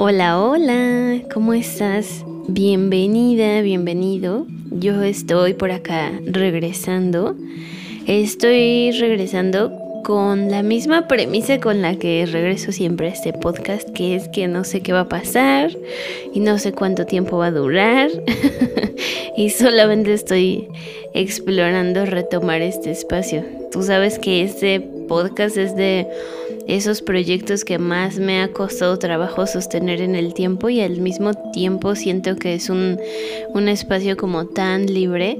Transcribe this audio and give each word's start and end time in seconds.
Hola, 0.00 0.40
hola, 0.40 1.22
¿cómo 1.34 1.54
estás? 1.54 2.24
Bienvenida, 2.46 3.62
bienvenido. 3.62 4.46
Yo 4.70 5.02
estoy 5.02 5.54
por 5.54 5.72
acá 5.72 6.12
regresando. 6.24 7.34
Estoy 8.06 8.92
regresando 8.92 9.72
con 10.04 10.52
la 10.52 10.62
misma 10.62 11.08
premisa 11.08 11.58
con 11.58 11.82
la 11.82 11.96
que 11.96 12.26
regreso 12.30 12.70
siempre 12.70 13.08
a 13.08 13.12
este 13.12 13.32
podcast, 13.32 13.90
que 13.90 14.14
es 14.14 14.28
que 14.28 14.46
no 14.46 14.62
sé 14.62 14.82
qué 14.82 14.92
va 14.92 15.00
a 15.00 15.08
pasar 15.08 15.76
y 16.32 16.38
no 16.38 16.60
sé 16.60 16.72
cuánto 16.72 17.04
tiempo 17.04 17.38
va 17.38 17.46
a 17.46 17.50
durar. 17.50 18.08
y 19.36 19.50
solamente 19.50 20.12
estoy 20.12 20.68
explorando 21.12 22.06
retomar 22.06 22.62
este 22.62 22.92
espacio. 22.92 23.44
Tú 23.72 23.82
sabes 23.82 24.20
que 24.20 24.42
este 24.42 24.80
podcast 25.08 25.56
es 25.56 25.74
de 25.74 26.06
esos 26.68 27.00
proyectos 27.00 27.64
que 27.64 27.78
más 27.78 28.18
me 28.18 28.42
ha 28.42 28.52
costado 28.52 28.98
trabajo 28.98 29.46
sostener 29.46 30.02
en 30.02 30.14
el 30.14 30.34
tiempo 30.34 30.68
y 30.68 30.82
al 30.82 31.00
mismo 31.00 31.32
tiempo 31.52 31.94
siento 31.94 32.36
que 32.36 32.54
es 32.54 32.68
un, 32.68 32.98
espacio 33.68 34.16
como 34.16 34.46
tan 34.46 34.86
libre 34.86 35.38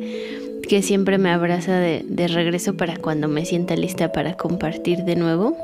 que 0.69 0.83
siempre 0.83 1.19
me 1.19 1.31
abraza 1.31 1.79
de, 1.79 2.03
de 2.09 2.29
regreso 2.29 2.77
para 2.77 2.97
cuando 2.97 3.29
me 3.29 3.45
sienta 3.45 3.77
lista 3.77 4.11
para 4.11 4.37
compartir 4.37 5.05
de 5.05 5.17
nuevo. 5.17 5.57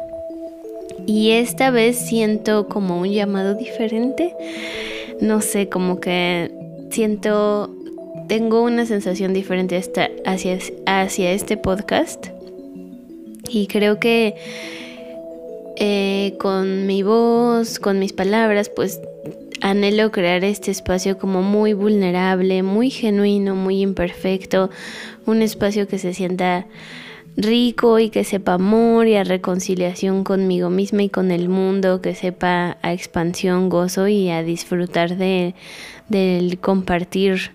Y 1.07 1.31
esta 1.31 1.71
vez 1.71 1.97
siento 1.97 2.69
como 2.69 3.01
un 3.01 3.11
llamado 3.11 3.55
diferente. 3.55 4.35
No 5.21 5.41
sé, 5.41 5.69
como 5.69 6.01
que 6.01 6.51
siento, 6.91 7.75
tengo 8.29 8.63
una 8.63 8.87
sensación 8.87 9.35
diferente 9.35 9.81
hacia, 10.25 10.59
hacia 10.87 11.33
este 11.33 11.57
podcast. 11.57 12.29
Y 13.49 13.67
creo 13.67 13.99
que 13.99 14.35
eh, 15.77 16.35
con 16.39 16.87
mi 16.87 17.03
voz, 17.03 17.79
con 17.79 17.99
mis 17.99 18.13
palabras, 18.13 18.69
pues 18.69 19.01
anhelo 19.61 20.13
crear 20.13 20.45
este 20.45 20.71
espacio 20.71 21.19
como 21.19 21.43
muy 21.43 21.73
vulnerable, 21.73 22.63
muy 22.63 22.91
genuino, 22.91 23.55
muy 23.55 23.81
imperfecto, 23.81 24.71
un 25.27 25.43
espacio 25.43 25.89
que 25.89 25.99
se 25.99 26.15
sienta 26.15 26.67
rico 27.37 27.99
y 27.99 28.11
que 28.11 28.25
sepa 28.25 28.55
amor 28.55 29.09
y 29.09 29.17
a 29.17 29.25
reconciliación 29.25 30.23
conmigo 30.23 30.71
misma 30.71 31.03
y 31.03 31.09
con 31.09 31.31
el 31.31 31.49
mundo, 31.49 32.01
que 32.01 32.15
sepa 32.15 32.77
a 32.83 32.93
expansión, 32.93 33.69
gozo 33.69 34.07
y 34.07 34.31
a 34.31 34.43
disfrutar 34.43 35.17
de 35.17 35.55
del 36.09 36.59
compartir 36.61 37.53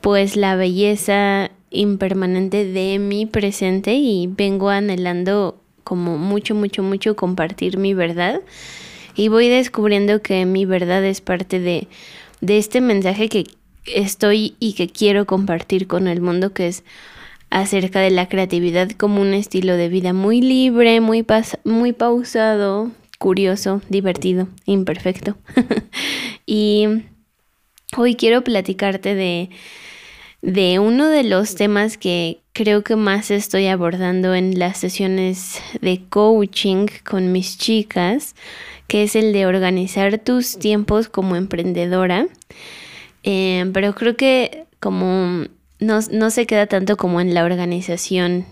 pues 0.00 0.36
la 0.36 0.56
belleza 0.56 1.50
impermanente 1.70 2.64
de 2.64 2.98
mi 2.98 3.26
presente 3.26 3.94
y 3.94 4.26
vengo 4.26 4.70
anhelando 4.70 5.60
como 5.88 6.18
mucho, 6.18 6.54
mucho, 6.54 6.82
mucho 6.82 7.16
compartir 7.16 7.78
mi 7.78 7.94
verdad. 7.94 8.42
Y 9.16 9.28
voy 9.28 9.48
descubriendo 9.48 10.20
que 10.20 10.44
mi 10.44 10.66
verdad 10.66 11.02
es 11.02 11.22
parte 11.22 11.60
de, 11.60 11.88
de 12.42 12.58
este 12.58 12.82
mensaje 12.82 13.30
que 13.30 13.46
estoy 13.86 14.54
y 14.60 14.74
que 14.74 14.88
quiero 14.88 15.24
compartir 15.24 15.86
con 15.86 16.06
el 16.06 16.20
mundo, 16.20 16.52
que 16.52 16.68
es 16.68 16.84
acerca 17.48 18.00
de 18.00 18.10
la 18.10 18.28
creatividad 18.28 18.90
como 18.90 19.22
un 19.22 19.32
estilo 19.32 19.78
de 19.78 19.88
vida 19.88 20.12
muy 20.12 20.42
libre, 20.42 21.00
muy, 21.00 21.24
muy 21.64 21.94
pausado, 21.94 22.90
curioso, 23.18 23.80
divertido, 23.88 24.46
imperfecto. 24.66 25.38
y 26.44 26.86
hoy 27.96 28.14
quiero 28.14 28.44
platicarte 28.44 29.14
de 29.14 29.48
de 30.42 30.78
uno 30.78 31.08
de 31.08 31.24
los 31.24 31.54
temas 31.54 31.98
que 31.98 32.40
creo 32.52 32.82
que 32.82 32.96
más 32.96 33.30
estoy 33.30 33.66
abordando 33.66 34.34
en 34.34 34.58
las 34.58 34.78
sesiones 34.78 35.60
de 35.80 36.02
coaching 36.08 36.86
con 37.08 37.32
mis 37.32 37.58
chicas, 37.58 38.34
que 38.86 39.02
es 39.02 39.16
el 39.16 39.32
de 39.32 39.46
organizar 39.46 40.18
tus 40.18 40.58
tiempos 40.58 41.08
como 41.08 41.36
emprendedora. 41.36 42.26
Eh, 43.24 43.70
pero 43.72 43.94
creo 43.94 44.16
que 44.16 44.64
como 44.80 45.44
no, 45.80 46.00
no, 46.10 46.30
se 46.30 46.46
queda 46.46 46.66
tanto 46.66 46.96
como 46.96 47.20
en 47.20 47.34
la 47.34 47.44
organización 47.44 48.46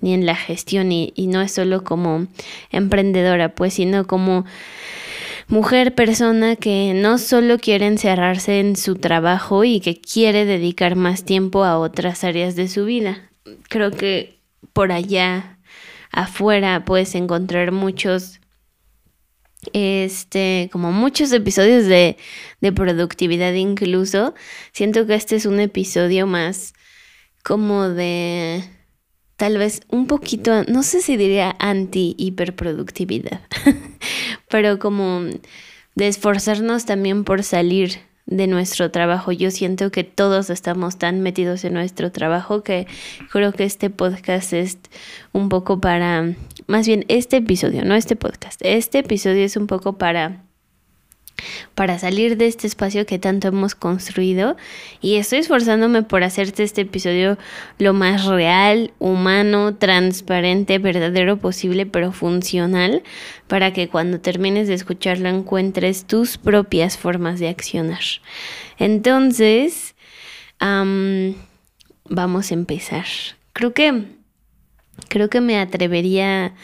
ni 0.00 0.14
en 0.14 0.26
la 0.26 0.34
gestión 0.34 0.90
y, 0.90 1.12
y 1.14 1.26
no 1.26 1.40
es 1.40 1.52
solo 1.52 1.84
como 1.84 2.26
emprendedora, 2.70 3.54
pues, 3.54 3.74
sino 3.74 4.06
como 4.06 4.44
mujer 5.52 5.94
persona 5.94 6.56
que 6.56 6.94
no 6.94 7.18
solo 7.18 7.58
quiere 7.58 7.86
encerrarse 7.86 8.58
en 8.58 8.74
su 8.74 8.94
trabajo 8.94 9.64
y 9.64 9.80
que 9.80 10.00
quiere 10.00 10.46
dedicar 10.46 10.96
más 10.96 11.24
tiempo 11.24 11.64
a 11.64 11.78
otras 11.78 12.24
áreas 12.24 12.56
de 12.56 12.68
su 12.68 12.86
vida. 12.86 13.30
Creo 13.68 13.90
que 13.90 14.38
por 14.72 14.92
allá 14.92 15.58
afuera 16.10 16.86
puedes 16.86 17.14
encontrar 17.14 17.70
muchos 17.70 18.40
este 19.74 20.70
como 20.72 20.90
muchos 20.90 21.30
episodios 21.32 21.84
de, 21.84 22.16
de 22.62 22.72
productividad 22.72 23.52
incluso 23.52 24.34
siento 24.72 25.06
que 25.06 25.14
este 25.14 25.36
es 25.36 25.46
un 25.46 25.60
episodio 25.60 26.26
más 26.26 26.72
como 27.44 27.90
de 27.90 28.64
tal 29.42 29.58
vez 29.58 29.80
un 29.88 30.06
poquito, 30.06 30.62
no 30.68 30.84
sé 30.84 31.00
si 31.00 31.16
diría 31.16 31.56
anti-hiperproductividad, 31.58 33.40
pero 34.48 34.78
como 34.78 35.22
de 35.96 36.06
esforzarnos 36.06 36.86
también 36.86 37.24
por 37.24 37.42
salir 37.42 38.02
de 38.26 38.46
nuestro 38.46 38.92
trabajo. 38.92 39.32
Yo 39.32 39.50
siento 39.50 39.90
que 39.90 40.04
todos 40.04 40.48
estamos 40.48 40.96
tan 40.96 41.22
metidos 41.22 41.64
en 41.64 41.74
nuestro 41.74 42.12
trabajo 42.12 42.62
que 42.62 42.86
creo 43.32 43.50
que 43.52 43.64
este 43.64 43.90
podcast 43.90 44.52
es 44.52 44.78
un 45.32 45.48
poco 45.48 45.80
para, 45.80 46.36
más 46.68 46.86
bien 46.86 47.04
este 47.08 47.38
episodio, 47.38 47.84
no 47.84 47.96
este 47.96 48.14
podcast, 48.14 48.60
este 48.62 49.00
episodio 49.00 49.44
es 49.44 49.56
un 49.56 49.66
poco 49.66 49.94
para 49.94 50.44
para 51.74 51.98
salir 51.98 52.36
de 52.36 52.46
este 52.46 52.66
espacio 52.66 53.06
que 53.06 53.18
tanto 53.18 53.48
hemos 53.48 53.74
construido 53.74 54.56
y 55.00 55.16
estoy 55.16 55.38
esforzándome 55.38 56.02
por 56.02 56.22
hacerte 56.24 56.62
este 56.62 56.82
episodio 56.82 57.38
lo 57.78 57.92
más 57.92 58.26
real, 58.26 58.92
humano, 58.98 59.74
transparente, 59.74 60.78
verdadero 60.78 61.38
posible, 61.38 61.86
pero 61.86 62.12
funcional 62.12 63.02
para 63.48 63.72
que 63.72 63.88
cuando 63.88 64.20
termines 64.20 64.68
de 64.68 64.74
escucharlo 64.74 65.28
encuentres 65.28 66.06
tus 66.06 66.38
propias 66.38 66.96
formas 66.96 67.40
de 67.40 67.48
accionar. 67.48 68.02
Entonces, 68.78 69.94
vamos 70.60 72.50
a 72.50 72.54
empezar. 72.54 73.06
Creo 73.52 73.74
que 73.74 74.21
creo 75.08 75.28
que 75.28 75.40
me 75.40 75.58
atrevería 75.58 76.54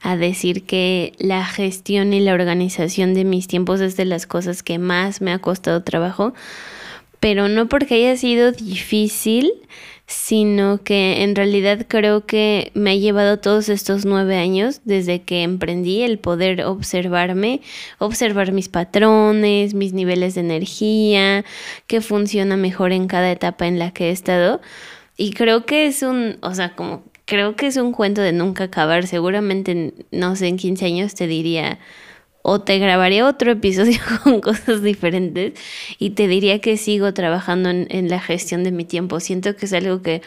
a 0.00 0.16
decir 0.16 0.64
que 0.64 1.14
la 1.18 1.44
gestión 1.44 2.12
y 2.12 2.20
la 2.20 2.34
organización 2.34 3.14
de 3.14 3.24
mis 3.24 3.48
tiempos 3.48 3.80
es 3.80 3.96
de 3.96 4.04
las 4.04 4.26
cosas 4.26 4.62
que 4.62 4.78
más 4.78 5.20
me 5.20 5.32
ha 5.32 5.38
costado 5.38 5.82
trabajo, 5.82 6.34
pero 7.20 7.48
no 7.48 7.68
porque 7.68 7.94
haya 7.94 8.16
sido 8.16 8.52
difícil, 8.52 9.52
sino 10.06 10.82
que 10.84 11.24
en 11.24 11.34
realidad 11.34 11.86
creo 11.88 12.26
que 12.26 12.70
me 12.74 12.92
ha 12.92 12.94
llevado 12.94 13.40
todos 13.40 13.68
estos 13.68 14.04
nueve 14.04 14.36
años 14.36 14.80
desde 14.84 15.22
que 15.22 15.42
emprendí 15.42 16.02
el 16.02 16.18
poder 16.18 16.62
observarme, 16.64 17.60
observar 17.98 18.52
mis 18.52 18.68
patrones, 18.68 19.74
mis 19.74 19.92
niveles 19.92 20.36
de 20.36 20.42
energía, 20.42 21.44
qué 21.88 22.00
funciona 22.00 22.56
mejor 22.56 22.92
en 22.92 23.08
cada 23.08 23.32
etapa 23.32 23.66
en 23.66 23.80
la 23.80 23.90
que 23.90 24.10
he 24.10 24.12
estado. 24.12 24.60
Y 25.16 25.32
creo 25.32 25.66
que 25.66 25.86
es 25.86 26.02
un, 26.02 26.38
o 26.42 26.54
sea, 26.54 26.76
como 26.76 27.02
creo 27.26 27.56
que 27.56 27.66
es 27.66 27.76
un 27.76 27.92
cuento 27.92 28.22
de 28.22 28.32
nunca 28.32 28.64
acabar. 28.64 29.06
Seguramente, 29.06 29.92
no 30.10 30.36
sé, 30.36 30.48
en 30.48 30.56
15 30.56 30.86
años 30.86 31.14
te 31.14 31.26
diría, 31.26 31.78
o 32.42 32.60
te 32.60 32.78
grabaría 32.78 33.26
otro 33.26 33.50
episodio 33.52 33.98
con 34.24 34.40
cosas 34.40 34.82
diferentes 34.82 35.52
y 35.98 36.10
te 36.10 36.28
diría 36.28 36.60
que 36.60 36.76
sigo 36.76 37.12
trabajando 37.12 37.68
en, 37.70 38.08
la 38.08 38.20
gestión 38.20 38.64
de 38.64 38.70
mi 38.70 38.84
tiempo. 38.84 39.20
Siento 39.20 39.56
que 39.56 39.66
es 39.66 39.72
algo 39.72 40.00
que 40.00 40.22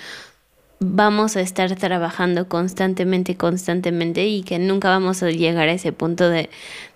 vamos 0.81 1.35
a 1.35 1.41
estar 1.41 1.73
trabajando 1.75 2.47
constantemente, 2.47 3.35
constantemente 3.35 4.27
y 4.27 4.43
que 4.43 4.59
nunca 4.59 4.89
vamos 4.89 5.23
a 5.23 5.31
llegar 5.31 5.69
a 5.69 5.73
ese 5.73 5.91
punto 5.91 6.29
de, 6.29 6.49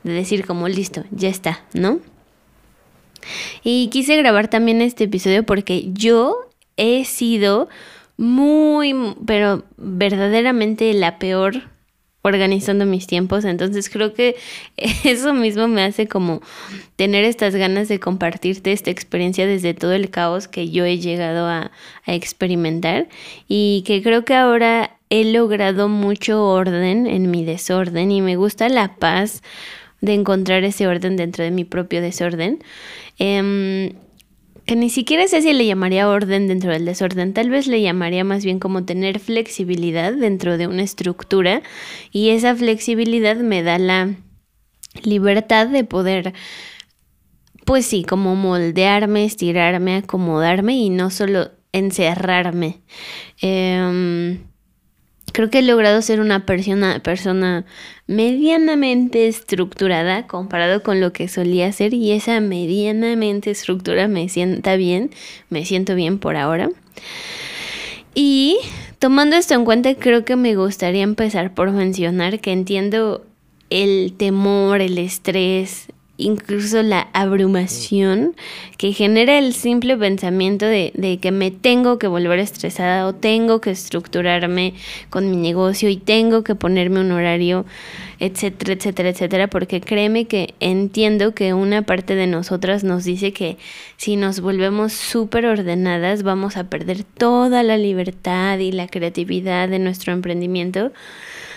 de 0.03 0.11
decir 0.11 0.45
como 0.45 0.67
listo, 0.67 1.03
ya 1.11 1.29
está, 1.29 1.61
¿no? 1.73 1.99
Y 3.63 3.87
quise 3.87 4.17
grabar 4.17 4.49
también 4.49 4.81
este 4.81 5.05
episodio 5.05 5.43
porque 5.43 5.89
yo 5.93 6.49
he 6.75 7.05
sido 7.05 7.69
muy, 8.17 9.15
pero 9.25 9.63
verdaderamente 9.77 10.93
la 10.93 11.17
peor 11.19 11.73
organizando 12.23 12.85
mis 12.85 13.05
tiempos. 13.05 13.45
Entonces 13.45 13.89
creo 13.89 14.13
que 14.13 14.35
eso 14.77 15.33
mismo 15.33 15.67
me 15.67 15.83
hace 15.83 16.07
como 16.07 16.41
tener 16.95 17.23
estas 17.25 17.55
ganas 17.55 17.87
de 17.87 17.99
compartirte 17.99 18.71
esta 18.71 18.89
experiencia 18.89 19.45
desde 19.45 19.75
todo 19.75 19.93
el 19.93 20.09
caos 20.09 20.47
que 20.47 20.69
yo 20.69 20.85
he 20.85 20.97
llegado 20.97 21.47
a, 21.47 21.71
experimentar 22.05 23.07
y 23.47 23.83
que 23.85 24.01
creo 24.03 24.25
que 24.25 24.35
ahora 24.35 24.97
he 25.09 25.23
logrado 25.23 25.87
mucho 25.87 26.43
orden 26.45 27.07
en 27.07 27.31
mi 27.31 27.45
desorden 27.45 28.11
y 28.11 28.21
me 28.21 28.35
gusta 28.35 28.67
la 28.67 28.95
paz 28.95 29.41
de 30.01 30.13
encontrar 30.13 30.65
ese 30.65 30.85
orden 30.85 31.15
dentro 31.15 31.45
de 31.45 31.51
mi 31.51 31.63
propio 31.63 32.01
desorden. 32.01 32.61
Eh, 33.19 33.93
que 34.65 34.75
ni 34.75 34.89
siquiera 34.89 35.27
sé 35.27 35.41
si 35.41 35.53
le 35.53 35.65
llamaría 35.65 36.07
orden 36.07 36.47
dentro 36.47 36.71
del 36.71 36.85
desorden, 36.85 37.33
tal 37.33 37.49
vez 37.49 37.67
le 37.67 37.81
llamaría 37.81 38.23
más 38.23 38.45
bien 38.45 38.59
como 38.59 38.85
tener 38.85 39.19
flexibilidad 39.19 40.13
dentro 40.13 40.57
de 40.57 40.67
una 40.67 40.83
estructura 40.83 41.61
y 42.11 42.29
esa 42.29 42.55
flexibilidad 42.55 43.35
me 43.37 43.63
da 43.63 43.77
la 43.77 44.15
libertad 45.03 45.67
de 45.67 45.83
poder 45.83 46.33
pues 47.65 47.85
sí, 47.85 48.03
como 48.03 48.35
moldearme, 48.35 49.25
estirarme, 49.25 49.97
acomodarme 49.97 50.75
y 50.75 50.89
no 50.89 51.09
solo 51.09 51.51
encerrarme. 51.71 52.81
Em, 53.41 54.39
creo 55.33 55.49
que 55.49 55.59
he 55.59 55.63
logrado 55.63 56.01
ser 56.01 56.21
una 56.21 56.45
persona, 56.45 57.01
persona 57.03 57.65
medianamente 58.07 59.27
estructurada 59.27 60.27
comparado 60.27 60.83
con 60.83 61.01
lo 61.01 61.11
que 61.11 61.27
solía 61.27 61.71
ser 61.73 61.93
y 61.93 62.11
esa 62.11 62.39
medianamente 62.39 63.51
estructura 63.51 64.07
me 64.07 64.29
sienta 64.29 64.77
bien, 64.77 65.11
me 65.49 65.65
siento 65.65 65.95
bien 65.95 66.19
por 66.19 66.37
ahora. 66.37 66.69
Y 68.15 68.57
tomando 68.99 69.35
esto 69.35 69.55
en 69.55 69.65
cuenta, 69.65 69.95
creo 69.95 70.23
que 70.23 70.35
me 70.35 70.55
gustaría 70.55 71.03
empezar 71.03 71.53
por 71.53 71.71
mencionar 71.71 72.39
que 72.39 72.51
entiendo 72.51 73.25
el 73.71 74.13
temor, 74.15 74.81
el 74.81 74.99
estrés, 74.99 75.87
incluso 76.17 76.83
la 76.83 77.07
abrumación 77.13 78.35
que 78.77 78.93
genera 78.93 79.39
el 79.39 79.53
simple 79.53 79.97
pensamiento 79.97 80.65
de, 80.65 81.19
que 81.21 81.31
me 81.31 81.49
tengo 81.49 81.97
que 81.97 82.07
volver 82.07 82.39
estresada 82.39 83.07
o 83.07 83.13
tengo 83.13 83.61
que 83.61 83.71
estructurarme 83.71 84.75
con 85.09 85.31
mi 85.31 85.37
negocio 85.37 85.89
y 85.89 85.97
tengo 85.97 86.43
que 86.43 86.53
ponerme 86.53 86.99
un 86.99 87.11
horario, 87.11 87.65
etcétera, 88.19 88.73
etcétera, 88.73 89.09
etcétera, 89.09 89.47
porque 89.47 89.81
créeme 89.81 90.25
que 90.25 90.53
entiendo 90.59 91.33
que 91.33 91.53
una 91.53 91.81
parte 91.81 92.15
de 92.15 92.27
nosotras 92.27 92.83
nos 92.83 93.03
dice 93.05 93.33
que 93.33 93.57
si 93.97 94.15
nos 94.15 94.39
volvemos 94.39 94.93
súper 94.93 95.47
ordenadas 95.47 96.21
vamos 96.21 96.57
a 96.57 96.65
perder 96.65 97.03
toda 97.03 97.63
la 97.63 97.77
libertad 97.77 98.59
y 98.59 98.71
la 98.71 98.87
creatividad 98.87 99.67
de 99.67 99.79
nuestro 99.79 100.13
emprendimiento 100.13 100.91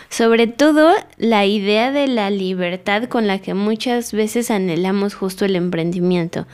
sobre 0.08 0.47
todo 0.47 0.93
la 1.17 1.47
idea 1.47 1.93
de 1.93 2.06
la 2.06 2.31
libertad 2.31 3.05
con 3.05 3.26
la 3.26 3.38
que 3.38 3.55
muchas 3.55 4.12
veces 4.12 4.50
anhelamos 4.50 5.14
justo 5.14 5.44
el 5.44 5.56
emprendimiento. 5.56 6.47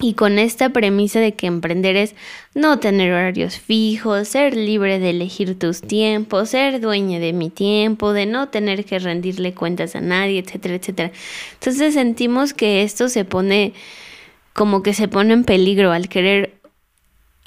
Y 0.00 0.14
con 0.14 0.40
esta 0.40 0.70
premisa 0.70 1.20
de 1.20 1.34
que 1.34 1.46
emprender 1.46 1.94
es 1.96 2.16
no 2.54 2.80
tener 2.80 3.12
horarios 3.12 3.58
fijos, 3.58 4.26
ser 4.26 4.56
libre 4.56 4.98
de 4.98 5.10
elegir 5.10 5.56
tus 5.56 5.80
tiempos, 5.80 6.50
ser 6.50 6.80
dueña 6.80 7.20
de 7.20 7.32
mi 7.32 7.50
tiempo, 7.50 8.12
de 8.12 8.26
no 8.26 8.48
tener 8.48 8.84
que 8.84 8.98
rendirle 8.98 9.54
cuentas 9.54 9.94
a 9.94 10.00
nadie, 10.00 10.40
etcétera, 10.40 10.74
etcétera. 10.74 11.12
Entonces 11.54 11.94
sentimos 11.94 12.52
que 12.52 12.82
esto 12.82 13.08
se 13.08 13.24
pone 13.24 13.74
como 14.54 14.82
que 14.82 14.92
se 14.92 15.06
pone 15.08 15.34
en 15.34 15.44
peligro 15.44 15.92
al 15.92 16.08
querer 16.08 16.61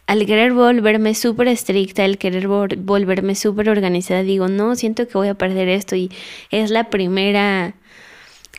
al 0.07 0.25
querer 0.25 0.53
volverme 0.53 1.15
súper 1.15 1.47
estricta, 1.47 2.03
al 2.03 2.17
querer 2.17 2.47
volverme 2.47 3.35
súper 3.35 3.69
organizada, 3.69 4.23
digo, 4.23 4.47
no, 4.47 4.75
siento 4.75 5.07
que 5.07 5.17
voy 5.17 5.29
a 5.29 5.33
perder 5.33 5.67
esto 5.67 5.95
y 5.95 6.11
es 6.51 6.69
la 6.69 6.89
primera, 6.89 7.73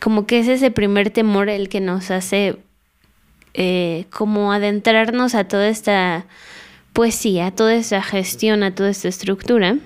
como 0.01 0.27
que 0.27 0.39
es 0.39 0.47
ese 0.47 0.71
primer 0.71 1.09
temor 1.09 1.49
el 1.49 1.69
que 1.69 1.79
nos 1.79 2.11
hace 2.11 2.57
eh, 3.53 4.05
como 4.09 4.51
adentrarnos 4.51 5.35
a 5.35 5.47
toda 5.47 5.69
esta 5.69 6.25
poesía, 6.93 7.47
a 7.47 7.51
toda 7.51 7.75
esta 7.75 8.01
gestión, 8.01 8.63
a 8.63 8.75
toda 8.75 8.89
esta 8.89 9.07
estructura. 9.07 9.77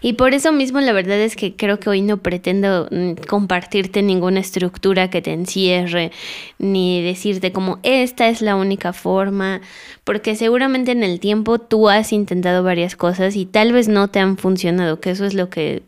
Y 0.00 0.14
por 0.14 0.34
eso 0.34 0.52
mismo 0.52 0.80
la 0.80 0.92
verdad 0.92 1.18
es 1.20 1.36
que 1.36 1.56
creo 1.56 1.80
que 1.80 1.90
hoy 1.90 2.02
no 2.02 2.18
pretendo 2.18 2.88
mm, 2.90 3.12
compartirte 3.28 4.02
ninguna 4.02 4.40
estructura 4.40 5.10
que 5.10 5.22
te 5.22 5.32
encierre, 5.32 6.12
ni 6.58 7.02
decirte 7.02 7.52
como 7.52 7.78
esta 7.82 8.28
es 8.28 8.42
la 8.42 8.56
única 8.56 8.92
forma, 8.92 9.60
porque 10.04 10.36
seguramente 10.36 10.92
en 10.92 11.02
el 11.02 11.20
tiempo 11.20 11.58
tú 11.58 11.88
has 11.88 12.12
intentado 12.12 12.62
varias 12.62 12.96
cosas 12.96 13.36
y 13.36 13.46
tal 13.46 13.72
vez 13.72 13.88
no 13.88 14.08
te 14.08 14.20
han 14.20 14.36
funcionado, 14.36 15.00
que 15.00 15.10
eso 15.10 15.24
es 15.24 15.34
lo 15.34 15.50
que 15.50 15.82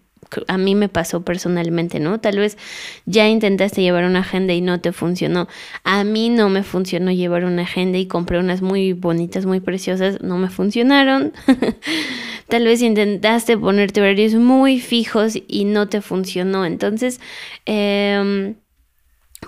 a 0.46 0.58
mí 0.58 0.74
me 0.74 0.88
pasó 0.88 1.22
personalmente, 1.22 2.00
¿no? 2.00 2.20
Tal 2.20 2.38
vez 2.38 2.58
ya 3.06 3.28
intentaste 3.28 3.82
llevar 3.82 4.04
una 4.04 4.20
agenda 4.20 4.52
y 4.52 4.60
no 4.60 4.80
te 4.80 4.92
funcionó. 4.92 5.48
A 5.84 6.04
mí 6.04 6.28
no 6.28 6.48
me 6.48 6.62
funcionó 6.62 7.10
llevar 7.10 7.44
una 7.44 7.62
agenda 7.62 7.98
y 7.98 8.06
compré 8.06 8.38
unas 8.38 8.62
muy 8.62 8.92
bonitas, 8.92 9.46
muy 9.46 9.60
preciosas, 9.60 10.20
no 10.22 10.38
me 10.38 10.50
funcionaron. 10.50 11.32
Tal 12.48 12.64
vez 12.64 12.82
intentaste 12.82 13.58
ponerte 13.58 14.00
horarios 14.00 14.34
muy 14.34 14.80
fijos 14.80 15.38
y 15.46 15.64
no 15.64 15.88
te 15.88 16.00
funcionó. 16.00 16.64
Entonces, 16.64 17.20
em, 17.66 18.54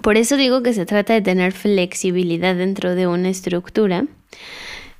por 0.02 0.16
eso 0.16 0.36
digo 0.36 0.62
que 0.62 0.72
se 0.72 0.86
trata 0.86 1.14
de 1.14 1.22
tener 1.22 1.52
flexibilidad 1.52 2.54
dentro 2.54 2.94
de 2.94 3.06
una 3.06 3.28
estructura. 3.28 4.06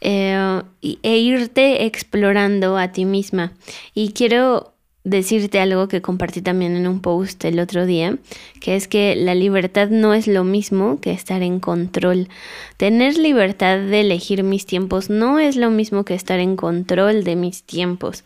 Eh, 0.03 0.62
e 1.03 1.19
irte 1.19 1.85
explorando 1.85 2.79
a 2.79 2.91
ti 2.91 3.05
misma. 3.05 3.53
Y 3.94 4.12
quiero 4.12 4.69
decirte 5.05 5.61
algo 5.61 5.88
que 5.88 6.02
compartí 6.02 6.43
también 6.43 6.76
en 6.76 6.87
un 6.87 7.00
post 7.00 7.44
el 7.44 7.58
otro 7.58 7.87
día, 7.87 8.19
que 8.61 8.76
es 8.76 8.87
que 8.87 9.17
la 9.17 9.35
libertad 9.35 9.88
no 9.88 10.14
es 10.14 10.26
lo 10.26 10.44
mismo 10.44 11.00
que 11.00 11.12
estar 11.12 11.43
en 11.43 11.61
control. 11.61 12.29
Tener 12.76 13.17
libertad 13.17 13.79
de 13.79 14.00
elegir 14.00 14.43
mis 14.43 14.67
tiempos 14.67 15.11
no 15.11 15.38
es 15.38 15.56
lo 15.56 15.70
mismo 15.70 16.05
que 16.05 16.14
estar 16.14 16.38
en 16.38 16.56
control 16.56 17.25
de 17.25 17.37
mis 17.37 17.62
tiempos. 17.62 18.25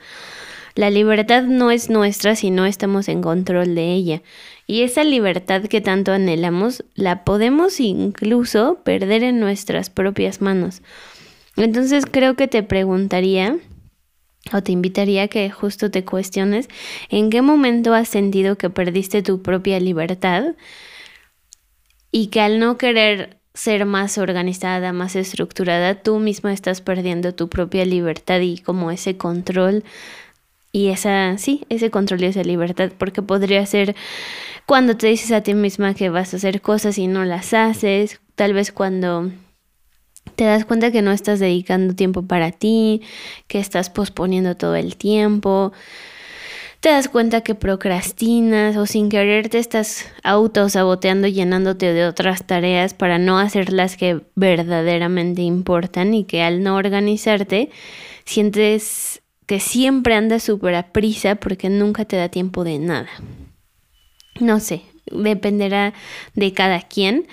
La 0.75 0.91
libertad 0.91 1.45
no 1.45 1.71
es 1.71 1.89
nuestra 1.89 2.35
si 2.35 2.51
no 2.51 2.67
estamos 2.67 3.09
en 3.09 3.23
control 3.23 3.77
de 3.77 3.93
ella. 3.93 4.23
Y 4.67 4.83
esa 4.83 5.05
libertad 5.05 5.63
que 5.63 5.81
tanto 5.81 6.11
anhelamos 6.11 6.85
la 6.97 7.23
podemos 7.23 7.79
incluso 7.79 8.81
perder 8.83 9.23
en 9.23 9.39
nuestras 9.39 9.89
propias 9.89 10.41
manos. 10.41 10.83
Entonces 11.57 12.05
creo 12.11 12.35
que 12.35 12.49
te 12.49 12.65
preguntaría 12.65 13.57
o 14.53 14.63
te 14.63 14.73
invitaría 14.73 15.25
a 15.25 15.29
que 15.29 15.51
justo 15.51 15.91
te 15.91 16.05
cuestiones 16.05 16.69
en 17.09 17.31
qué 17.31 17.43
momento 17.43 17.95
has 17.95 18.09
sentido 18.09 18.57
que 18.57 18.71
perdiste 18.71 19.23
tu 19.23 19.43
propia 19.43 19.81
libertad 19.81 20.55
y 22.11 22.29
que 22.29 22.41
al 22.41 22.59
no 22.59 22.77
querer 22.77 23.39
ser 23.55 23.87
más 23.87 24.19
organizada, 24.19 24.93
más 24.93 25.17
estructurada, 25.17 26.03
tú 26.03 26.19
misma 26.19 26.53
estás 26.53 26.81
perdiendo 26.81 27.35
tu 27.35 27.49
propia 27.49 27.85
libertad 27.85 28.41
y 28.41 28.59
como 28.59 28.91
ese 28.91 29.17
control 29.17 29.85
y 30.73 30.89
esa, 30.89 31.39
sí, 31.39 31.65
ese 31.69 31.91
control 31.91 32.23
y 32.23 32.27
esa 32.27 32.43
libertad, 32.43 32.91
porque 32.99 33.23
podría 33.23 33.65
ser 33.65 33.95
cuando 34.67 34.97
te 34.97 35.07
dices 35.07 35.31
a 35.31 35.43
ti 35.43 35.55
misma 35.55 35.95
que 35.95 36.11
vas 36.11 36.35
a 36.35 36.37
hacer 36.37 36.61
cosas 36.61 36.99
y 36.99 37.07
no 37.07 37.25
las 37.25 37.55
haces, 37.55 38.21
tal 38.35 38.55
vez 38.55 38.73
cuando 38.73 39.31
te 40.37 40.45
das 40.45 40.65
cuenta 40.65 40.91
que 40.91 41.03
no 41.03 41.13
estás 41.13 41.41
dedicando 41.41 41.95
tiempo 41.95 42.23
para 42.23 42.51
ti, 42.51 43.03
que 43.47 43.59
estás 43.59 43.91
posponiendo 43.91 44.57
todo 44.57 44.75
el 44.77 44.97
tiempo, 44.97 45.73
te 46.85 46.91
das 46.91 47.09
cuenta 47.09 47.41
que 47.41 47.55
procrastinas 47.55 48.77
o 48.77 48.85
sin 48.85 49.09
querer 49.09 49.49
te 49.49 49.59
estás 49.59 50.05
autosaboteando 50.23 51.27
llenándote 51.29 51.95
de 51.95 52.05
otras 52.05 52.45
tareas 52.47 52.93
para 52.93 53.19
no 53.19 53.39
hacer 53.39 53.73
las 53.73 53.97
que 53.97 54.21
verdaderamente 54.35 55.41
importan 55.41 56.13
y 56.13 56.25
que 56.25 56.43
al 56.43 56.63
no 56.63 56.77
organizarte 56.77 57.71
sientes 58.27 59.23
que 59.47 59.61
siempre 59.61 60.15
andas 60.15 60.43
súper 60.43 60.75
a 60.75 60.93
prisa 60.93 61.37
porque 61.37 61.71
nunca 61.71 62.05
te 62.05 62.17
da 62.17 62.29
tiempo 62.29 62.65
de 62.65 62.79
nada. 62.79 63.09
No 64.39 64.61
sé, 64.61 64.83
dependerá 65.07 65.95
de 66.35 66.53
cada 66.53 66.83
quien. 66.83 67.27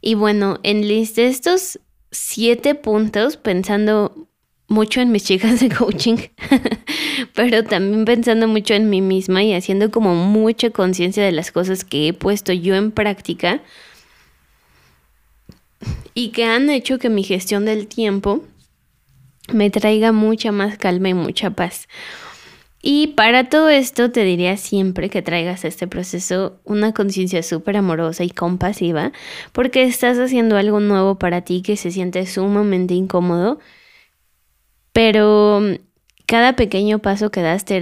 Y 0.00 0.14
bueno, 0.14 0.58
en 0.64 0.88
list 0.88 1.14
de 1.14 1.28
estos 1.28 1.78
siete 2.16 2.74
puntos 2.74 3.36
pensando 3.36 4.28
mucho 4.68 5.00
en 5.00 5.12
mis 5.12 5.24
chicas 5.24 5.60
de 5.60 5.68
coaching, 5.68 6.16
pero 7.34 7.62
también 7.62 8.04
pensando 8.04 8.48
mucho 8.48 8.74
en 8.74 8.90
mí 8.90 9.00
misma 9.00 9.42
y 9.42 9.54
haciendo 9.54 9.90
como 9.90 10.14
mucha 10.14 10.70
conciencia 10.70 11.24
de 11.24 11.32
las 11.32 11.52
cosas 11.52 11.84
que 11.84 12.08
he 12.08 12.12
puesto 12.12 12.52
yo 12.52 12.74
en 12.74 12.90
práctica 12.90 13.60
y 16.14 16.30
que 16.30 16.44
han 16.44 16.70
hecho 16.70 16.98
que 16.98 17.10
mi 17.10 17.22
gestión 17.22 17.64
del 17.64 17.86
tiempo 17.86 18.42
me 19.52 19.70
traiga 19.70 20.12
mucha 20.12 20.50
más 20.50 20.78
calma 20.78 21.10
y 21.10 21.14
mucha 21.14 21.50
paz. 21.50 21.88
Y 22.82 23.08
para 23.08 23.48
todo 23.48 23.68
esto 23.68 24.10
te 24.10 24.22
diría 24.24 24.56
siempre 24.56 25.10
que 25.10 25.22
traigas 25.22 25.64
a 25.64 25.68
este 25.68 25.86
proceso 25.86 26.60
una 26.64 26.92
conciencia 26.92 27.42
súper 27.42 27.76
amorosa 27.76 28.22
y 28.22 28.30
compasiva, 28.30 29.12
porque 29.52 29.82
estás 29.82 30.18
haciendo 30.18 30.56
algo 30.56 30.80
nuevo 30.80 31.16
para 31.16 31.40
ti 31.42 31.62
que 31.62 31.76
se 31.76 31.90
siente 31.90 32.26
sumamente 32.26 32.94
incómodo, 32.94 33.58
pero 34.92 35.60
cada 36.26 36.54
pequeño 36.54 36.98
paso 36.98 37.30
que 37.30 37.40
das 37.40 37.64
te, 37.64 37.78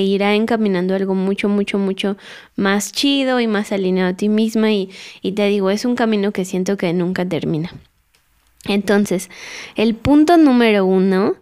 irá 0.00 0.34
encaminando 0.34 0.94
algo 0.94 1.14
mucho, 1.14 1.48
mucho, 1.48 1.78
mucho 1.78 2.16
más 2.54 2.92
chido 2.92 3.40
y 3.40 3.46
más 3.46 3.72
alineado 3.72 4.10
a 4.10 4.16
ti 4.16 4.28
misma 4.28 4.70
y, 4.72 4.90
y 5.22 5.32
te 5.32 5.46
digo, 5.46 5.70
es 5.70 5.84
un 5.84 5.96
camino 5.96 6.32
que 6.32 6.44
siento 6.44 6.76
que 6.76 6.92
nunca 6.92 7.26
termina. 7.26 7.72
Entonces, 8.64 9.30
el 9.76 9.94
punto 9.94 10.36
número 10.36 10.84
uno 10.84 11.36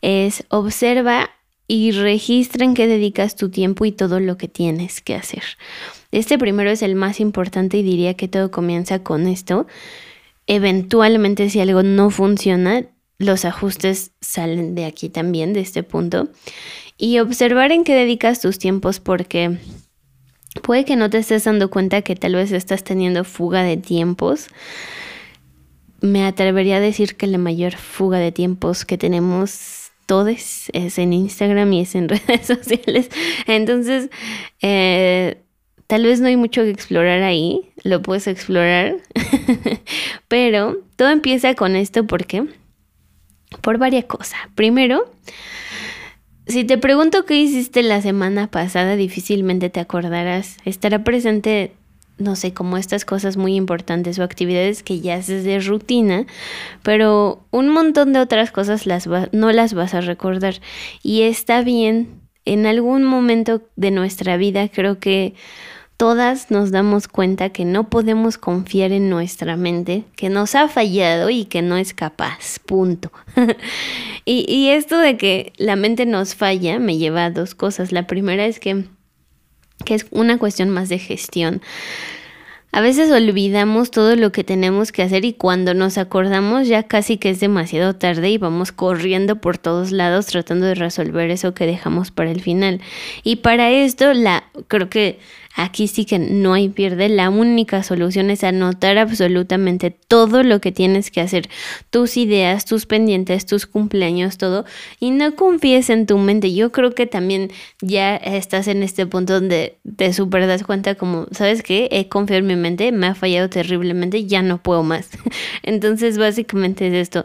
es 0.00 0.44
observa 0.48 1.30
y 1.72 1.90
registra 1.92 2.66
en 2.66 2.74
qué 2.74 2.86
dedicas 2.86 3.34
tu 3.34 3.48
tiempo 3.48 3.86
y 3.86 3.92
todo 3.92 4.20
lo 4.20 4.36
que 4.36 4.46
tienes 4.46 5.00
que 5.00 5.14
hacer. 5.14 5.42
Este 6.10 6.36
primero 6.36 6.68
es 6.68 6.82
el 6.82 6.94
más 6.94 7.18
importante 7.18 7.78
y 7.78 7.82
diría 7.82 8.12
que 8.12 8.28
todo 8.28 8.50
comienza 8.50 9.02
con 9.02 9.26
esto. 9.26 9.66
Eventualmente 10.46 11.48
si 11.48 11.60
algo 11.60 11.82
no 11.82 12.10
funciona, 12.10 12.84
los 13.16 13.46
ajustes 13.46 14.10
salen 14.20 14.74
de 14.74 14.84
aquí 14.84 15.08
también, 15.08 15.54
de 15.54 15.60
este 15.60 15.82
punto. 15.82 16.28
Y 16.98 17.20
observar 17.20 17.72
en 17.72 17.84
qué 17.84 17.94
dedicas 17.94 18.42
tus 18.42 18.58
tiempos 18.58 19.00
porque 19.00 19.56
puede 20.62 20.84
que 20.84 20.96
no 20.96 21.08
te 21.08 21.16
estés 21.16 21.44
dando 21.44 21.70
cuenta 21.70 22.02
que 22.02 22.16
tal 22.16 22.34
vez 22.34 22.52
estás 22.52 22.84
teniendo 22.84 23.24
fuga 23.24 23.62
de 23.62 23.78
tiempos. 23.78 24.48
Me 26.02 26.26
atrevería 26.26 26.76
a 26.76 26.80
decir 26.80 27.16
que 27.16 27.26
la 27.26 27.38
mayor 27.38 27.76
fuga 27.76 28.18
de 28.18 28.30
tiempos 28.30 28.84
que 28.84 28.98
tenemos 28.98 29.81
todos 30.06 30.70
es 30.72 30.98
en 30.98 31.12
Instagram 31.12 31.72
y 31.72 31.80
es 31.82 31.94
en 31.94 32.08
redes 32.08 32.46
sociales. 32.46 33.08
Entonces, 33.46 34.10
eh, 34.60 35.42
tal 35.86 36.04
vez 36.04 36.20
no 36.20 36.28
hay 36.28 36.36
mucho 36.36 36.62
que 36.62 36.70
explorar 36.70 37.22
ahí, 37.22 37.72
lo 37.84 38.02
puedes 38.02 38.26
explorar, 38.26 38.96
pero 40.28 40.78
todo 40.96 41.10
empieza 41.10 41.54
con 41.54 41.76
esto 41.76 42.06
porque, 42.06 42.46
por 43.60 43.78
varias 43.78 44.04
cosas. 44.04 44.40
Primero, 44.54 45.10
si 46.46 46.64
te 46.64 46.78
pregunto 46.78 47.24
qué 47.24 47.36
hiciste 47.36 47.82
la 47.82 48.02
semana 48.02 48.50
pasada, 48.50 48.96
difícilmente 48.96 49.70
te 49.70 49.80
acordarás. 49.80 50.56
Estará 50.64 51.04
presente, 51.04 51.72
no 52.22 52.36
sé, 52.36 52.54
como 52.54 52.76
estas 52.76 53.04
cosas 53.04 53.36
muy 53.36 53.56
importantes 53.56 54.18
o 54.18 54.22
actividades 54.22 54.82
que 54.82 55.00
ya 55.00 55.16
haces 55.16 55.44
de 55.44 55.60
rutina, 55.60 56.26
pero 56.82 57.44
un 57.50 57.68
montón 57.68 58.12
de 58.12 58.20
otras 58.20 58.50
cosas 58.50 58.86
las 58.86 59.08
no 59.32 59.52
las 59.52 59.74
vas 59.74 59.94
a 59.94 60.00
recordar. 60.00 60.54
Y 61.02 61.22
está 61.22 61.62
bien, 61.62 62.22
en 62.44 62.66
algún 62.66 63.04
momento 63.04 63.62
de 63.76 63.90
nuestra 63.90 64.36
vida 64.36 64.68
creo 64.68 64.98
que 64.98 65.34
todas 66.02 66.50
nos 66.50 66.72
damos 66.72 67.06
cuenta 67.06 67.50
que 67.50 67.64
no 67.64 67.88
podemos 67.88 68.36
confiar 68.36 68.90
en 68.90 69.08
nuestra 69.08 69.56
mente, 69.56 70.04
que 70.16 70.30
nos 70.30 70.56
ha 70.56 70.66
fallado 70.66 71.30
y 71.30 71.44
que 71.44 71.62
no 71.62 71.76
es 71.76 71.94
capaz, 71.94 72.58
punto. 72.58 73.12
y, 74.24 74.44
y, 74.52 74.70
esto 74.70 74.98
de 74.98 75.16
que 75.16 75.52
la 75.58 75.76
mente 75.76 76.04
nos 76.04 76.34
falla 76.34 76.80
me 76.80 76.98
lleva 76.98 77.26
a 77.26 77.30
dos 77.30 77.54
cosas. 77.54 77.92
La 77.92 78.08
primera 78.08 78.46
es 78.46 78.58
que, 78.58 78.86
que 79.84 79.94
es 79.94 80.06
una 80.10 80.38
cuestión 80.38 80.70
más 80.70 80.88
de 80.88 80.98
gestión. 80.98 81.62
A 82.74 82.80
veces 82.80 83.10
olvidamos 83.10 83.90
todo 83.90 84.16
lo 84.16 84.32
que 84.32 84.44
tenemos 84.44 84.92
que 84.92 85.02
hacer 85.02 85.26
y 85.26 85.34
cuando 85.34 85.74
nos 85.74 85.98
acordamos 85.98 86.68
ya 86.68 86.84
casi 86.84 87.18
que 87.18 87.28
es 87.28 87.38
demasiado 87.38 87.94
tarde 87.94 88.30
y 88.30 88.38
vamos 88.38 88.72
corriendo 88.72 89.36
por 89.36 89.58
todos 89.58 89.92
lados 89.92 90.24
tratando 90.24 90.64
de 90.64 90.74
resolver 90.74 91.30
eso 91.30 91.52
que 91.52 91.66
dejamos 91.66 92.10
para 92.10 92.30
el 92.30 92.40
final. 92.40 92.80
Y 93.24 93.36
para 93.36 93.70
esto 93.70 94.14
la 94.14 94.44
creo 94.68 94.88
que 94.88 95.18
Aquí 95.54 95.86
sí 95.86 96.04
que 96.04 96.18
no 96.18 96.54
hay 96.54 96.68
pierde. 96.68 97.08
La 97.08 97.28
única 97.28 97.82
solución 97.82 98.30
es 98.30 98.42
anotar 98.42 98.96
absolutamente 98.98 99.90
todo 99.90 100.42
lo 100.42 100.60
que 100.60 100.72
tienes 100.72 101.10
que 101.10 101.20
hacer. 101.20 101.48
Tus 101.90 102.16
ideas, 102.16 102.64
tus 102.64 102.86
pendientes, 102.86 103.44
tus 103.44 103.66
cumpleaños, 103.66 104.38
todo. 104.38 104.64
Y 104.98 105.10
no 105.10 105.34
confíes 105.36 105.90
en 105.90 106.06
tu 106.06 106.16
mente. 106.18 106.54
Yo 106.54 106.72
creo 106.72 106.94
que 106.94 107.06
también 107.06 107.50
ya 107.80 108.16
estás 108.16 108.66
en 108.68 108.82
este 108.82 109.06
punto 109.06 109.34
donde 109.34 109.78
te 109.96 110.12
super 110.12 110.46
das 110.46 110.64
cuenta 110.64 110.94
como, 110.94 111.26
¿sabes 111.32 111.62
qué? 111.62 111.88
He 111.92 112.08
confiado 112.08 112.40
en 112.40 112.46
mi 112.46 112.56
mente, 112.56 112.90
me 112.92 113.08
ha 113.08 113.14
fallado 113.14 113.50
terriblemente, 113.50 114.24
ya 114.24 114.42
no 114.42 114.62
puedo 114.62 114.82
más. 114.82 115.10
Entonces 115.62 116.16
básicamente 116.18 116.88
es 116.88 116.94
esto. 116.94 117.24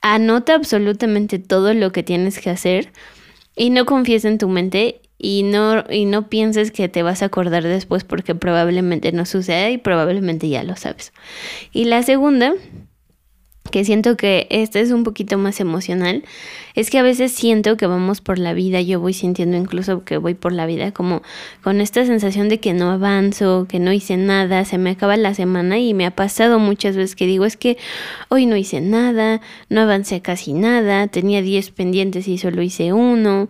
Anota 0.00 0.54
absolutamente 0.54 1.38
todo 1.38 1.74
lo 1.74 1.92
que 1.92 2.02
tienes 2.02 2.38
que 2.38 2.50
hacer 2.50 2.92
y 3.54 3.70
no 3.70 3.86
confíes 3.86 4.24
en 4.24 4.38
tu 4.38 4.48
mente 4.48 5.00
y 5.18 5.42
no, 5.42 5.84
y 5.90 6.04
no 6.04 6.28
pienses 6.28 6.70
que 6.70 6.88
te 6.88 7.02
vas 7.02 7.22
a 7.22 7.26
acordar 7.26 7.62
después 7.62 8.04
porque 8.04 8.34
probablemente 8.34 9.12
no 9.12 9.24
suceda 9.24 9.70
y 9.70 9.78
probablemente 9.78 10.48
ya 10.48 10.62
lo 10.62 10.76
sabes. 10.76 11.12
Y 11.72 11.84
la 11.84 12.02
segunda, 12.02 12.54
que 13.70 13.84
siento 13.84 14.16
que 14.16 14.46
esta 14.50 14.78
es 14.78 14.90
un 14.90 15.04
poquito 15.04 15.38
más 15.38 15.58
emocional, 15.58 16.24
es 16.74 16.90
que 16.90 16.98
a 16.98 17.02
veces 17.02 17.32
siento 17.32 17.78
que 17.78 17.86
vamos 17.86 18.20
por 18.20 18.38
la 18.38 18.52
vida, 18.52 18.80
yo 18.82 19.00
voy 19.00 19.14
sintiendo 19.14 19.56
incluso 19.56 20.04
que 20.04 20.18
voy 20.18 20.34
por 20.34 20.52
la 20.52 20.66
vida 20.66 20.92
como 20.92 21.22
con 21.62 21.80
esta 21.80 22.04
sensación 22.04 22.48
de 22.48 22.60
que 22.60 22.74
no 22.74 22.90
avanzo, 22.90 23.66
que 23.68 23.78
no 23.78 23.92
hice 23.92 24.18
nada, 24.18 24.64
se 24.66 24.76
me 24.76 24.90
acaba 24.90 25.16
la 25.16 25.34
semana 25.34 25.78
y 25.78 25.94
me 25.94 26.06
ha 26.06 26.10
pasado 26.10 26.58
muchas 26.58 26.94
veces 26.94 27.16
que 27.16 27.26
digo 27.26 27.46
es 27.46 27.56
que 27.56 27.78
hoy 28.28 28.44
no 28.44 28.56
hice 28.56 28.82
nada, 28.82 29.40
no 29.70 29.80
avancé 29.80 30.20
casi 30.20 30.52
nada, 30.52 31.08
tenía 31.08 31.40
10 31.40 31.70
pendientes 31.70 32.28
y 32.28 32.36
solo 32.38 32.60
hice 32.62 32.92
uno 32.92 33.48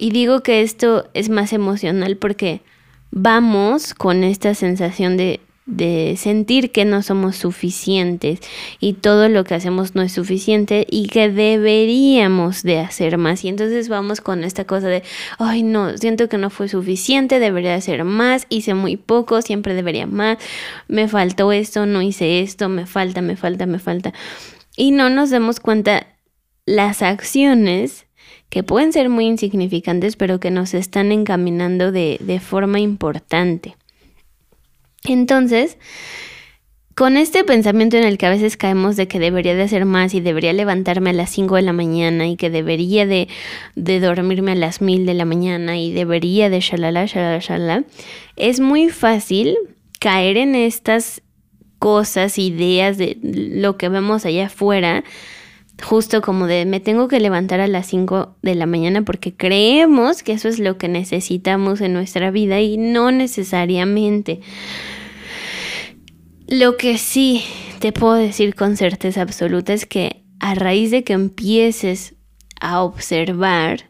y 0.00 0.10
digo 0.12 0.40
que 0.40 0.62
esto 0.62 1.08
es 1.12 1.28
más 1.28 1.52
emocional 1.52 2.16
porque 2.16 2.62
vamos 3.10 3.92
con 3.92 4.24
esta 4.24 4.54
sensación 4.54 5.18
de, 5.18 5.40
de 5.66 6.14
sentir 6.16 6.72
que 6.72 6.86
no 6.86 7.02
somos 7.02 7.36
suficientes 7.36 8.40
y 8.80 8.94
todo 8.94 9.28
lo 9.28 9.44
que 9.44 9.54
hacemos 9.54 9.94
no 9.94 10.00
es 10.00 10.12
suficiente 10.12 10.86
y 10.88 11.08
que 11.08 11.28
deberíamos 11.28 12.62
de 12.62 12.78
hacer 12.78 13.18
más. 13.18 13.44
Y 13.44 13.48
entonces 13.48 13.90
vamos 13.90 14.22
con 14.22 14.42
esta 14.42 14.64
cosa 14.64 14.88
de, 14.88 15.02
ay 15.38 15.62
no, 15.62 15.94
siento 15.98 16.30
que 16.30 16.38
no 16.38 16.48
fue 16.48 16.68
suficiente, 16.68 17.38
debería 17.38 17.74
hacer 17.74 18.04
más, 18.04 18.46
hice 18.48 18.72
muy 18.72 18.96
poco, 18.96 19.42
siempre 19.42 19.74
debería 19.74 20.06
más, 20.06 20.38
me 20.88 21.08
faltó 21.08 21.52
esto, 21.52 21.84
no 21.84 22.00
hice 22.00 22.40
esto, 22.40 22.70
me 22.70 22.86
falta, 22.86 23.20
me 23.20 23.36
falta, 23.36 23.66
me 23.66 23.78
falta. 23.78 24.14
Y 24.78 24.92
no 24.92 25.10
nos 25.10 25.28
damos 25.28 25.60
cuenta 25.60 26.06
las 26.64 27.02
acciones 27.02 28.06
que 28.50 28.62
pueden 28.62 28.92
ser 28.92 29.08
muy 29.08 29.26
insignificantes, 29.26 30.16
pero 30.16 30.40
que 30.40 30.50
nos 30.50 30.74
están 30.74 31.12
encaminando 31.12 31.92
de, 31.92 32.18
de 32.20 32.40
forma 32.40 32.80
importante. 32.80 33.76
Entonces, 35.04 35.78
con 37.00 37.16
este 37.16 37.44
pensamiento 37.44 37.96
en 37.96 38.04
el 38.04 38.18
que 38.18 38.26
a 38.26 38.30
veces 38.30 38.58
caemos 38.58 38.96
de 38.96 39.08
que 39.08 39.18
debería 39.18 39.54
de 39.54 39.62
hacer 39.62 39.86
más 39.86 40.12
y 40.12 40.20
debería 40.20 40.52
levantarme 40.52 41.10
a 41.10 41.14
las 41.14 41.30
5 41.30 41.56
de 41.56 41.62
la 41.62 41.72
mañana 41.72 42.28
y 42.28 42.36
que 42.36 42.50
debería 42.50 43.06
de, 43.06 43.28
de 43.74 44.00
dormirme 44.00 44.52
a 44.52 44.56
las 44.56 44.82
1000 44.82 45.06
de 45.06 45.14
la 45.14 45.24
mañana 45.24 45.78
y 45.78 45.92
debería 45.92 46.50
de 46.50 46.60
shalala, 46.60 47.06
shalala, 47.06 47.38
shalala, 47.38 47.84
es 48.36 48.60
muy 48.60 48.90
fácil 48.90 49.56
caer 49.98 50.36
en 50.36 50.54
estas 50.54 51.22
cosas, 51.78 52.36
ideas 52.38 52.98
de 52.98 53.16
lo 53.22 53.78
que 53.78 53.88
vemos 53.88 54.26
allá 54.26 54.46
afuera, 54.46 55.02
justo 55.82 56.20
como 56.22 56.46
de 56.46 56.64
me 56.64 56.80
tengo 56.80 57.08
que 57.08 57.20
levantar 57.20 57.60
a 57.60 57.66
las 57.66 57.86
5 57.86 58.36
de 58.42 58.54
la 58.54 58.66
mañana 58.66 59.02
porque 59.02 59.34
creemos 59.34 60.22
que 60.22 60.32
eso 60.32 60.48
es 60.48 60.58
lo 60.58 60.78
que 60.78 60.88
necesitamos 60.88 61.80
en 61.80 61.92
nuestra 61.92 62.30
vida 62.30 62.60
y 62.60 62.76
no 62.76 63.10
necesariamente. 63.10 64.40
Lo 66.46 66.76
que 66.76 66.98
sí 66.98 67.44
te 67.78 67.92
puedo 67.92 68.14
decir 68.14 68.54
con 68.54 68.76
certeza 68.76 69.22
absoluta 69.22 69.72
es 69.72 69.86
que 69.86 70.24
a 70.40 70.54
raíz 70.54 70.90
de 70.90 71.04
que 71.04 71.12
empieces 71.12 72.14
a 72.60 72.82
observar 72.82 73.89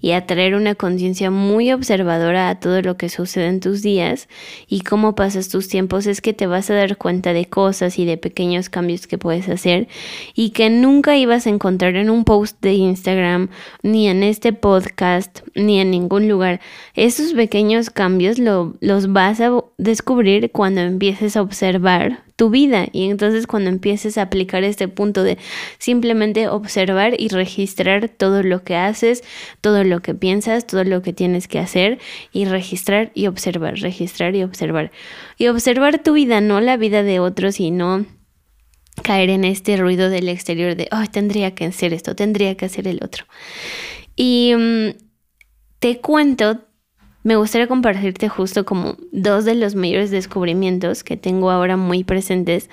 y 0.00 0.12
a 0.12 0.26
traer 0.26 0.54
una 0.54 0.74
conciencia 0.74 1.30
muy 1.30 1.72
observadora 1.72 2.48
a 2.48 2.60
todo 2.60 2.82
lo 2.82 2.96
que 2.96 3.08
sucede 3.08 3.46
en 3.46 3.60
tus 3.60 3.82
días 3.82 4.28
y 4.68 4.80
cómo 4.80 5.14
pasas 5.14 5.48
tus 5.48 5.68
tiempos, 5.68 6.06
es 6.06 6.20
que 6.20 6.32
te 6.32 6.46
vas 6.46 6.70
a 6.70 6.74
dar 6.74 6.96
cuenta 6.96 7.32
de 7.32 7.46
cosas 7.46 7.98
y 7.98 8.04
de 8.04 8.16
pequeños 8.16 8.70
cambios 8.70 9.06
que 9.06 9.18
puedes 9.18 9.48
hacer 9.48 9.88
y 10.34 10.50
que 10.50 10.70
nunca 10.70 11.16
ibas 11.16 11.46
a 11.46 11.50
encontrar 11.50 11.96
en 11.96 12.10
un 12.10 12.24
post 12.24 12.60
de 12.60 12.74
Instagram, 12.74 13.48
ni 13.82 14.08
en 14.08 14.22
este 14.22 14.52
podcast, 14.52 15.40
ni 15.54 15.80
en 15.80 15.90
ningún 15.90 16.28
lugar. 16.28 16.60
Esos 16.94 17.32
pequeños 17.32 17.90
cambios 17.90 18.38
lo, 18.38 18.76
los 18.80 19.12
vas 19.12 19.40
a 19.40 19.50
descubrir 19.78 20.50
cuando 20.52 20.80
empieces 20.80 21.36
a 21.36 21.42
observar 21.42 22.27
tu 22.38 22.50
vida. 22.50 22.86
Y 22.92 23.10
entonces 23.10 23.48
cuando 23.48 23.68
empieces 23.68 24.16
a 24.16 24.22
aplicar 24.22 24.62
este 24.62 24.86
punto 24.86 25.24
de 25.24 25.38
simplemente 25.78 26.48
observar 26.48 27.20
y 27.20 27.28
registrar 27.30 28.08
todo 28.08 28.44
lo 28.44 28.62
que 28.62 28.76
haces, 28.76 29.24
todo 29.60 29.82
lo 29.82 30.00
que 30.02 30.14
piensas, 30.14 30.64
todo 30.64 30.84
lo 30.84 31.02
que 31.02 31.12
tienes 31.12 31.48
que 31.48 31.58
hacer 31.58 31.98
y 32.32 32.44
registrar 32.44 33.10
y 33.12 33.26
observar, 33.26 33.74
registrar 33.80 34.36
y 34.36 34.44
observar. 34.44 34.92
Y 35.36 35.48
observar 35.48 36.00
tu 36.00 36.12
vida, 36.12 36.40
no 36.40 36.60
la 36.60 36.76
vida 36.76 37.02
de 37.02 37.18
otros 37.18 37.58
y 37.58 37.72
no 37.72 38.06
caer 39.02 39.30
en 39.30 39.44
este 39.44 39.76
ruido 39.76 40.08
del 40.08 40.28
exterior 40.28 40.76
de, 40.76 40.88
oh, 40.92 41.10
tendría 41.10 41.56
que 41.56 41.64
hacer 41.64 41.92
esto, 41.92 42.14
tendría 42.14 42.54
que 42.56 42.66
hacer 42.66 42.86
el 42.86 43.00
otro. 43.02 43.24
Y 44.14 44.54
mm, 44.56 44.90
te 45.80 45.98
cuento 45.98 46.67
me 47.28 47.36
gustaría 47.36 47.66
compartirte 47.66 48.30
justo 48.30 48.64
como 48.64 48.96
dos 49.12 49.44
de 49.44 49.54
los 49.54 49.74
mayores 49.74 50.10
descubrimientos 50.10 51.04
que 51.04 51.18
tengo 51.18 51.50
ahora 51.50 51.76
muy 51.76 52.02
presentes, 52.02 52.70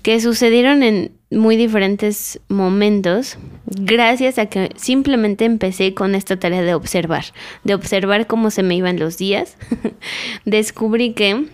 que 0.00 0.18
sucedieron 0.20 0.82
en 0.82 1.12
muy 1.30 1.58
diferentes 1.58 2.40
momentos, 2.48 3.36
gracias 3.66 4.38
a 4.38 4.46
que 4.46 4.70
simplemente 4.76 5.44
empecé 5.44 5.92
con 5.92 6.14
esta 6.14 6.38
tarea 6.38 6.62
de 6.62 6.72
observar, 6.72 7.26
de 7.62 7.74
observar 7.74 8.26
cómo 8.26 8.50
se 8.50 8.62
me 8.62 8.74
iban 8.74 8.98
los 8.98 9.18
días. 9.18 9.58
Descubrí 10.46 11.12
que 11.12 11.44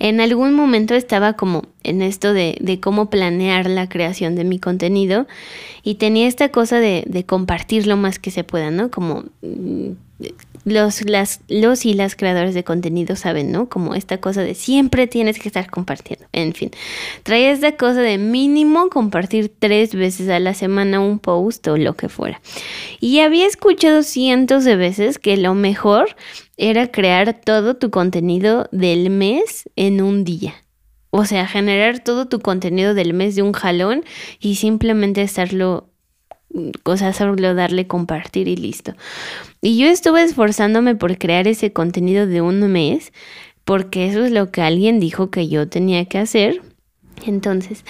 en 0.00 0.20
algún 0.20 0.52
momento 0.52 0.94
estaba 0.94 1.32
como 1.32 1.62
en 1.82 2.02
esto 2.02 2.34
de, 2.34 2.78
cómo 2.82 3.08
planear 3.08 3.70
la 3.70 3.88
creación 3.88 4.34
de 4.34 4.44
mi 4.44 4.58
contenido 4.58 5.26
y 5.82 5.94
tenía 5.94 6.28
esta 6.28 6.50
cosa 6.50 6.78
de, 6.78 7.04
de 7.06 7.24
compartir 7.24 7.86
lo 7.86 7.96
más 7.96 8.18
que 8.18 8.30
se 8.30 8.44
pueda, 8.44 8.70
¿no? 8.70 8.90
Como 8.90 9.24
mm, 9.40 9.92
los, 10.64 11.02
las, 11.08 11.40
los 11.48 11.86
y 11.86 11.94
las 11.94 12.16
creadores 12.16 12.54
de 12.54 12.64
contenido 12.64 13.16
saben, 13.16 13.52
¿no? 13.52 13.68
Como 13.68 13.94
esta 13.94 14.18
cosa 14.18 14.42
de 14.42 14.54
siempre 14.54 15.06
tienes 15.06 15.38
que 15.38 15.48
estar 15.48 15.70
compartiendo. 15.70 16.26
En 16.32 16.52
fin, 16.52 16.70
trae 17.22 17.50
esta 17.50 17.72
cosa 17.72 18.00
de 18.00 18.18
mínimo 18.18 18.88
compartir 18.90 19.52
tres 19.58 19.94
veces 19.94 20.28
a 20.28 20.40
la 20.40 20.54
semana 20.54 21.00
un 21.00 21.18
post 21.18 21.66
o 21.68 21.76
lo 21.76 21.94
que 21.94 22.08
fuera. 22.08 22.40
Y 23.00 23.20
había 23.20 23.46
escuchado 23.46 24.02
cientos 24.02 24.64
de 24.64 24.76
veces 24.76 25.18
que 25.18 25.36
lo 25.36 25.54
mejor 25.54 26.16
era 26.56 26.90
crear 26.90 27.40
todo 27.40 27.76
tu 27.76 27.90
contenido 27.90 28.68
del 28.72 29.10
mes 29.10 29.68
en 29.76 30.02
un 30.02 30.24
día. 30.24 30.54
O 31.10 31.24
sea, 31.24 31.46
generar 31.46 32.00
todo 32.00 32.26
tu 32.26 32.40
contenido 32.40 32.92
del 32.92 33.14
mes 33.14 33.34
de 33.34 33.42
un 33.42 33.52
jalón 33.52 34.04
y 34.40 34.56
simplemente 34.56 35.22
estarlo, 35.22 35.88
sea, 36.96 37.12
solo 37.12 37.54
darle 37.54 37.86
compartir 37.86 38.48
y 38.48 38.56
listo. 38.56 38.94
Y 39.60 39.78
yo 39.78 39.86
estuve 39.86 40.22
esforzándome 40.22 40.94
por 40.94 41.18
crear 41.18 41.46
ese 41.46 41.72
contenido 41.72 42.26
de 42.26 42.40
un 42.40 42.60
mes, 42.70 43.12
porque 43.64 44.06
eso 44.06 44.24
es 44.24 44.32
lo 44.32 44.50
que 44.50 44.62
alguien 44.62 45.00
dijo 45.00 45.30
que 45.30 45.48
yo 45.48 45.68
tenía 45.68 46.06
que 46.06 46.18
hacer. 46.18 46.62
Entonces, 47.26 47.84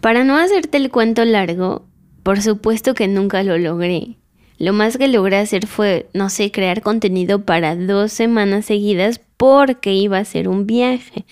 para 0.00 0.24
no 0.24 0.36
hacerte 0.36 0.76
el 0.76 0.90
cuento 0.90 1.24
largo, 1.24 1.86
por 2.22 2.40
supuesto 2.40 2.94
que 2.94 3.08
nunca 3.08 3.42
lo 3.42 3.58
logré. 3.58 4.16
Lo 4.58 4.72
más 4.72 4.96
que 4.96 5.08
logré 5.08 5.38
hacer 5.38 5.66
fue, 5.66 6.08
no 6.14 6.30
sé, 6.30 6.52
crear 6.52 6.80
contenido 6.80 7.44
para 7.44 7.74
dos 7.74 8.12
semanas 8.12 8.66
seguidas 8.66 9.20
porque 9.44 9.92
iba 9.92 10.16
a 10.16 10.24
ser 10.24 10.48
un 10.48 10.66
viaje. 10.66 11.26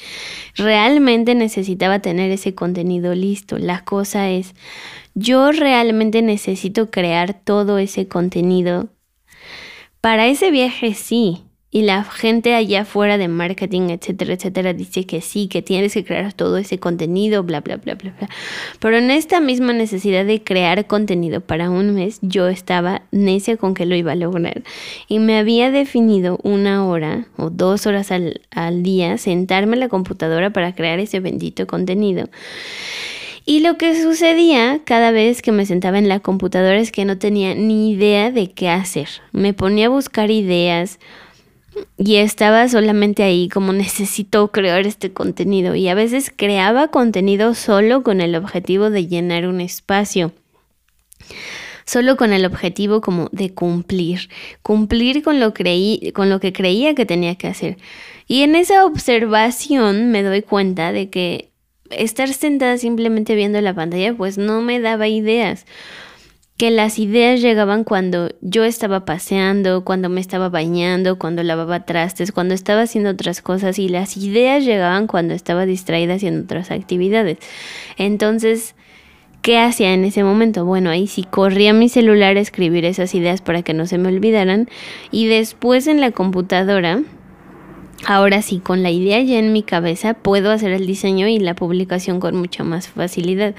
Realmente 0.55 1.35
necesitaba 1.35 2.01
tener 2.01 2.31
ese 2.31 2.55
contenido 2.55 3.15
listo. 3.15 3.57
La 3.57 3.85
cosa 3.85 4.29
es, 4.29 4.55
yo 5.15 5.51
realmente 5.51 6.21
necesito 6.21 6.91
crear 6.91 7.33
todo 7.33 7.79
ese 7.79 8.09
contenido. 8.09 8.91
Para 10.03 10.27
ese 10.27 10.51
viaje 10.51 10.93
sí, 10.93 11.45
y 11.75 11.83
la 11.83 12.05
gente 12.05 12.55
allá 12.55 12.83
afuera 12.83 13.17
de 13.17 13.29
marketing, 13.29 13.89
etcétera, 13.89 14.35
etcétera, 14.35 14.75
dice 14.75 15.07
que 15.07 15.23
sí, 15.23 15.49
que 15.49 15.63
tienes 15.63 15.95
que 15.95 16.05
crear 16.05 16.35
todo 16.35 16.59
ese 16.59 16.79
contenido, 16.79 17.43
bla, 17.45 17.63
bla, 17.63 17.79
bla, 17.79 17.95
bla, 17.95 18.13
bla. 18.19 18.29
Pero 18.79 18.99
en 18.99 19.11
esta 19.11 19.41
misma 19.41 19.73
necesidad 19.73 20.27
de 20.27 20.43
crear 20.45 20.87
contenido 20.87 21.41
para 21.41 21.71
un 21.71 21.95
mes, 21.95 22.19
yo 22.21 22.49
estaba 22.49 23.03
necia 23.11 23.57
con 23.57 23.73
que 23.73 23.87
lo 23.87 23.97
iba 23.97 24.13
a 24.13 24.17
lograr. 24.17 24.63
Y 25.09 25.19
me 25.19 25.39
había 25.39 25.71
definido 25.71 26.39
una 26.43 26.87
hora 26.87 27.27
o 27.39 27.49
dos 27.49 27.87
horas 27.87 28.13
al, 28.13 28.43
al 28.51 28.83
día 28.83 29.17
sentarme 29.17 29.73
en 29.73 29.81
la 29.81 29.89
computadora 29.89 30.51
para 30.51 30.75
crear 30.75 30.99
ese 30.99 31.21
bendito 31.21 31.67
contenido. 31.67 32.29
Y 33.47 33.61
lo 33.61 33.79
que 33.79 34.01
sucedía 34.01 34.81
cada 34.85 35.11
vez 35.11 35.41
que 35.41 35.53
me 35.53 35.65
sentaba 35.65 35.99
en 35.99 36.09
la 36.09 36.21
computadora 36.21 36.79
es 36.79 36.93
que 36.93 37.07
no 37.07 37.17
tenía 37.17 37.55
ni 37.55 37.93
idea 37.93 38.31
de 38.31 38.51
qué 38.51 38.69
hacer. 38.69 39.09
Me 39.33 39.55
ponía 39.55 39.87
a 39.87 39.89
buscar 39.89 40.31
ideas 40.31 41.01
y 41.97 42.17
estaba 42.17 42.69
solamente 42.69 43.23
ahí 43.23 43.49
como 43.49 43.73
necesito 43.73 44.49
crear 44.51 44.87
este 44.87 45.13
contenido 45.13 45.75
y 45.75 45.89
a 45.89 45.95
veces 45.95 46.33
creaba 46.35 46.89
contenido 46.89 47.55
solo 47.55 48.03
con 48.03 48.21
el 48.21 48.35
objetivo 48.35 48.91
de 48.91 49.07
llenar 49.07 49.47
un 49.47 49.61
espacio 49.61 50.33
solo 51.85 52.17
con 52.17 52.33
el 52.33 52.45
objetivo 52.45 53.01
como 53.01 53.29
de 53.33 53.53
cumplir, 53.53 54.29
cumplir 54.63 55.23
con 55.23 55.41
lo, 55.41 55.53
creí, 55.53 56.13
con 56.15 56.31
lo 56.31 56.41
que 56.41 56.53
creía 56.53 56.95
que 56.95 57.07
tenía 57.07 57.35
que 57.35 57.49
hacer. 57.49 57.77
Y 58.27 58.43
en 58.43 58.55
esa 58.55 58.87
observación 58.87 60.11
me 60.11 60.23
doy 60.23 60.43
cuenta 60.43 60.93
de 60.93 61.11
que 61.11 61.51
estar 61.91 62.33
sentada 62.33 62.79
simplemente 62.79 63.35
viendo 63.35 63.61
la 63.61 63.75
pantalla 63.75 64.15
pues 64.15 64.39
no 64.39 64.63
me 64.63 64.81
daba 64.81 65.09
ideas 65.09 65.67
que 66.63 66.71
las 66.71 67.01
ideas 67.01 67.41
llegaban 67.41 67.83
cuando 67.83 68.29
yo 68.41 68.63
estaba 68.63 69.05
paseando, 69.05 69.83
cuando 69.83 70.09
me 70.09 70.21
estaba 70.21 70.49
bañando, 70.49 71.19
cuando 71.19 71.43
lavaba 71.43 71.85
trastes, 71.85 72.31
cuando 72.31 72.55
estaba 72.55 72.83
haciendo 72.83 73.11
otras 73.11 73.43
cosas 73.43 73.81
y 73.81 73.89
las 73.89 74.17
ideas 74.17 74.65
llegaban 74.65 75.09
cuando 75.09 75.35
estaba 75.35 75.67
distraída 75.67 76.15
haciendo 76.15 76.45
otras 76.45 76.71
actividades. 76.71 77.39
Entonces, 77.97 78.77
¿qué 79.41 79.59
hacía 79.59 79.93
en 79.93 80.05
ese 80.05 80.23
momento? 80.23 80.65
Bueno, 80.65 80.91
ahí 80.91 81.09
sí 81.09 81.25
corría 81.25 81.73
mi 81.73 81.89
celular 81.89 82.37
a 82.37 82.41
escribir 82.41 82.85
esas 82.85 83.13
ideas 83.17 83.41
para 83.41 83.63
que 83.63 83.75
no 83.75 83.89
se 83.89 83.99
me 83.99 84.07
olvidaran 84.07 84.69
y 85.11 85.27
después 85.27 85.89
en 85.89 86.01
la 86.01 86.13
computadora 86.13 87.03
Ahora 88.05 88.43
sí, 88.43 88.59
con 88.59 88.83
la 88.83 88.91
idea 88.91 89.21
ya 89.23 89.39
en 89.39 89.53
mi 89.53 89.63
cabeza, 89.63 90.15
puedo 90.15 90.51
hacer 90.51 90.73
el 90.73 90.89
diseño 90.89 91.29
y 91.29 91.39
la 91.39 91.55
publicación 91.55 92.19
con 92.19 92.35
mucha 92.35 92.65
más 92.65 92.89
facilidad. 92.89 93.55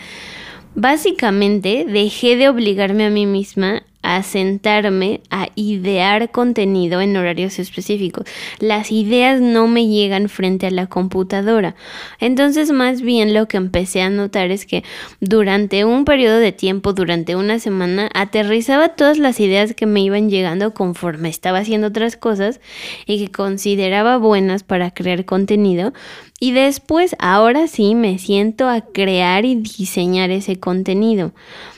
Básicamente 0.76 1.86
dejé 1.88 2.36
de 2.36 2.50
obligarme 2.50 3.06
a 3.06 3.10
mí 3.10 3.26
misma 3.26 3.84
a 4.04 4.22
sentarme 4.22 5.22
a 5.30 5.48
idear 5.56 6.30
contenido 6.32 7.02
en 7.02 7.18
horarios 7.18 7.58
específicos. 7.58 8.26
Las 8.60 8.92
ideas 8.92 9.42
no 9.42 9.68
me 9.68 9.88
llegan 9.88 10.30
frente 10.30 10.68
a 10.68 10.72
la 10.72 10.88
computadora. 10.88 11.76
Entonces 12.20 12.72
más 12.72 13.02
bien 13.02 13.34
lo 13.34 13.48
que 13.48 13.58
empecé 13.58 14.02
a 14.02 14.10
notar 14.10 14.52
es 14.52 14.66
que 14.66 14.84
durante 15.20 15.86
un 15.86 16.06
periodo 16.06 16.38
de 16.38 16.52
tiempo, 16.52 16.94
durante 16.94 17.36
una 17.36 17.60
semana, 17.60 18.10
aterrizaba 18.14 18.90
todas 18.90 19.18
las 19.18 19.40
ideas 19.40 19.74
que 19.74 19.86
me 19.86 20.02
iban 20.02 20.30
llegando 20.30 20.74
conforme 20.74 21.30
estaba 21.30 21.60
haciendo 21.60 21.88
otras 21.88 22.18
cosas 22.18 22.60
y 23.06 23.24
que 23.24 23.32
consideraba 23.32 24.18
buenas 24.18 24.64
para 24.64 24.92
crear 24.92 25.26
contenido. 25.26 25.94
Y 26.40 26.52
después, 26.52 27.16
ahora 27.20 27.68
sí, 27.68 27.96
me 27.96 28.20
siento 28.20 28.68
a 28.68 28.82
crear 28.82 29.46
y 29.46 29.56
diseñar 29.56 30.30
ese 30.30 30.60
contenido. 30.60 31.32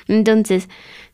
Entonces, 0.07 0.69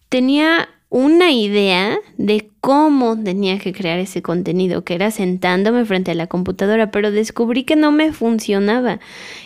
tenía 0.07 0.69
una 0.91 1.31
idea 1.31 1.97
de 2.17 2.49
cómo 2.59 3.17
tenía 3.17 3.57
que 3.59 3.71
crear 3.71 3.97
ese 3.97 4.21
contenido, 4.21 4.83
que 4.83 4.93
era 4.93 5.09
sentándome 5.09 5.85
frente 5.85 6.11
a 6.11 6.15
la 6.15 6.27
computadora, 6.27 6.91
pero 6.91 7.11
descubrí 7.11 7.63
que 7.63 7.77
no 7.77 7.93
me 7.93 8.11
funcionaba 8.11 8.99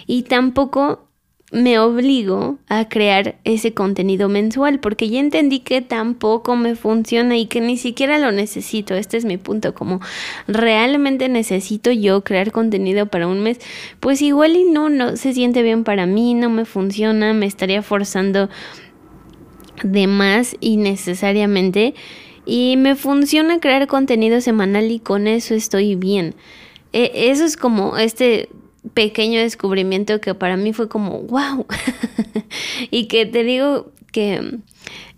y 0.08 0.24
tampoco 0.24 1.06
me 1.52 1.78
obligo 1.78 2.58
a 2.68 2.90
crear 2.90 3.36
ese 3.44 3.76
contenido 3.76 4.28
mensual 4.28 4.80
porque 4.80 5.08
ya 5.08 5.20
entendí 5.20 5.60
que 5.60 5.82
tampoco 5.84 6.56
me 6.56 6.76
funciona 6.76 7.38
y 7.38 7.46
que 7.46 7.62
ni 7.62 7.78
siquiera 7.78 8.18
lo 8.18 8.32
necesito. 8.32 8.96
Este 8.96 9.18
es 9.18 9.26
mi 9.26 9.38
punto, 9.38 9.76
como 9.76 10.02
realmente 10.48 11.30
necesito 11.30 11.92
yo 11.92 12.24
crear 12.24 12.52
contenido 12.52 13.06
para 13.06 13.28
un 13.28 13.44
mes, 13.44 13.60
pues 14.00 14.24
igual 14.24 14.56
y 14.56 14.64
no, 14.64 14.90
no 14.90 15.16
se 15.16 15.32
siente 15.34 15.62
bien 15.62 15.84
para 15.84 16.08
mí, 16.08 16.34
no 16.34 16.50
me 16.50 16.66
funciona, 16.66 17.34
me 17.34 17.46
estaría 17.46 17.84
forzando 17.84 18.50
de 19.84 20.08
más 20.08 20.56
innecesariamente 20.60 21.94
y 22.46 22.76
me 22.78 22.96
funciona 22.96 23.60
crear 23.60 23.88
contenido 23.88 24.42
semanal 24.42 24.92
y 24.92 25.00
con 25.00 25.28
eso 25.28 25.54
estoy 25.54 25.96
bien. 25.96 26.36
E, 26.94 27.12
eso 27.32 27.44
es 27.44 27.58
como 27.58 27.98
este 27.98 28.50
pequeño 28.94 29.40
descubrimiento 29.40 30.22
que 30.22 30.36
para 30.36 30.58
mí 30.58 30.72
fue 30.72 30.88
como 30.88 31.22
wow 31.22 31.66
y 32.92 33.06
que 33.08 33.26
te 33.26 33.44
digo 33.44 33.92
que 34.12 34.60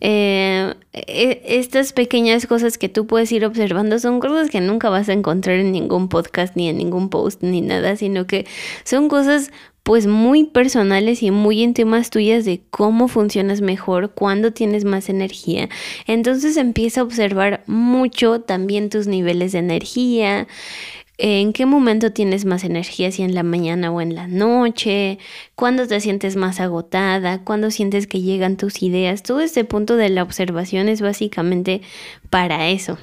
eh, 0.02 0.74
e, 0.94 1.42
estas 1.46 1.94
pequeñas 1.94 2.48
cosas 2.48 2.78
que 2.78 2.90
tú 2.90 3.08
puedes 3.08 3.32
ir 3.32 3.46
observando 3.46 4.00
son 4.00 4.20
cosas 4.20 4.50
que 4.50 4.62
nunca 4.62 4.90
vas 4.90 5.10
a 5.10 5.14
encontrar 5.14 5.58
en 5.58 5.72
ningún 5.72 6.10
podcast 6.10 6.56
ni 6.56 6.70
en 6.70 6.78
ningún 6.78 7.10
post 7.10 7.42
ni 7.44 7.62
nada, 7.62 7.96
sino 7.96 8.28
que 8.28 8.46
son 8.84 9.10
cosas 9.10 9.52
pues 9.88 10.06
muy 10.06 10.44
personales 10.44 11.24
y 11.24 11.32
muy 11.32 11.64
íntimas 11.64 12.10
tuyas 12.10 12.44
de 12.44 12.62
cómo 12.72 13.08
funcionas 13.08 13.62
mejor, 13.62 14.12
cuándo 14.12 14.52
tienes 14.52 14.84
más 14.84 15.08
energía. 15.08 15.70
Entonces 16.08 16.58
empieza 16.58 17.00
a 17.00 17.04
observar 17.06 17.64
mucho 17.68 18.42
también 18.42 18.90
tus 18.90 19.08
niveles 19.08 19.54
de 19.54 19.60
energía, 19.60 20.48
en 21.18 21.52
qué 21.54 21.66
momento 21.66 22.12
tienes 22.12 22.46
más 22.46 22.64
energía, 22.64 23.12
si 23.12 23.24
en 23.24 23.34
la 23.34 23.44
mañana 23.44 23.92
o 23.92 24.02
en 24.02 24.14
la 24.14 24.28
noche, 24.28 25.18
cuándo 25.56 25.88
te 25.88 26.00
sientes 26.00 26.36
más 26.36 26.60
agotada, 26.60 27.44
cuándo 27.44 27.72
sientes 27.72 28.06
que 28.06 28.22
llegan 28.22 28.58
tus 28.58 28.84
ideas. 28.84 29.24
Todo 29.24 29.42
este 29.42 29.64
punto 29.64 29.96
de 29.96 30.10
la 30.10 30.24
observación 30.24 30.90
es 30.90 31.02
básicamente 31.02 31.82
para 32.30 32.70
eso. 32.70 32.98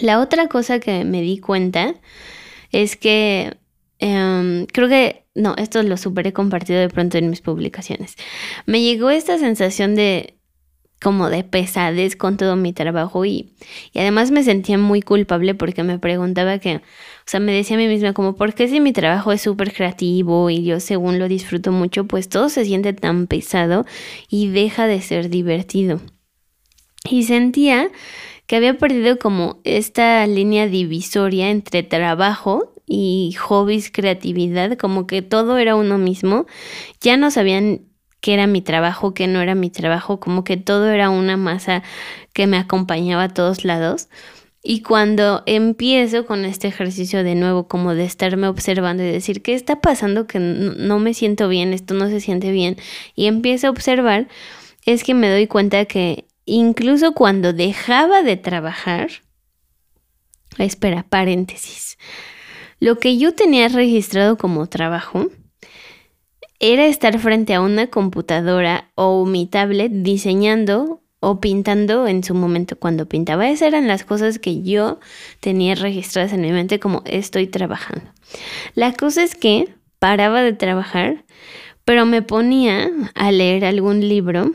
La 0.00 0.20
otra 0.20 0.48
cosa 0.48 0.78
que 0.78 1.04
me 1.04 1.22
di 1.22 1.38
cuenta 1.38 1.94
es 2.70 2.96
que 2.96 3.56
em, 3.98 4.66
creo 4.66 4.88
que 4.88 5.24
no, 5.34 5.54
esto 5.58 5.82
lo 5.82 5.96
superé 5.96 6.32
compartido 6.32 6.80
de 6.80 6.88
pronto 6.88 7.18
en 7.18 7.30
mis 7.30 7.40
publicaciones. 7.40 8.14
Me 8.64 8.80
llegó 8.80 9.10
esta 9.10 9.38
sensación 9.38 9.94
de 9.94 10.35
como 11.00 11.28
de 11.28 11.44
pesadez 11.44 12.16
con 12.16 12.36
todo 12.36 12.56
mi 12.56 12.72
trabajo 12.72 13.24
y, 13.24 13.52
y 13.92 13.98
además 13.98 14.30
me 14.30 14.42
sentía 14.42 14.78
muy 14.78 15.02
culpable 15.02 15.54
porque 15.54 15.82
me 15.82 15.98
preguntaba 15.98 16.58
que, 16.58 16.76
o 16.76 16.80
sea, 17.26 17.40
me 17.40 17.52
decía 17.52 17.76
a 17.76 17.80
mí 17.80 17.86
misma 17.86 18.12
como, 18.12 18.34
¿por 18.34 18.54
qué 18.54 18.68
si 18.68 18.80
mi 18.80 18.92
trabajo 18.92 19.32
es 19.32 19.42
súper 19.42 19.72
creativo 19.72 20.48
y 20.50 20.64
yo 20.64 20.80
según 20.80 21.18
lo 21.18 21.28
disfruto 21.28 21.70
mucho, 21.72 22.06
pues 22.06 22.28
todo 22.28 22.48
se 22.48 22.64
siente 22.64 22.92
tan 22.92 23.26
pesado 23.26 23.84
y 24.28 24.48
deja 24.48 24.86
de 24.86 25.00
ser 25.02 25.28
divertido? 25.28 26.00
Y 27.08 27.24
sentía 27.24 27.90
que 28.46 28.56
había 28.56 28.78
perdido 28.78 29.18
como 29.18 29.60
esta 29.64 30.26
línea 30.26 30.66
divisoria 30.66 31.50
entre 31.50 31.82
trabajo 31.82 32.72
y 32.86 33.34
hobbies, 33.38 33.90
creatividad, 33.90 34.76
como 34.78 35.06
que 35.06 35.22
todo 35.22 35.58
era 35.58 35.74
uno 35.74 35.98
mismo. 35.98 36.46
Ya 37.00 37.16
no 37.16 37.30
sabían 37.30 37.82
qué 38.26 38.34
era 38.34 38.48
mi 38.48 38.60
trabajo, 38.60 39.14
qué 39.14 39.28
no 39.28 39.40
era 39.40 39.54
mi 39.54 39.70
trabajo, 39.70 40.18
como 40.18 40.42
que 40.42 40.56
todo 40.56 40.90
era 40.90 41.10
una 41.10 41.36
masa 41.36 41.84
que 42.32 42.48
me 42.48 42.56
acompañaba 42.56 43.22
a 43.22 43.28
todos 43.28 43.64
lados. 43.64 44.08
Y 44.64 44.82
cuando 44.82 45.44
empiezo 45.46 46.26
con 46.26 46.44
este 46.44 46.66
ejercicio 46.66 47.22
de 47.22 47.36
nuevo, 47.36 47.68
como 47.68 47.94
de 47.94 48.04
estarme 48.04 48.48
observando 48.48 49.04
y 49.04 49.12
decir, 49.12 49.42
¿qué 49.42 49.54
está 49.54 49.80
pasando? 49.80 50.26
Que 50.26 50.40
no 50.40 50.98
me 50.98 51.14
siento 51.14 51.48
bien, 51.48 51.72
esto 51.72 51.94
no 51.94 52.08
se 52.08 52.18
siente 52.18 52.50
bien. 52.50 52.76
Y 53.14 53.26
empiezo 53.26 53.68
a 53.68 53.70
observar, 53.70 54.26
es 54.86 55.04
que 55.04 55.14
me 55.14 55.30
doy 55.30 55.46
cuenta 55.46 55.84
que 55.84 56.26
incluso 56.46 57.12
cuando 57.12 57.52
dejaba 57.52 58.24
de 58.24 58.36
trabajar, 58.36 59.08
Espera, 60.58 61.04
paréntesis. 61.08 61.96
Lo 62.80 62.98
que 62.98 63.18
yo 63.18 63.36
tenía 63.36 63.68
registrado 63.68 64.36
como 64.36 64.66
trabajo 64.66 65.30
era 66.60 66.86
estar 66.86 67.18
frente 67.18 67.54
a 67.54 67.60
una 67.60 67.88
computadora 67.88 68.90
o 68.94 69.24
mi 69.26 69.46
tablet 69.46 69.92
diseñando 69.92 71.02
o 71.20 71.40
pintando 71.40 72.06
en 72.06 72.22
su 72.22 72.34
momento 72.34 72.78
cuando 72.78 73.06
pintaba. 73.06 73.48
Esas 73.48 73.68
eran 73.68 73.88
las 73.88 74.04
cosas 74.04 74.38
que 74.38 74.62
yo 74.62 75.00
tenía 75.40 75.74
registradas 75.74 76.32
en 76.32 76.42
mi 76.42 76.52
mente 76.52 76.78
como 76.78 77.02
estoy 77.04 77.46
trabajando. 77.46 78.10
La 78.74 78.92
cosa 78.92 79.22
es 79.22 79.34
que 79.34 79.74
paraba 79.98 80.42
de 80.42 80.52
trabajar, 80.52 81.24
pero 81.84 82.06
me 82.06 82.22
ponía 82.22 82.90
a 83.14 83.32
leer 83.32 83.64
algún 83.64 84.08
libro 84.08 84.52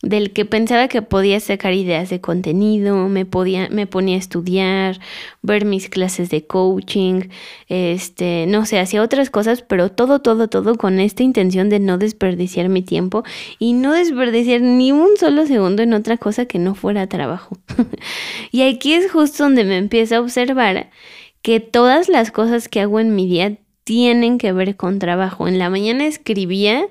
del 0.00 0.32
que 0.32 0.44
pensaba 0.44 0.86
que 0.86 1.02
podía 1.02 1.40
sacar 1.40 1.72
ideas 1.72 2.08
de 2.08 2.20
contenido, 2.20 3.08
me, 3.08 3.26
podía, 3.26 3.68
me 3.68 3.86
ponía 3.88 4.14
a 4.14 4.20
estudiar, 4.20 5.00
ver 5.42 5.64
mis 5.64 5.88
clases 5.88 6.30
de 6.30 6.46
coaching, 6.46 7.22
este, 7.68 8.46
no 8.46 8.64
sé, 8.64 8.78
hacía 8.78 9.02
otras 9.02 9.28
cosas, 9.28 9.62
pero 9.62 9.90
todo, 9.90 10.20
todo, 10.20 10.48
todo 10.48 10.76
con 10.76 11.00
esta 11.00 11.24
intención 11.24 11.68
de 11.68 11.80
no 11.80 11.98
desperdiciar 11.98 12.68
mi 12.68 12.82
tiempo 12.82 13.24
y 13.58 13.72
no 13.72 13.92
desperdiciar 13.92 14.60
ni 14.60 14.92
un 14.92 15.16
solo 15.18 15.46
segundo 15.46 15.82
en 15.82 15.92
otra 15.92 16.16
cosa 16.16 16.46
que 16.46 16.60
no 16.60 16.76
fuera 16.76 17.08
trabajo. 17.08 17.58
y 18.52 18.62
aquí 18.62 18.92
es 18.92 19.10
justo 19.10 19.42
donde 19.42 19.64
me 19.64 19.78
empiezo 19.78 20.16
a 20.16 20.20
observar 20.20 20.90
que 21.42 21.58
todas 21.58 22.08
las 22.08 22.30
cosas 22.30 22.68
que 22.68 22.80
hago 22.80 23.00
en 23.00 23.16
mi 23.16 23.26
día 23.26 23.56
tienen 23.82 24.38
que 24.38 24.52
ver 24.52 24.76
con 24.76 24.98
trabajo. 24.98 25.48
En 25.48 25.58
la 25.58 25.70
mañana 25.70 26.06
escribía 26.06 26.86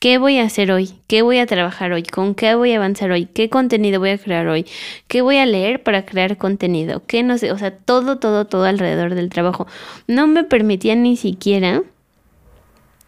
¿Qué 0.00 0.18
voy 0.18 0.38
a 0.38 0.44
hacer 0.44 0.70
hoy? 0.70 0.90
¿Qué 1.08 1.22
voy 1.22 1.38
a 1.38 1.46
trabajar 1.46 1.90
hoy? 1.90 2.04
¿Con 2.04 2.36
qué 2.36 2.54
voy 2.54 2.72
a 2.72 2.76
avanzar 2.76 3.10
hoy? 3.10 3.26
¿Qué 3.26 3.50
contenido 3.50 3.98
voy 3.98 4.10
a 4.10 4.18
crear 4.18 4.46
hoy? 4.46 4.64
¿Qué 5.08 5.22
voy 5.22 5.38
a 5.38 5.46
leer 5.46 5.82
para 5.82 6.06
crear 6.06 6.36
contenido? 6.36 7.02
¿Qué 7.04 7.24
no 7.24 7.36
sé? 7.36 7.50
O 7.50 7.58
sea, 7.58 7.76
todo, 7.76 8.18
todo, 8.20 8.46
todo 8.46 8.62
alrededor 8.64 9.16
del 9.16 9.28
trabajo. 9.28 9.66
No 10.06 10.28
me 10.28 10.44
permitía 10.44 10.94
ni 10.94 11.16
siquiera 11.16 11.82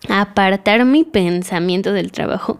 apartar 0.08 0.84
mi 0.84 1.04
pensamiento 1.04 1.92
del 1.92 2.10
trabajo. 2.10 2.58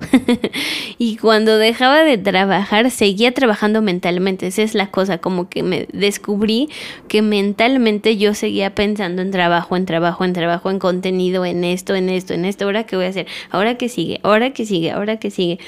y 0.98 1.16
cuando 1.16 1.57
dejaba 1.57 2.05
de 2.05 2.18
trabajar, 2.18 2.90
seguía 2.90 3.33
trabajando 3.33 3.81
mentalmente. 3.83 4.46
Esa 4.46 4.62
es 4.62 4.74
la 4.74 4.90
cosa, 4.90 5.18
como 5.18 5.48
que 5.48 5.62
me 5.62 5.88
descubrí 5.92 6.68
que 7.09 7.22
mentalmente 7.22 8.16
yo 8.16 8.35
seguía 8.35 8.74
pensando 8.74 9.22
en 9.22 9.31
trabajo, 9.31 9.76
en 9.76 9.87
trabajo, 9.87 10.24
en 10.24 10.33
trabajo, 10.33 10.70
en 10.70 10.79
contenido, 10.79 11.44
en 11.44 11.64
esto, 11.64 11.94
en 11.94 12.11
esto, 12.11 12.35
en 12.35 12.44
esto. 12.44 12.66
Ahora 12.66 12.85
qué 12.85 12.96
voy 12.96 13.07
a 13.07 13.09
hacer, 13.09 13.26
ahora 13.50 13.76
que 13.76 13.88
sigue, 13.88 14.20
ahora 14.22 14.50
que 14.50 14.66
sigue, 14.66 14.90
ahora 14.90 15.16
que 15.18 15.31
sigue. 15.31 15.59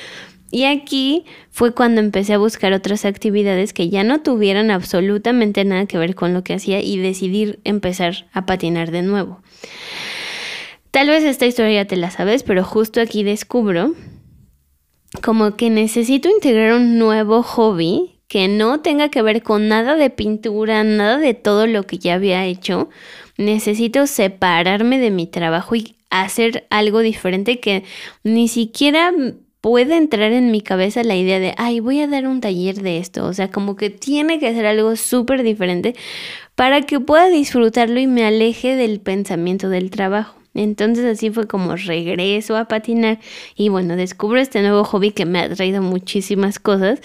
Y 0.51 0.65
aquí 0.65 1.25
fue 1.51 1.73
cuando 1.73 2.03
empecé 2.03 2.35
a 2.35 2.39
buscar 2.39 2.75
otras 2.75 3.07
actividades 3.07 3.73
que 3.73 3.89
ya 3.89 4.05
no 4.05 4.21
tuvieran 4.21 4.71
absolutamente 4.71 5.65
nada 5.65 5.87
que 5.87 5.97
ver 5.97 6.15
con 6.15 6.35
lo 6.35 6.45
que 6.45 6.53
hacía 6.53 6.83
y 6.83 6.99
decidir 6.99 7.61
empezar 7.65 8.27
a 8.35 8.45
patinar 8.45 8.91
de 8.91 9.01
nuevo. 9.01 9.41
Tal 10.93 11.09
vez 11.09 11.25
esta 11.25 11.47
historia 11.47 11.83
ya 11.83 11.85
te 11.87 11.97
la 11.97 12.11
sabes, 12.11 12.43
pero 12.43 12.65
justo 12.65 13.01
aquí 13.01 13.23
descubro 13.23 13.95
como 15.23 15.57
que 15.57 15.71
necesito 15.71 16.29
integrar 16.29 16.75
un 16.75 16.99
nuevo 16.99 17.43
hobby 17.43 18.21
que 18.29 18.47
no 18.47 18.81
tenga 18.81 19.09
que 19.09 19.23
ver 19.23 19.43
con 19.43 19.69
nada 19.69 19.97
de 19.97 20.11
pintura, 20.11 20.85
nada 20.85 21.17
de 21.17 21.33
todo 21.33 21.67
lo 21.67 21.85
que 21.85 21.97
ya 21.97 22.15
había 22.15 22.45
hecho. 22.45 22.91
Necesito 23.39 24.07
separarme 24.07 24.99
de 24.99 25.11
mi 25.11 25.27
trabajo 25.27 25.77
y 25.77 25.97
hacer 26.11 26.67
algo 26.69 27.01
diferente 27.01 27.59
que 27.59 27.85
ni 28.23 28.47
siquiera 28.49 29.15
puede 29.63 29.97
entrar 29.97 30.33
en 30.33 30.51
mi 30.51 30.61
cabeza 30.61 31.05
la 31.05 31.17
idea 31.17 31.41
de, 31.41 31.55
ay, 31.57 31.81
voy 31.81 32.01
a 32.01 32.07
dar 32.07 32.27
un 32.27 32.43
taller 32.43 32.83
de 32.83 32.99
esto. 32.99 33.25
O 33.25 33.33
sea, 33.33 33.51
como 33.51 33.77
que 33.77 33.89
tiene 33.89 34.39
que 34.39 34.53
ser 34.53 34.67
algo 34.67 34.95
súper 34.97 35.43
diferente 35.43 35.95
para 36.55 36.83
que 36.83 37.01
pueda 37.01 37.29
disfrutarlo 37.29 37.99
y 37.99 38.07
me 38.07 38.27
aleje 38.27 38.77
del 38.77 39.01
pensamiento 39.01 39.71
del 39.71 39.91
trabajo. 39.91 40.42
Entonces 40.55 41.05
así 41.05 41.31
fue 41.31 41.47
como 41.47 41.77
regreso 41.77 42.57
a 42.57 42.67
patinar 42.67 43.19
y 43.57 43.69
bueno, 43.69 43.97
descubro 43.97 44.39
este 44.41 44.61
nuevo 44.61 44.85
hobby 44.85 45.13
que 45.13 45.25
me 45.25 45.41
ha 45.41 45.55
traído 45.55 45.83
muchísimas 45.83 46.59
cosas, 46.59 47.01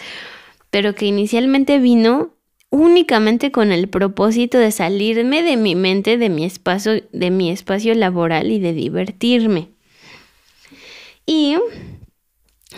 pero 0.70 0.96
que 0.96 1.06
inicialmente 1.06 1.80
vino 1.80 2.32
únicamente 2.70 3.52
con 3.52 3.72
el 3.72 3.88
propósito 3.88 4.58
de 4.58 4.72
salirme 4.72 5.44
de 5.44 5.56
mi 5.56 5.76
mente, 5.76 6.18
de 6.18 6.30
mi 6.30 6.44
espacio, 6.44 7.02
de 7.12 7.32
mi 7.32 7.50
espacio 7.50 7.96
laboral 7.96 8.52
y 8.52 8.60
de 8.60 8.74
divertirme. 8.74 9.70
Y 11.26 11.58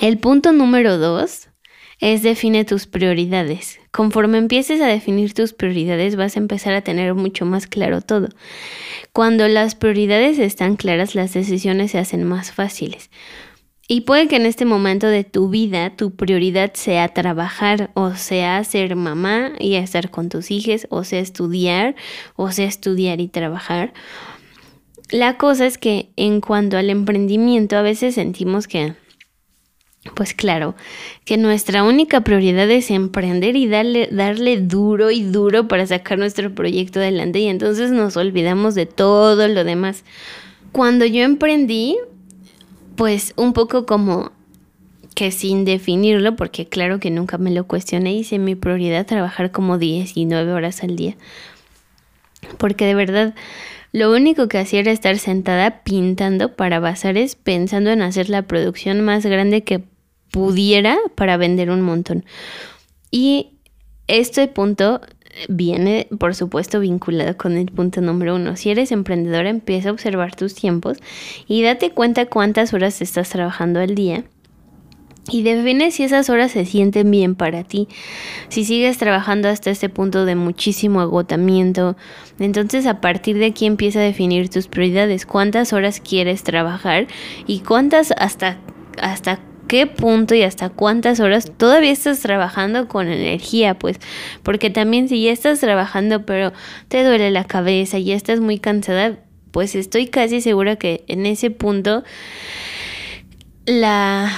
el 0.02 0.18
punto 0.20 0.52
número 0.52 0.98
dos 0.98 1.50
es 2.00 2.24
define 2.24 2.66
tus 2.66 2.88
prioridades. 2.88 3.80
Conforme 3.92 4.38
empieces 4.38 4.82
a 4.82 4.88
definir 4.88 5.34
tus 5.34 5.54
prioridades 5.54 6.16
vas 6.16 6.36
a 6.36 6.40
empezar 6.40 6.74
a 6.74 6.82
tener 6.82 7.14
mucho 7.14 7.46
más 7.46 7.68
claro 7.68 8.02
todo. 8.02 8.30
Cuando 9.12 9.48
las 9.48 9.76
prioridades 9.76 10.40
están 10.40 10.78
claras, 10.78 11.16
las 11.16 11.34
decisiones 11.34 11.92
se 11.92 12.00
hacen 12.00 12.24
más 12.24 12.52
fáciles. 12.52 13.10
Y 13.92 14.02
puede 14.02 14.28
que 14.28 14.36
en 14.36 14.46
este 14.46 14.66
momento 14.66 15.08
de 15.08 15.24
tu 15.24 15.50
vida 15.50 15.96
tu 15.96 16.12
prioridad 16.12 16.74
sea 16.76 17.08
trabajar, 17.10 17.90
o 17.96 18.14
sea 18.14 18.64
ser 18.64 18.96
mamá 18.96 19.54
y 19.58 19.76
estar 19.76 20.12
con 20.12 20.30
tus 20.30 20.52
hijos, 20.52 20.86
o 20.92 21.04
sea 21.04 21.20
estudiar, 21.20 21.96
o 22.36 22.52
sea 22.52 22.68
estudiar 22.68 23.20
y 23.20 23.28
trabajar. 23.28 23.94
La 25.10 25.38
cosa 25.38 25.66
es 25.66 25.80
que 25.80 26.12
en 26.18 26.40
cuanto 26.40 26.78
al 26.78 26.92
emprendimiento 26.92 27.78
a 27.78 27.82
veces 27.82 28.14
sentimos 28.14 28.68
que 28.68 28.94
pues 30.16 30.34
claro, 30.34 30.76
que 31.26 31.38
nuestra 31.38 31.84
única 31.84 32.22
prioridad 32.22 32.70
es 32.72 32.90
emprender 32.90 33.56
y 33.56 33.68
darle, 33.68 34.08
darle 34.12 34.60
duro 34.60 35.12
y 35.12 35.24
duro 35.24 35.68
para 35.68 35.86
sacar 35.86 36.18
nuestro 36.18 36.54
proyecto 36.56 37.00
adelante 37.00 37.40
y 37.40 37.48
entonces 37.48 37.92
nos 37.92 38.16
olvidamos 38.16 38.76
de 38.76 38.86
todo 38.86 39.48
lo 39.48 39.64
demás. 39.64 40.04
Cuando 40.72 41.06
yo 41.06 41.24
emprendí, 41.24 41.98
pues 42.96 43.34
un 43.36 43.54
poco 43.54 43.86
como 43.86 44.32
que 45.16 45.32
sin 45.32 45.66
definirlo, 45.66 46.38
porque 46.38 46.66
claro 46.66 47.00
que 47.02 47.12
nunca 47.12 47.38
me 47.38 47.52
lo 47.52 47.68
cuestioné, 47.68 48.14
hice 48.14 48.40
mi 48.40 48.56
prioridad 48.56 49.06
trabajar 49.06 49.52
como 49.52 49.78
19 49.78 50.54
horas 50.54 50.82
al 50.82 50.96
día. 50.96 51.18
Porque 52.58 52.86
de 52.86 52.96
verdad, 52.96 53.36
lo 53.92 54.14
único 54.14 54.48
que 54.48 54.60
hacía 54.60 54.80
era 54.80 54.92
estar 54.92 55.18
sentada 55.18 55.84
pintando 55.84 56.56
para 56.56 56.80
bazares 56.80 57.36
pensando 57.36 57.90
en 57.90 58.02
hacer 58.02 58.30
la 58.30 58.44
producción 58.44 59.02
más 59.02 59.26
grande 59.26 59.64
que 59.64 59.84
pudiera 60.32 60.98
para 61.16 61.38
vender 61.38 61.70
un 61.70 61.82
montón. 61.82 62.26
Y 63.12 63.58
este 64.08 64.48
punto 64.48 65.02
viene, 65.48 66.08
por 66.20 66.36
supuesto, 66.36 66.80
vinculado 66.80 67.38
con 67.38 67.58
el 67.58 67.68
punto 67.68 68.02
número 68.02 68.36
uno. 68.36 68.56
Si 68.56 68.70
eres 68.70 68.92
emprendedora, 68.92 69.50
empieza 69.50 69.90
a 69.90 69.92
observar 69.92 70.36
tus 70.36 70.56
tiempos 70.56 70.98
y 71.48 71.62
date 71.62 71.92
cuenta 71.92 72.26
cuántas 72.26 72.74
horas 72.74 73.02
estás 73.02 73.30
trabajando 73.30 73.80
al 73.80 73.96
día. 73.96 74.24
Y 75.32 75.44
define 75.44 75.92
si 75.92 76.04
esas 76.04 76.30
horas 76.32 76.52
se 76.54 76.66
sienten 76.66 77.12
bien 77.12 77.36
para 77.36 77.64
ti. 77.64 77.88
Si 78.48 78.66
sigues 78.66 78.98
trabajando 78.98 79.48
hasta 79.48 79.70
este 79.70 79.88
punto 79.88 80.26
de 80.26 80.34
muchísimo 80.34 81.02
agotamiento, 81.02 81.96
entonces 82.40 82.88
a 82.88 83.00
partir 83.00 83.38
de 83.38 83.46
aquí 83.46 83.68
empieza 83.68 84.00
a 84.00 84.04
definir 84.04 84.50
tus 84.50 84.68
prioridades. 84.68 85.28
¿Cuántas 85.28 85.72
horas 85.72 86.02
quieres 86.02 86.44
trabajar? 86.44 87.06
Y 87.46 87.60
cuántas 87.60 88.12
hasta, 88.18 88.58
hasta 89.00 89.40
qué 89.70 89.86
punto 89.86 90.34
y 90.34 90.42
hasta 90.42 90.70
cuántas 90.70 91.20
horas 91.20 91.52
todavía 91.56 91.92
estás 91.92 92.20
trabajando 92.20 92.88
con 92.88 93.08
energía, 93.08 93.78
pues, 93.78 93.98
porque 94.44 94.72
también 94.72 95.08
si 95.08 95.24
ya 95.24 95.32
estás 95.32 95.60
trabajando 95.60 96.26
pero 96.26 96.52
te 96.88 97.04
duele 97.06 97.30
la 97.30 97.46
cabeza 97.46 98.00
y 98.00 98.06
ya 98.06 98.16
estás 98.16 98.40
muy 98.40 98.58
cansada, 98.58 99.20
pues 99.52 99.76
estoy 99.76 100.08
casi 100.08 100.42
segura 100.42 100.76
que 100.76 101.04
en 101.08 101.28
ese 101.28 101.52
punto 101.52 102.04
la 103.68 104.32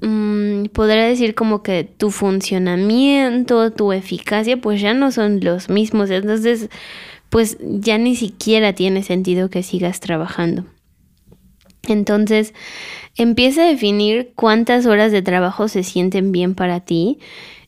mm, 0.00 0.64
podrá 0.72 1.04
decir 1.04 1.34
como 1.34 1.62
que 1.62 1.84
tu 1.84 2.10
funcionamiento, 2.10 3.70
tu 3.72 3.92
eficacia, 3.92 4.56
pues 4.56 4.80
ya 4.80 4.94
no 4.94 5.12
son 5.12 5.40
los 5.42 5.68
mismos. 5.68 6.08
Entonces, 6.10 6.70
pues 7.28 7.58
ya 7.60 7.98
ni 7.98 8.16
siquiera 8.16 8.72
tiene 8.72 9.02
sentido 9.02 9.50
que 9.50 9.62
sigas 9.62 10.00
trabajando. 10.00 10.64
Entonces, 11.92 12.54
empieza 13.16 13.62
a 13.64 13.68
definir 13.68 14.32
cuántas 14.34 14.86
horas 14.86 15.12
de 15.12 15.22
trabajo 15.22 15.68
se 15.68 15.82
sienten 15.82 16.32
bien 16.32 16.54
para 16.54 16.80
ti 16.80 17.18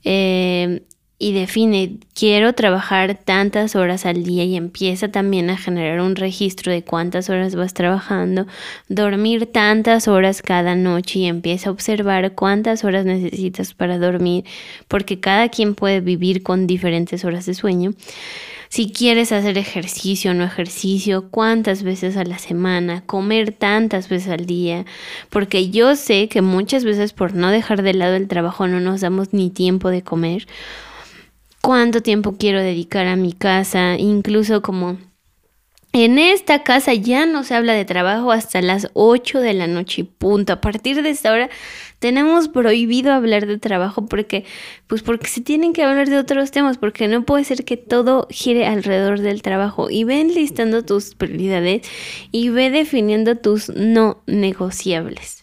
eh, 0.05 0.83
y 1.21 1.33
define, 1.33 1.99
quiero 2.15 2.53
trabajar 2.53 3.17
tantas 3.17 3.75
horas 3.75 4.07
al 4.07 4.23
día 4.23 4.45
y 4.45 4.57
empieza 4.57 5.09
también 5.09 5.51
a 5.51 5.57
generar 5.57 6.01
un 6.01 6.15
registro 6.15 6.71
de 6.71 6.85
cuántas 6.85 7.29
horas 7.29 7.57
vas 7.57 7.75
trabajando, 7.75 8.47
dormir 8.89 9.47
tantas 9.47 10.07
horas 10.07 10.43
cada 10.43 10.77
noche 10.77 11.19
y 11.21 11.27
empieza 11.27 11.71
a 11.71 11.73
observar 11.73 12.35
cuántas 12.35 12.85
horas 12.85 13.05
necesitas 13.05 13.75
para 13.75 13.99
dormir, 13.99 14.45
porque 14.87 15.19
cada 15.19 15.49
quien 15.49 15.75
puede 15.75 16.01
vivir 16.01 16.45
con 16.45 16.69
diferentes 16.69 17.25
horas 17.25 17.47
de 17.47 17.55
sueño 17.55 17.95
si 18.69 18.93
quieres 18.93 19.33
hacer 19.33 19.57
ejercicio 19.57 20.31
o 20.31 20.35
no 20.35 20.45
ejercicio, 20.45 21.31
cuántas 21.31 21.83
veces 21.83 22.17
a 22.17 22.25
la 22.25 22.39
semana, 22.39 23.03
comer 23.07 23.53
tantas 23.53 24.11
veces 24.11 24.29
al 24.29 24.45
día, 24.45 24.85
porque 25.31 25.71
yo 25.71 25.97
sé 25.97 26.29
que 26.29 26.43
muchas 26.43 26.85
veces 26.85 27.15
por 27.15 27.35
no 27.35 27.51
dejar 27.51 27.83
de 27.83 27.95
lado 27.95 28.15
el 28.15 28.29
trabajo 28.29 28.69
no 28.69 28.79
nos 28.81 29.01
damos 29.01 29.33
ni 29.33 29.49
tiempo 29.51 29.89
de 29.89 30.03
comer. 30.03 30.47
Cuánto 31.63 32.03
tiempo 32.03 32.37
quiero 32.39 32.61
dedicar 32.61 33.07
a 33.07 33.17
mi 33.17 33.33
casa, 33.33 33.97
incluso 33.97 34.63
como 34.63 34.99
en 35.95 36.19
esta 36.19 36.63
casa 36.65 36.93
ya 36.93 37.25
no 37.25 37.45
se 37.45 37.55
habla 37.55 37.73
de 37.73 37.87
trabajo 37.87 38.31
hasta 38.31 38.61
las 38.61 38.91
8 38.93 39.41
de 39.41 39.55
la 39.55 39.67
noche, 39.67 40.05
punto. 40.05 40.53
A 40.53 40.61
partir 40.61 41.03
de 41.03 41.11
esta 41.11 41.33
hora 41.33 41.49
tenemos 41.99 42.49
prohibido 42.49 43.13
hablar 43.13 43.47
de 43.47 43.59
trabajo 43.59 44.07
porque, 44.07 44.45
pues 44.87 45.03
porque 45.03 45.29
se 45.29 45.41
tienen 45.41 45.73
que 45.73 45.83
hablar 45.83 46.09
de 46.09 46.19
otros 46.19 46.51
temas, 46.51 46.77
porque 46.77 47.09
no 47.09 47.25
puede 47.25 47.45
ser 47.45 47.65
que 47.65 47.79
todo 47.79 48.29
gire 48.31 48.67
alrededor 48.67 49.21
del 49.21 49.41
trabajo. 49.41 49.89
Y 49.91 50.05
ve 50.05 50.21
enlistando 50.21 50.85
tus 50.85 51.15
prioridades 51.15 51.89
y 52.33 52.51
ve 52.51 52.71
definiendo 52.71 53.37
tus 53.37 53.71
no 53.71 54.23
negociables. 54.27 55.38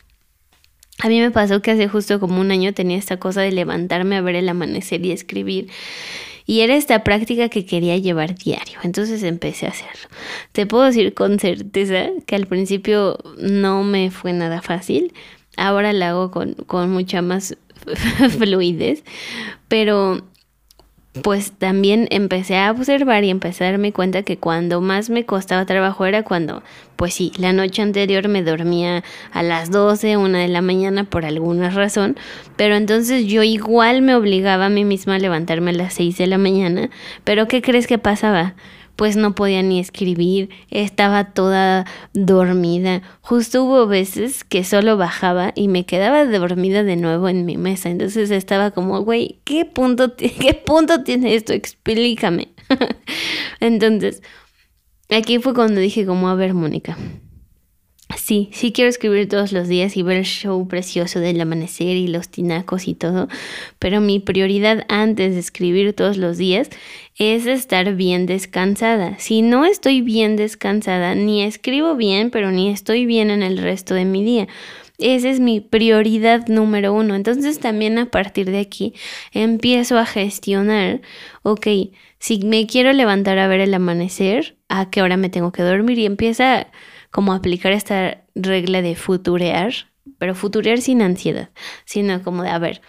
A 0.99 1.10
mí 1.10 1.19
me 1.19 1.31
pasó 1.31 1.62
que 1.62 1.71
hace 1.71 1.88
justo 1.88 2.19
como 2.19 2.39
un 2.39 2.51
año 2.51 2.73
tenía 2.73 2.97
esta 2.97 3.17
cosa 3.17 3.41
de 3.41 3.51
levantarme 3.51 4.15
a 4.15 4.21
ver 4.21 4.36
el 4.36 4.47
amanecer 4.47 5.05
y 5.05 5.12
escribir. 5.12 5.69
Y 6.47 6.62
era 6.62 6.75
esta 6.75 7.03
práctica 7.03 7.49
que 7.49 7.65
quería 7.65 7.97
llevar 7.97 8.36
diario. 8.36 8.79
Entonces 8.84 9.23
empecé 9.23 9.65
a 9.65 9.69
hacerlo. 9.69 10.08
Te 10.51 10.65
puedo 10.65 10.84
decir 10.84 11.13
con 11.13 11.39
certeza 11.39 12.10
que 12.25 12.36
al 12.36 12.45
principio 12.45 13.17
no 13.38 13.84
me 13.84 14.12
fue 14.12 14.31
nada 14.31 14.62
fácil. 14.62 15.13
Ahora 15.58 15.91
la 15.91 16.10
hago 16.10 16.31
con, 16.31 16.53
con 16.53 16.91
mucha 16.91 17.21
más 17.21 17.58
fluidez. 18.38 19.03
Pero 19.67 20.23
pues 21.21 21.54
también 21.54 22.08
empecé 22.12 22.58
a 22.58 22.71
observar 22.71 23.23
y 23.23 23.30
empecé 23.30 23.63
a 23.63 23.71
darme 23.71 23.93
cuenta 23.93 24.23
que 24.23 24.38
cuando 24.38 24.82
más 24.82 25.10
me 25.10 25.25
costaba 25.25 25.65
trabajo 25.65 26.06
era 26.06 26.23
cuando, 26.23 26.63
pues 26.95 27.13
sí, 27.13 27.32
la 27.38 27.54
noche 27.54 27.82
anterior 27.82 28.28
me 28.28 28.43
dormía 28.43 29.04
a 29.32 29.43
las 29.43 29.71
12, 29.71 30.17
una 30.17 30.39
de 30.39 30.47
la 30.47 30.62
mañana 30.62 31.04
por 31.06 31.25
alguna 31.25 31.69
razón, 31.69 32.17
pero 32.58 32.75
entonces 32.75 33.25
yo 33.28 33.43
igual 33.43 34.01
me 34.01 34.15
obligaba 34.15 34.65
a 34.65 34.69
mí 34.69 34.84
misma 34.84 35.15
a 35.15 35.19
levantarme 35.19 35.71
a 35.71 35.75
las 35.75 35.93
6 35.93 36.17
de 36.17 36.28
la 36.28 36.38
mañana, 36.38 36.89
pero 37.23 37.47
¿qué 37.47 37.62
crees 37.62 37.88
que 37.88 37.97
pasaba? 37.97 38.56
Pues 38.95 39.17
no 39.17 39.36
podía 39.36 39.62
ni 39.62 39.79
escribir, 39.79 40.49
estaba 40.69 41.34
toda 41.34 41.86
dormida. 42.13 43.01
Justo 43.21 43.63
hubo 43.63 43.88
veces 43.88 44.43
que 44.43 44.63
solo 44.63 44.97
bajaba 44.97 45.51
y 45.55 45.67
me 45.67 45.86
quedaba 45.86 46.25
dormida 46.25 46.84
de 46.84 46.95
nuevo 46.95 47.29
en 47.29 47.45
mi 47.45 47.58
mesa. 47.58 47.89
Entonces 47.89 48.31
estaba 48.31 48.71
como, 48.71 49.01
güey, 49.01 49.39
¿qué 49.43 49.65
punto, 49.65 50.15
¿qué 50.17 50.53
punto 50.65 51.03
tiene 51.03 51.36
esto? 51.36 51.53
Explícame. 51.53 52.49
Entonces, 53.60 54.21
aquí 55.10 55.39
fue 55.39 55.53
cuando 55.53 55.81
dije 55.81 56.05
como, 56.05 56.29
a 56.29 56.36
ver, 56.36 56.53
Mónica, 56.53 56.97
Sí, 58.13 58.50
sí 58.54 58.72
quiero 58.72 58.89
escribir 58.89 59.28
todos 59.28 59.52
los 59.52 59.68
días 59.68 59.98
y 59.98 60.04
ver 60.04 60.18
el 60.18 60.26
show 60.26 60.68
precioso 60.68 61.20
del 61.20 61.41
amanecer 61.41 61.96
y 61.96 62.08
los 62.08 62.30
tinacos 62.30 62.88
y 62.88 62.94
todo, 62.94 63.28
pero 63.80 64.00
mi 64.00 64.20
prioridad 64.20 64.86
antes 64.89 65.34
de 65.34 65.39
escribir 65.39 65.94
todos 65.94 66.18
los 66.18 66.38
días 66.38 66.70
es 67.18 67.46
estar 67.48 67.96
bien 67.96 68.26
descansada. 68.26 69.18
Si 69.18 69.41
no 69.41 69.65
estoy 69.65 70.02
bien 70.02 70.36
descansada, 70.36 71.15
ni 71.15 71.44
escribo 71.44 71.96
bien, 71.96 72.30
pero 72.30 72.52
ni 72.52 72.70
estoy 72.70 73.06
bien 73.06 73.32
en 73.32 73.41
el 73.41 73.58
resto 73.58 73.96
de 73.96 74.06
mi 74.06 74.24
día. 74.24 74.48
Esa 74.98 75.30
es 75.30 75.39
mi 75.39 75.60
prioridad 75.60 76.48
número 76.48 76.94
uno. 76.94 77.15
Entonces 77.15 77.60
también 77.60 77.98
a 77.98 78.12
partir 78.12 78.50
de 78.50 78.60
aquí 78.60 78.94
empiezo 79.34 79.98
a 79.98 80.06
gestionar, 80.06 81.02
ok, 81.44 81.68
si 82.20 82.39
me 82.39 82.65
quiero 82.68 82.94
levantar 82.94 83.39
a 83.39 83.48
ver 83.48 83.62
el 83.62 83.74
amanecer, 83.74 84.58
¿a 84.70 84.89
qué 84.89 85.02
hora 85.02 85.18
me 85.18 85.30
tengo 85.30 85.52
que 85.52 85.63
dormir? 85.63 86.00
Y 86.00 86.06
empieza 86.06 86.68
como 87.15 87.32
aplicar 87.32 87.71
esta 87.71 88.25
regla 88.36 88.82
de 88.82 88.93
futurear, 88.97 89.71
pero 90.17 90.36
futurear 90.36 90.82
sin 90.82 91.01
ansiedad, 91.01 91.47
sino 91.86 92.21
como 92.21 92.43
de, 92.43 92.49
a 92.49 92.60
ver, 92.60 92.82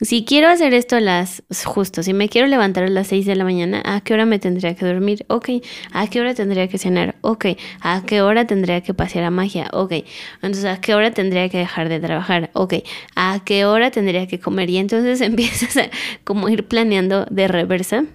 si 0.00 0.24
quiero 0.24 0.48
hacer 0.48 0.72
esto 0.72 0.96
a 0.96 1.00
las, 1.00 1.42
justo, 1.62 2.02
si 2.02 2.14
me 2.14 2.30
quiero 2.30 2.46
levantar 2.46 2.84
a 2.84 2.88
las 2.88 3.08
6 3.08 3.26
de 3.26 3.36
la 3.36 3.44
mañana, 3.44 3.82
¿a 3.84 4.00
qué 4.00 4.14
hora 4.14 4.24
me 4.24 4.38
tendría 4.38 4.74
que 4.74 4.86
dormir? 4.86 5.26
Ok, 5.28 5.50
¿a 5.92 6.08
qué 6.08 6.22
hora 6.22 6.32
tendría 6.32 6.66
que 6.66 6.78
cenar? 6.78 7.16
Ok, 7.20 7.44
¿a 7.82 8.02
qué 8.06 8.22
hora 8.22 8.46
tendría 8.46 8.80
que 8.80 8.94
pasear 8.94 9.24
a 9.24 9.30
magia? 9.30 9.68
Ok, 9.74 9.92
entonces 10.36 10.64
¿a 10.64 10.80
qué 10.80 10.94
hora 10.94 11.10
tendría 11.10 11.50
que 11.50 11.58
dejar 11.58 11.90
de 11.90 12.00
trabajar? 12.00 12.48
Ok, 12.54 12.76
¿a 13.16 13.42
qué 13.44 13.66
hora 13.66 13.90
tendría 13.90 14.26
que 14.28 14.40
comer? 14.40 14.70
Y 14.70 14.78
entonces 14.78 15.20
empiezas 15.20 15.76
a 15.76 15.90
como 16.24 16.48
ir 16.48 16.66
planeando 16.66 17.26
de 17.28 17.48
reversa 17.48 18.06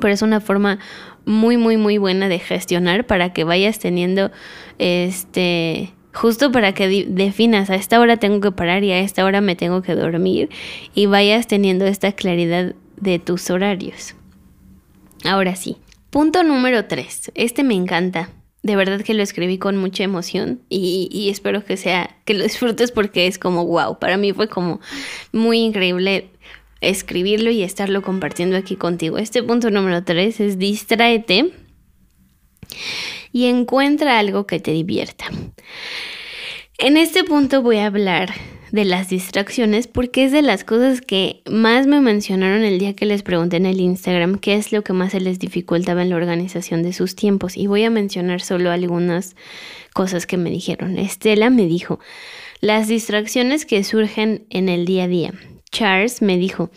pero 0.00 0.12
es 0.12 0.22
una 0.22 0.40
forma 0.40 0.78
muy, 1.24 1.56
muy, 1.56 1.76
muy 1.76 1.98
buena 1.98 2.28
de 2.28 2.38
gestionar 2.38 3.06
para 3.06 3.32
que 3.32 3.44
vayas 3.44 3.78
teniendo, 3.78 4.30
este, 4.78 5.92
justo 6.12 6.50
para 6.52 6.72
que 6.72 7.06
definas 7.08 7.70
a 7.70 7.74
esta 7.74 8.00
hora 8.00 8.16
tengo 8.16 8.40
que 8.40 8.52
parar 8.52 8.84
y 8.84 8.92
a 8.92 8.98
esta 8.98 9.24
hora 9.24 9.40
me 9.40 9.56
tengo 9.56 9.82
que 9.82 9.94
dormir 9.94 10.48
y 10.94 11.06
vayas 11.06 11.46
teniendo 11.46 11.86
esta 11.86 12.12
claridad 12.12 12.74
de 12.96 13.18
tus 13.18 13.50
horarios. 13.50 14.14
Ahora 15.24 15.56
sí, 15.56 15.76
punto 16.10 16.42
número 16.42 16.86
tres. 16.86 17.30
Este 17.34 17.62
me 17.62 17.74
encanta. 17.74 18.30
De 18.62 18.74
verdad 18.74 19.02
que 19.02 19.14
lo 19.14 19.22
escribí 19.22 19.56
con 19.56 19.76
mucha 19.76 20.02
emoción 20.02 20.60
y, 20.68 21.08
y 21.12 21.30
espero 21.30 21.64
que 21.64 21.76
sea, 21.76 22.16
que 22.24 22.34
lo 22.34 22.42
disfrutes 22.42 22.90
porque 22.90 23.26
es 23.26 23.38
como 23.38 23.64
wow. 23.64 23.98
Para 23.98 24.16
mí 24.16 24.32
fue 24.32 24.48
como 24.48 24.80
muy 25.32 25.60
increíble 25.60 26.30
escribirlo 26.80 27.50
y 27.50 27.62
estarlo 27.62 28.02
compartiendo 28.02 28.56
aquí 28.56 28.76
contigo. 28.76 29.18
Este 29.18 29.42
punto 29.42 29.70
número 29.70 30.04
tres 30.04 30.40
es 30.40 30.58
distráete 30.58 31.52
y 33.32 33.46
encuentra 33.46 34.18
algo 34.18 34.46
que 34.46 34.60
te 34.60 34.72
divierta. 34.72 35.26
En 36.78 36.96
este 36.96 37.24
punto 37.24 37.62
voy 37.62 37.78
a 37.78 37.86
hablar 37.86 38.32
de 38.70 38.84
las 38.84 39.08
distracciones 39.08 39.86
porque 39.86 40.24
es 40.24 40.32
de 40.32 40.42
las 40.42 40.64
cosas 40.64 41.00
que 41.00 41.42
más 41.50 41.86
me 41.86 42.00
mencionaron 42.00 42.62
el 42.62 42.78
día 42.78 42.94
que 42.94 43.06
les 43.06 43.22
pregunté 43.22 43.56
en 43.56 43.66
el 43.66 43.80
Instagram 43.80 44.38
qué 44.38 44.54
es 44.54 44.72
lo 44.72 44.82
que 44.82 44.92
más 44.92 45.12
se 45.12 45.20
les 45.20 45.38
dificultaba 45.38 46.02
en 46.02 46.10
la 46.10 46.16
organización 46.16 46.82
de 46.82 46.92
sus 46.92 47.16
tiempos 47.16 47.56
y 47.56 47.66
voy 47.66 47.84
a 47.84 47.90
mencionar 47.90 48.40
solo 48.40 48.70
algunas 48.70 49.36
cosas 49.94 50.26
que 50.26 50.36
me 50.36 50.50
dijeron. 50.50 50.98
Estela 50.98 51.50
me 51.50 51.66
dijo, 51.66 51.98
las 52.60 52.88
distracciones 52.88 53.66
que 53.66 53.82
surgen 53.84 54.46
en 54.50 54.68
el 54.68 54.84
día 54.84 55.04
a 55.04 55.08
día. 55.08 55.32
Charles 55.70 56.22
me 56.22 56.36
dijo, 56.36 56.70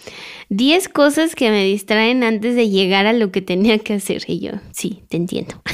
10 0.50 0.90
cosas 0.90 1.36
que 1.36 1.50
me 1.50 1.64
distraen 1.64 2.24
antes 2.24 2.56
de 2.56 2.70
llegar 2.70 3.06
a 3.06 3.14
lo 3.14 3.32
que 3.32 3.42
tenía 3.42 3.80
que 3.80 3.94
hacer. 3.94 4.24
Y 4.28 4.40
yo, 4.40 4.52
sí, 4.72 5.04
te 5.10 5.18
entiendo. 5.18 5.62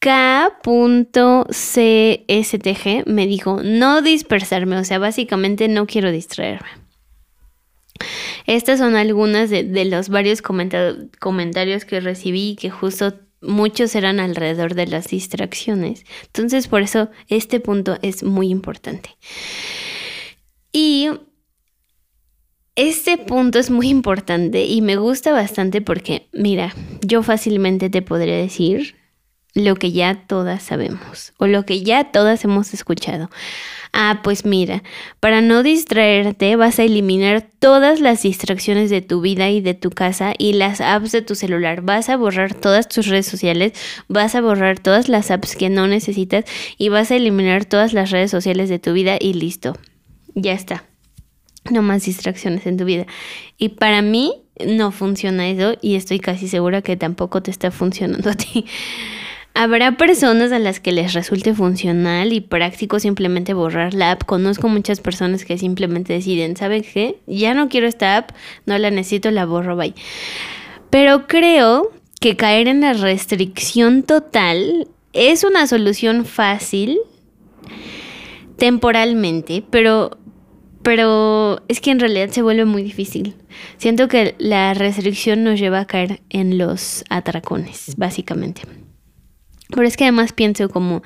K.CSTG 0.00 1.14
me 3.06 3.26
dijo, 3.26 3.60
no 3.62 4.02
dispersarme, 4.02 4.76
o 4.76 4.84
sea, 4.84 4.98
básicamente 4.98 5.68
no 5.68 5.86
quiero 5.86 6.10
distraerme. 6.10 6.68
Estas 8.46 8.80
son 8.80 8.96
algunas 8.96 9.50
de, 9.50 9.84
los 9.84 10.08
varios 10.08 10.42
comentarios 10.42 11.84
que 11.84 12.00
recibí 12.00 12.56
que 12.56 12.70
justo 12.70 13.14
muchos 13.40 13.94
eran 13.94 14.18
alrededor 14.18 14.74
de 14.74 14.86
las 14.86 15.08
distracciones. 15.08 16.04
Entonces, 16.26 16.66
por 16.66 16.82
eso 16.82 17.10
este 17.28 17.60
punto 17.60 17.98
es 18.02 18.22
muy 18.22 18.48
importante. 18.48 19.16
Y 20.72 21.10
este 22.74 23.18
punto 23.18 23.58
es 23.58 23.70
muy 23.70 23.88
importante 23.88 24.64
y 24.64 24.80
me 24.80 24.96
gusta 24.96 25.32
bastante 25.32 25.82
porque, 25.82 26.28
mira, 26.32 26.74
yo 27.02 27.22
fácilmente 27.22 27.90
te 27.90 28.00
podría 28.00 28.36
decir 28.36 28.96
lo 29.54 29.76
que 29.76 29.92
ya 29.92 30.26
todas 30.26 30.62
sabemos 30.62 31.34
o 31.36 31.46
lo 31.46 31.66
que 31.66 31.82
ya 31.82 32.04
todas 32.12 32.42
hemos 32.44 32.72
escuchado. 32.72 33.28
Ah, 33.92 34.20
pues 34.24 34.46
mira, 34.46 34.82
para 35.20 35.42
no 35.42 35.62
distraerte 35.62 36.56
vas 36.56 36.78
a 36.78 36.84
eliminar 36.84 37.46
todas 37.58 38.00
las 38.00 38.22
distracciones 38.22 38.88
de 38.88 39.02
tu 39.02 39.20
vida 39.20 39.50
y 39.50 39.60
de 39.60 39.74
tu 39.74 39.90
casa 39.90 40.32
y 40.38 40.54
las 40.54 40.80
apps 40.80 41.12
de 41.12 41.20
tu 41.20 41.34
celular. 41.34 41.82
Vas 41.82 42.08
a 42.08 42.16
borrar 42.16 42.54
todas 42.54 42.88
tus 42.88 43.06
redes 43.06 43.26
sociales, 43.26 43.72
vas 44.08 44.34
a 44.34 44.40
borrar 44.40 44.78
todas 44.78 45.10
las 45.10 45.30
apps 45.30 45.56
que 45.56 45.68
no 45.68 45.86
necesitas 45.86 46.46
y 46.78 46.88
vas 46.88 47.10
a 47.10 47.16
eliminar 47.16 47.66
todas 47.66 47.92
las 47.92 48.10
redes 48.10 48.30
sociales 48.30 48.70
de 48.70 48.78
tu 48.78 48.94
vida 48.94 49.18
y 49.20 49.34
listo. 49.34 49.76
Ya 50.34 50.54
está 50.54 50.86
no 51.70 51.82
más 51.82 52.04
distracciones 52.04 52.66
en 52.66 52.76
tu 52.76 52.84
vida. 52.84 53.06
Y 53.58 53.70
para 53.70 54.02
mí 54.02 54.34
no 54.66 54.90
funciona 54.90 55.48
eso 55.48 55.76
y 55.80 55.96
estoy 55.96 56.20
casi 56.20 56.48
segura 56.48 56.82
que 56.82 56.96
tampoco 56.96 57.42
te 57.42 57.50
está 57.50 57.70
funcionando 57.70 58.30
a 58.30 58.34
ti. 58.34 58.66
Habrá 59.54 59.98
personas 59.98 60.50
a 60.50 60.58
las 60.58 60.80
que 60.80 60.92
les 60.92 61.12
resulte 61.12 61.52
funcional 61.54 62.32
y 62.32 62.40
práctico 62.40 62.98
simplemente 62.98 63.52
borrar 63.52 63.92
la 63.92 64.12
app. 64.12 64.24
Conozco 64.24 64.68
muchas 64.68 65.00
personas 65.00 65.44
que 65.44 65.58
simplemente 65.58 66.14
deciden, 66.14 66.56
¿saben 66.56 66.82
qué? 66.82 67.18
Ya 67.26 67.52
no 67.52 67.68
quiero 67.68 67.86
esta 67.86 68.16
app, 68.16 68.30
no 68.64 68.78
la 68.78 68.90
necesito, 68.90 69.30
la 69.30 69.44
borro, 69.44 69.76
bye. 69.76 69.94
Pero 70.88 71.26
creo 71.26 71.92
que 72.18 72.34
caer 72.36 72.66
en 72.66 72.80
la 72.80 72.94
restricción 72.94 74.04
total 74.04 74.88
es 75.12 75.44
una 75.44 75.66
solución 75.66 76.24
fácil 76.24 76.98
temporalmente, 78.56 79.62
pero 79.70 80.16
pero 80.82 81.62
es 81.68 81.80
que 81.80 81.90
en 81.90 82.00
realidad 82.00 82.30
se 82.30 82.42
vuelve 82.42 82.64
muy 82.64 82.82
difícil. 82.82 83.34
Siento 83.76 84.08
que 84.08 84.34
la 84.38 84.74
restricción 84.74 85.44
nos 85.44 85.58
lleva 85.58 85.80
a 85.80 85.86
caer 85.86 86.20
en 86.30 86.58
los 86.58 87.04
atracones, 87.08 87.94
básicamente. 87.96 88.62
Pero 89.68 89.86
es 89.86 89.96
que 89.96 90.04
además 90.04 90.32
pienso 90.32 90.68
como, 90.68 91.02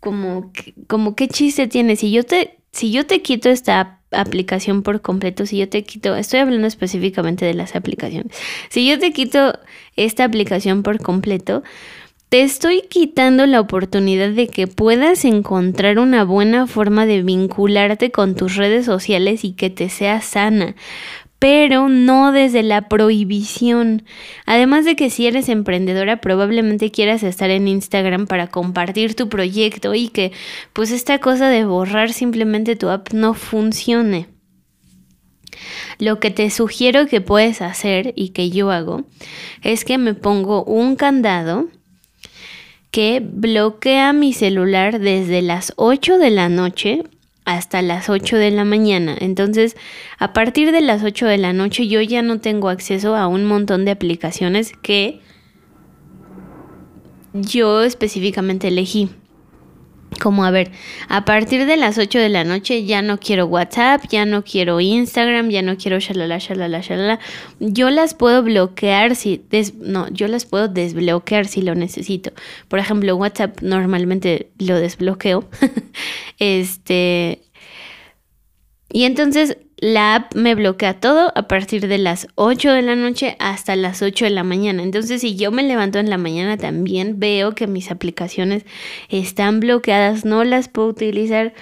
como, 0.00 0.52
como 0.86 1.14
qué 1.14 1.28
chiste 1.28 1.68
tiene. 1.68 1.96
Si 1.96 2.10
yo 2.10 2.24
te, 2.24 2.58
si 2.72 2.90
yo 2.90 3.06
te 3.06 3.22
quito 3.22 3.48
esta 3.48 4.00
aplicación 4.10 4.82
por 4.82 5.02
completo, 5.02 5.46
si 5.46 5.58
yo 5.58 5.68
te 5.68 5.84
quito, 5.84 6.16
estoy 6.16 6.40
hablando 6.40 6.66
específicamente 6.66 7.44
de 7.44 7.54
las 7.54 7.76
aplicaciones, 7.76 8.34
si 8.70 8.88
yo 8.88 8.98
te 8.98 9.12
quito 9.12 9.58
esta 9.96 10.24
aplicación 10.24 10.82
por 10.82 11.00
completo, 11.00 11.62
te 12.30 12.42
estoy 12.42 12.82
quitando 12.88 13.44
la 13.46 13.60
oportunidad 13.60 14.30
de 14.30 14.46
que 14.46 14.68
puedas 14.68 15.24
encontrar 15.24 15.98
una 15.98 16.22
buena 16.22 16.68
forma 16.68 17.04
de 17.04 17.22
vincularte 17.22 18.12
con 18.12 18.36
tus 18.36 18.54
redes 18.54 18.86
sociales 18.86 19.44
y 19.44 19.52
que 19.52 19.68
te 19.68 19.88
sea 19.88 20.20
sana 20.20 20.76
pero 21.40 21.88
no 21.88 22.32
desde 22.32 22.62
la 22.62 22.86
prohibición. 22.88 24.04
Además 24.44 24.84
de 24.84 24.94
que 24.94 25.08
si 25.08 25.26
eres 25.26 25.48
emprendedora 25.48 26.20
probablemente 26.20 26.90
quieras 26.90 27.22
estar 27.22 27.48
en 27.48 27.66
Instagram 27.66 28.26
para 28.26 28.48
compartir 28.48 29.14
tu 29.14 29.30
proyecto 29.30 29.94
y 29.94 30.08
que 30.08 30.32
pues 30.74 30.92
esta 30.92 31.18
cosa 31.18 31.48
de 31.48 31.64
borrar 31.64 32.12
simplemente 32.12 32.76
tu 32.76 32.90
app 32.90 33.12
no 33.14 33.32
funcione. 33.32 34.28
Lo 35.98 36.20
que 36.20 36.30
te 36.30 36.50
sugiero 36.50 37.06
que 37.06 37.22
puedes 37.22 37.62
hacer 37.62 38.12
y 38.16 38.28
que 38.28 38.50
yo 38.50 38.70
hago 38.70 39.04
es 39.62 39.86
que 39.86 39.96
me 39.96 40.12
pongo 40.12 40.62
un 40.64 40.94
candado 40.94 41.68
que 42.90 43.22
bloquea 43.24 44.12
mi 44.12 44.32
celular 44.32 45.00
desde 45.00 45.42
las 45.42 45.72
8 45.76 46.18
de 46.18 46.30
la 46.30 46.48
noche 46.48 47.04
hasta 47.44 47.82
las 47.82 48.08
8 48.08 48.36
de 48.36 48.50
la 48.50 48.64
mañana. 48.64 49.16
Entonces, 49.18 49.76
a 50.18 50.32
partir 50.32 50.72
de 50.72 50.80
las 50.80 51.02
8 51.02 51.26
de 51.26 51.38
la 51.38 51.52
noche 51.52 51.88
yo 51.88 52.00
ya 52.00 52.22
no 52.22 52.40
tengo 52.40 52.68
acceso 52.68 53.16
a 53.16 53.26
un 53.26 53.44
montón 53.44 53.84
de 53.84 53.92
aplicaciones 53.92 54.72
que 54.82 55.20
yo 57.32 57.82
específicamente 57.82 58.68
elegí. 58.68 59.10
Como 60.18 60.44
a 60.44 60.50
ver, 60.50 60.72
a 61.08 61.24
partir 61.24 61.66
de 61.66 61.76
las 61.76 61.96
8 61.96 62.18
de 62.18 62.28
la 62.28 62.42
noche 62.44 62.84
ya 62.84 63.00
no 63.00 63.18
quiero 63.18 63.46
WhatsApp, 63.46 64.02
ya 64.10 64.24
no 64.24 64.42
quiero 64.42 64.80
Instagram, 64.80 65.50
ya 65.50 65.62
no 65.62 65.76
quiero 65.76 65.98
shalala, 66.00 66.38
shalala, 66.38 66.80
shalala. 66.80 67.20
Yo 67.60 67.90
las 67.90 68.14
puedo 68.14 68.42
bloquear 68.42 69.14
si, 69.14 69.42
no, 69.78 70.08
yo 70.08 70.26
las 70.26 70.46
puedo 70.46 70.68
desbloquear 70.68 71.46
si 71.46 71.62
lo 71.62 71.74
necesito. 71.74 72.32
Por 72.68 72.80
ejemplo, 72.80 73.14
WhatsApp 73.16 73.62
normalmente 73.62 74.50
lo 74.58 74.76
desbloqueo. 74.76 75.48
este, 76.38 77.42
y 78.92 79.04
entonces 79.04 79.58
la 79.80 80.14
app 80.14 80.34
me 80.34 80.54
bloquea 80.54 81.00
todo 81.00 81.32
a 81.34 81.48
partir 81.48 81.88
de 81.88 81.96
las 81.96 82.28
8 82.34 82.70
de 82.70 82.82
la 82.82 82.96
noche 82.96 83.36
hasta 83.38 83.76
las 83.76 84.02
8 84.02 84.26
de 84.26 84.30
la 84.30 84.44
mañana. 84.44 84.82
Entonces, 84.82 85.22
si 85.22 85.36
yo 85.36 85.50
me 85.50 85.62
levanto 85.62 85.98
en 85.98 86.10
la 86.10 86.18
mañana 86.18 86.58
también 86.58 87.18
veo 87.18 87.54
que 87.54 87.66
mis 87.66 87.90
aplicaciones 87.90 88.66
están 89.08 89.58
bloqueadas, 89.58 90.26
no 90.26 90.44
las 90.44 90.68
puedo 90.68 90.88
utilizar. 90.88 91.54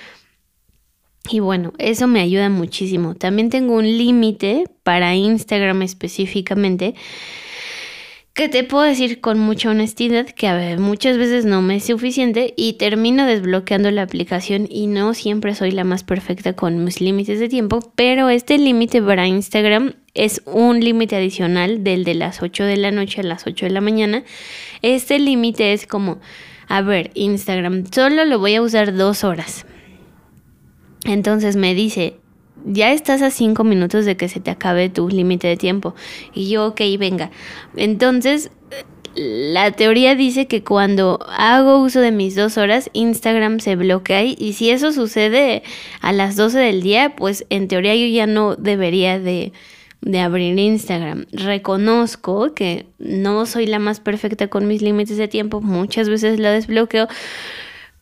Y 1.31 1.39
bueno, 1.39 1.73
eso 1.79 2.09
me 2.09 2.21
ayuda 2.21 2.49
muchísimo. 2.49 3.15
También 3.15 3.51
tengo 3.51 3.75
un 3.75 3.85
límite 3.85 4.65
para 4.83 5.15
Instagram 5.15 5.83
específicamente 5.83 6.97
que 8.39 8.49
te 8.49 8.63
puedo 8.63 8.85
decir 8.85 9.21
con 9.21 9.41
mucha 9.41 9.71
honestidad 9.71 10.25
que 10.25 10.77
muchas 10.79 11.17
veces 11.17 11.45
no 11.45 11.61
me 11.61 11.75
es 11.75 11.87
suficiente 11.87 12.55
y 12.57 12.75
termino 12.75 13.27
desbloqueando 13.27 13.91
la 13.91 14.03
aplicación 14.03 14.69
y 14.71 14.87
no 14.87 15.13
siempre 15.13 15.57
soy 15.57 15.73
la 15.73 15.83
más 15.83 16.05
perfecta 16.05 16.53
con 16.53 16.85
mis 16.85 17.01
límites 17.01 17.41
de 17.41 17.49
tiempo, 17.49 17.93
pero 17.97 18.29
este 18.29 18.57
límite 18.57 19.03
para 19.03 19.27
Instagram 19.27 19.95
es 20.15 20.41
un 20.45 20.79
límite 20.79 21.17
adicional 21.17 21.83
del 21.83 22.05
de 22.05 22.15
las 22.15 22.41
8 22.41 22.63
de 22.63 22.77
la 22.77 22.93
noche 22.93 23.23
a 23.23 23.25
las 23.25 23.45
8 23.45 23.67
de 23.67 23.73
la 23.73 23.81
mañana. 23.81 24.23
Este 24.83 25.19
límite 25.19 25.73
es 25.73 25.89
como, 25.89 26.21
a 26.69 26.81
ver, 26.81 27.11
Instagram, 27.15 27.87
solo 27.91 28.25
lo 28.25 28.39
voy 28.39 28.55
a 28.55 28.63
usar 28.63 28.95
dos 28.95 29.25
horas. 29.25 29.67
Entonces 31.07 31.57
me 31.57 31.75
dice, 31.75 32.21
ya 32.65 32.93
estás 32.93 33.23
a 33.23 33.31
cinco 33.31 33.65
minutos 33.65 34.05
de 34.05 34.17
que 34.17 34.29
se 34.29 34.41
te 34.41 34.51
acabe 34.51 34.89
tu 34.89 35.09
límite 35.09 35.49
de 35.49 35.57
tiempo. 35.57 35.95
Y 36.35 36.49
yo, 36.49 36.67
ok, 36.67 36.81
venga. 36.99 37.31
Entonces, 37.77 38.51
la 39.15 39.73
teoría 39.73 40.15
dice 40.15 40.47
que 40.47 40.63
cuando 40.63 41.19
hago 41.37 41.79
uso 41.79 42.01
de 42.01 42.13
mis 42.13 42.37
dos 42.37 42.57
horas, 42.57 42.91
Instagram 42.93 43.59
se 43.59 43.75
bloquea 43.75 44.23
y 44.23 44.53
si 44.53 44.71
eso 44.71 44.93
sucede 44.93 45.63
a 46.01 46.13
las 46.13 46.37
12 46.37 46.59
del 46.59 46.83
día, 46.83 47.17
pues 47.17 47.45
en 47.51 47.67
teoría 47.67 47.97
yo 47.97 48.07
ya 48.07 48.27
no 48.27 48.55
debería 48.55 49.19
de, 49.19 49.53
de 50.01 50.21
abrir 50.21 50.59
Instagram. 50.59 51.27
Reconozco 51.33 52.55
que 52.55 52.87
no 52.99 53.45
soy 53.47 53.67
la 53.67 53.79
más 53.79 54.01
perfecta 54.01 54.49
con 54.49 54.69
mis 54.69 54.83
límites 54.83 55.17
de 55.17 55.27
tiempo, 55.27 55.61
muchas 55.61 56.09
veces 56.09 56.39
lo 56.39 56.51
desbloqueo, 56.51 57.09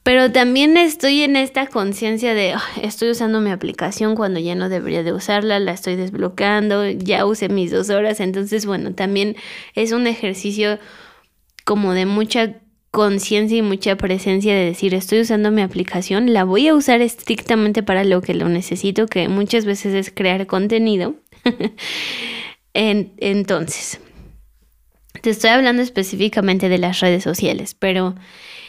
pero 0.06 0.30
también 0.30 0.76
estoy 0.76 1.22
en 1.22 1.34
esta 1.34 1.66
conciencia 1.66 2.32
de 2.32 2.54
estoy 2.80 3.10
usando 3.10 3.40
mi 3.40 3.50
aplicación 3.50 4.14
cuando 4.14 4.38
ya 4.38 4.54
no 4.54 4.68
debería 4.68 5.02
de 5.02 5.12
usarla, 5.12 5.58
la 5.58 5.72
estoy 5.72 5.96
desbloqueando, 5.96 6.88
ya 6.88 7.26
usé 7.26 7.48
mis 7.48 7.72
dos 7.72 7.90
horas. 7.90 8.20
Entonces, 8.20 8.66
bueno, 8.66 8.94
también 8.94 9.34
es 9.74 9.90
un 9.90 10.06
ejercicio 10.06 10.78
como 11.64 11.92
de 11.92 12.06
mucha 12.06 12.54
conciencia 12.92 13.58
y 13.58 13.62
mucha 13.62 13.96
presencia 13.96 14.54
de 14.54 14.66
decir 14.66 14.94
estoy 14.94 15.22
usando 15.22 15.50
mi 15.50 15.62
aplicación, 15.62 16.32
la 16.32 16.44
voy 16.44 16.68
a 16.68 16.74
usar 16.76 17.00
estrictamente 17.00 17.82
para 17.82 18.04
lo 18.04 18.22
que 18.22 18.34
lo 18.34 18.48
necesito, 18.48 19.08
que 19.08 19.26
muchas 19.26 19.64
veces 19.64 19.92
es 19.92 20.12
crear 20.14 20.46
contenido. 20.46 21.16
entonces, 22.74 23.98
te 25.22 25.30
estoy 25.30 25.50
hablando 25.50 25.82
específicamente 25.82 26.68
de 26.68 26.78
las 26.78 27.00
redes 27.00 27.24
sociales, 27.24 27.74
pero 27.74 28.14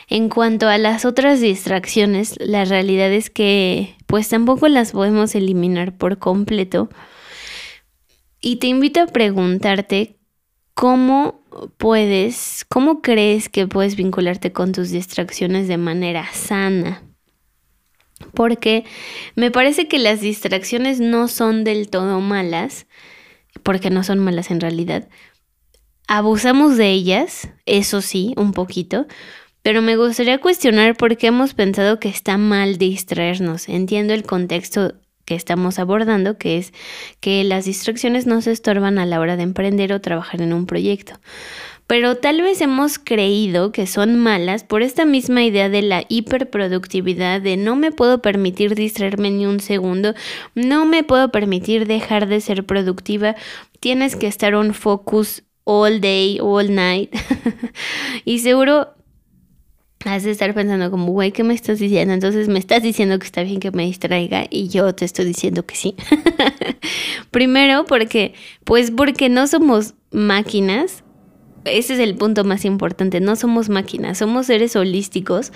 en 0.10 0.30
cuanto 0.30 0.70
a 0.70 0.78
las 0.78 1.06
otras 1.06 1.42
distracciones, 1.42 2.36
la 2.40 2.66
realidad 2.66 3.12
es 3.12 3.30
que 3.30 3.96
pues 4.06 4.30
tampoco 4.30 4.68
las 4.68 4.94
podemos 4.94 5.36
eliminar 5.36 5.98
por 5.98 6.18
completo. 6.18 6.90
Y 8.40 8.58
te 8.58 8.68
invito 8.68 9.02
a 9.02 9.08
preguntarte 9.08 10.18
cómo 10.74 11.42
puedes, 11.78 12.66
cómo 12.70 13.02
crees 13.02 13.50
que 13.50 13.68
puedes 13.68 13.96
vincularte 13.96 14.54
con 14.54 14.72
tus 14.72 14.92
distracciones 14.92 15.68
de 15.68 15.78
manera 15.78 16.26
sana. 16.32 17.04
Porque 18.34 18.86
me 19.36 19.52
parece 19.52 19.88
que 19.88 20.00
las 20.00 20.22
distracciones 20.22 21.00
no 21.00 21.28
son 21.28 21.64
del 21.64 21.90
todo 21.90 22.22
malas, 22.22 22.88
porque 23.64 23.90
no 23.90 24.04
son 24.04 24.20
malas 24.20 24.52
en 24.52 24.62
realidad. 24.62 25.10
Abusamos 26.08 26.78
de 26.78 26.92
ellas, 26.92 27.50
eso 27.66 28.02
sí, 28.02 28.34
un 28.38 28.54
poquito, 28.54 29.08
pero 29.62 29.82
me 29.82 29.98
gustaría 29.98 30.38
cuestionar 30.38 30.96
por 30.96 31.18
qué 31.18 31.28
hemos 31.28 31.54
pensado 31.54 32.00
que 32.00 32.08
está 32.08 32.38
mal 32.38 32.78
distraernos. 32.78 33.68
Entiendo 33.68 34.14
el 34.14 34.24
contexto 34.24 34.94
que 35.26 35.36
estamos 35.36 35.78
abordando, 35.78 36.38
que 36.38 36.58
es 36.58 36.72
que 37.20 37.44
las 37.44 37.66
distracciones 37.66 38.26
no 38.26 38.42
se 38.42 38.54
estorban 38.54 38.98
a 38.98 39.06
la 39.06 39.20
hora 39.20 39.36
de 39.36 39.44
emprender 39.44 39.92
o 39.92 40.00
trabajar 40.00 40.42
en 40.42 40.54
un 40.54 40.66
proyecto. 40.66 41.20
Pero 41.88 42.16
tal 42.16 42.42
vez 42.42 42.62
hemos 42.62 43.00
creído 43.00 43.74
que 43.74 43.88
son 43.88 44.18
malas 44.18 44.64
por 44.64 44.84
esta 44.84 45.04
misma 45.04 45.44
idea 45.44 45.68
de 45.68 45.82
la 45.82 46.06
hiperproductividad, 46.08 47.42
de 47.42 47.58
no 47.58 47.76
me 47.76 47.92
puedo 47.92 48.22
permitir 48.22 48.76
distraerme 48.76 49.32
ni 49.32 49.46
un 49.46 49.60
segundo, 49.60 50.14
no 50.56 50.86
me 50.86 51.04
puedo 51.04 51.32
permitir 51.32 51.88
dejar 51.88 52.28
de 52.28 52.40
ser 52.40 52.66
productiva, 52.66 53.36
tienes 53.82 54.16
que 54.16 54.28
estar 54.28 54.56
on 54.56 54.74
focus 54.74 55.44
all 55.68 56.00
day, 56.00 56.40
all 56.40 56.74
night. 56.74 57.14
y 58.26 58.40
seguro 58.40 58.94
has 60.06 60.24
de 60.24 60.32
estar 60.32 60.54
pensando 60.54 60.90
como, 60.90 61.12
güey, 61.12 61.34
¿qué 61.34 61.44
me 61.44 61.54
estás 61.54 61.80
diciendo? 61.80 62.14
Entonces 62.14 62.48
me 62.48 62.58
estás 62.58 62.82
diciendo 62.82 63.20
que 63.20 63.26
está 63.26 63.44
bien 63.44 63.60
que 63.60 63.72
me 63.72 63.84
distraiga 63.84 64.46
y 64.50 64.70
yo 64.70 64.96
te 64.96 65.04
estoy 65.04 65.26
diciendo 65.26 65.66
que 65.66 65.76
sí. 65.76 65.96
Primero 67.32 67.86
porque, 67.86 68.34
pues 68.64 68.92
porque 68.92 69.28
no 69.28 69.46
somos 69.48 69.96
máquinas 70.12 71.04
ese 71.68 71.94
es 71.94 72.00
el 72.00 72.16
punto 72.16 72.44
más 72.44 72.66
importante, 72.66 73.20
no 73.20 73.36
somos 73.36 73.70
máquinas, 73.70 74.18
somos 74.18 74.48
seres 74.48 74.76
holísticos 74.76 75.52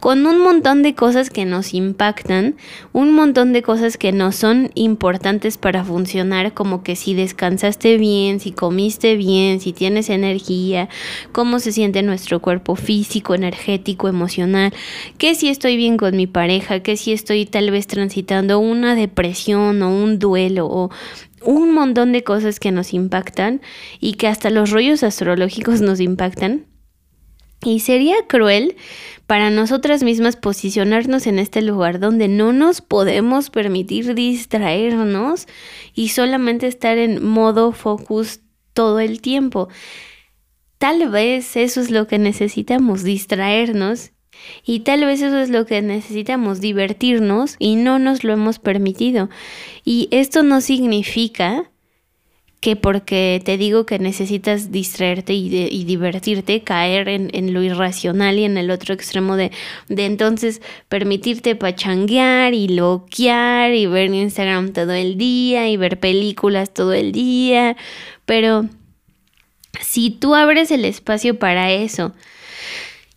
con 0.00 0.26
un 0.26 0.40
montón 0.40 0.82
de 0.82 0.94
cosas 0.94 1.30
que 1.30 1.44
nos 1.44 1.72
impactan, 1.74 2.54
un 2.92 3.12
montón 3.12 3.52
de 3.52 3.62
cosas 3.62 3.96
que 3.96 4.12
no 4.12 4.30
son 4.32 4.70
importantes 4.74 5.56
para 5.56 5.84
funcionar, 5.84 6.52
como 6.52 6.82
que 6.82 6.96
si 6.96 7.14
descansaste 7.14 7.96
bien, 7.96 8.40
si 8.40 8.52
comiste 8.52 9.16
bien, 9.16 9.60
si 9.60 9.72
tienes 9.72 10.10
energía, 10.10 10.88
cómo 11.32 11.58
se 11.60 11.72
siente 11.72 12.02
nuestro 12.02 12.40
cuerpo 12.40 12.76
físico, 12.76 13.34
energético, 13.34 14.08
emocional, 14.08 14.72
que 15.18 15.34
si 15.34 15.48
estoy 15.48 15.76
bien 15.76 15.96
con 15.96 16.16
mi 16.16 16.26
pareja, 16.26 16.80
que 16.80 16.96
si 16.96 17.12
estoy 17.12 17.46
tal 17.46 17.70
vez 17.70 17.86
transitando 17.86 18.58
una 18.58 18.94
depresión 18.94 19.82
o 19.82 19.90
un 19.90 20.18
duelo 20.18 20.66
o 20.66 20.90
un 21.46 21.72
montón 21.72 22.12
de 22.12 22.24
cosas 22.24 22.60
que 22.60 22.72
nos 22.72 22.92
impactan 22.92 23.62
y 24.00 24.14
que 24.14 24.28
hasta 24.28 24.50
los 24.50 24.70
rollos 24.70 25.02
astrológicos 25.02 25.80
nos 25.80 26.00
impactan. 26.00 26.66
Y 27.64 27.80
sería 27.80 28.16
cruel 28.28 28.76
para 29.26 29.50
nosotras 29.50 30.02
mismas 30.02 30.36
posicionarnos 30.36 31.26
en 31.26 31.38
este 31.38 31.62
lugar 31.62 32.00
donde 32.00 32.28
no 32.28 32.52
nos 32.52 32.82
podemos 32.82 33.48
permitir 33.48 34.14
distraernos 34.14 35.46
y 35.94 36.08
solamente 36.08 36.66
estar 36.66 36.98
en 36.98 37.24
modo 37.24 37.72
focus 37.72 38.40
todo 38.74 39.00
el 39.00 39.22
tiempo. 39.22 39.68
Tal 40.78 41.08
vez 41.08 41.56
eso 41.56 41.80
es 41.80 41.90
lo 41.90 42.06
que 42.06 42.18
necesitamos, 42.18 43.02
distraernos 43.02 44.12
Y 44.64 44.80
tal 44.80 45.04
vez 45.04 45.22
eso 45.22 45.38
es 45.38 45.50
lo 45.50 45.66
que 45.66 45.82
necesitamos, 45.82 46.60
divertirnos 46.60 47.56
y 47.58 47.76
no 47.76 47.98
nos 47.98 48.24
lo 48.24 48.32
hemos 48.32 48.58
permitido. 48.58 49.30
Y 49.84 50.08
esto 50.10 50.42
no 50.42 50.60
significa 50.60 51.70
que 52.60 52.74
porque 52.74 53.40
te 53.44 53.58
digo 53.58 53.86
que 53.86 53.98
necesitas 53.98 54.72
distraerte 54.72 55.34
y, 55.34 55.84
divertirte, 55.84 56.62
caer 56.62 57.08
en, 57.08 57.52
lo 57.52 57.62
irracional 57.62 58.38
y 58.38 58.44
en 58.44 58.56
el 58.56 58.70
otro 58.70 58.94
extremo 58.94 59.36
de, 59.36 59.52
de 59.88 60.06
entonces 60.06 60.62
permitirte 60.88 61.54
pachanguear 61.54 62.54
y 62.54 62.68
loquear 62.68 63.72
y 63.72 63.86
ver 63.86 64.12
Instagram 64.12 64.72
todo 64.72 64.92
el 64.92 65.16
día 65.16 65.68
y 65.68 65.76
ver 65.76 66.00
películas 66.00 66.74
todo 66.74 66.92
el 66.92 67.12
día. 67.12 67.76
Pero 68.24 68.68
si 69.80 70.10
tú 70.10 70.34
abres 70.34 70.70
el 70.70 70.84
espacio 70.84 71.38
para 71.38 71.70
eso, 71.70 72.14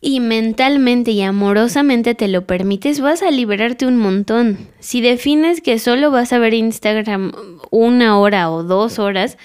y 0.02 0.20
mentalmente 0.22 1.12
y 1.12 1.22
amorosamente 1.22 2.16
te 2.16 2.28
lo 2.28 2.46
permites, 2.46 3.02
vas 3.02 3.22
a 3.22 3.32
liberarte 3.32 3.86
un 3.86 3.98
montón. 3.98 4.58
Si 4.80 5.02
defines 5.02 5.62
que 5.62 5.78
solo 5.80 6.10
vas 6.12 6.32
a 6.32 6.40
ver 6.40 6.54
Instagram 6.54 7.34
una 7.70 8.18
hora 8.18 8.50
o 8.50 8.64
dos 8.64 8.98
horas, 8.98 9.38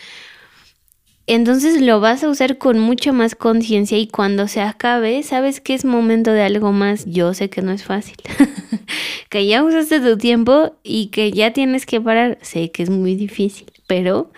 entonces 1.26 1.80
lo 1.80 2.00
vas 2.00 2.22
a 2.22 2.28
usar 2.28 2.58
con 2.58 2.78
mucha 2.78 3.12
más 3.12 3.34
conciencia 3.34 3.98
y 3.98 4.06
cuando 4.06 4.46
se 4.46 4.60
acabe, 4.60 5.22
sabes 5.22 5.60
que 5.60 5.74
es 5.74 5.84
momento 5.84 6.32
de 6.32 6.42
algo 6.42 6.70
más. 6.70 7.06
Yo 7.06 7.32
sé 7.32 7.48
que 7.48 7.62
no 7.62 7.72
es 7.72 7.82
fácil. 7.82 8.16
que 9.30 9.46
ya 9.46 9.64
usaste 9.64 10.00
tu 10.00 10.18
tiempo 10.18 10.76
y 10.82 11.06
que 11.06 11.32
ya 11.32 11.52
tienes 11.52 11.86
que 11.86 12.00
parar. 12.00 12.38
Sé 12.42 12.70
que 12.70 12.82
es 12.82 12.90
muy 12.90 13.16
difícil, 13.16 13.72
pero 13.86 14.30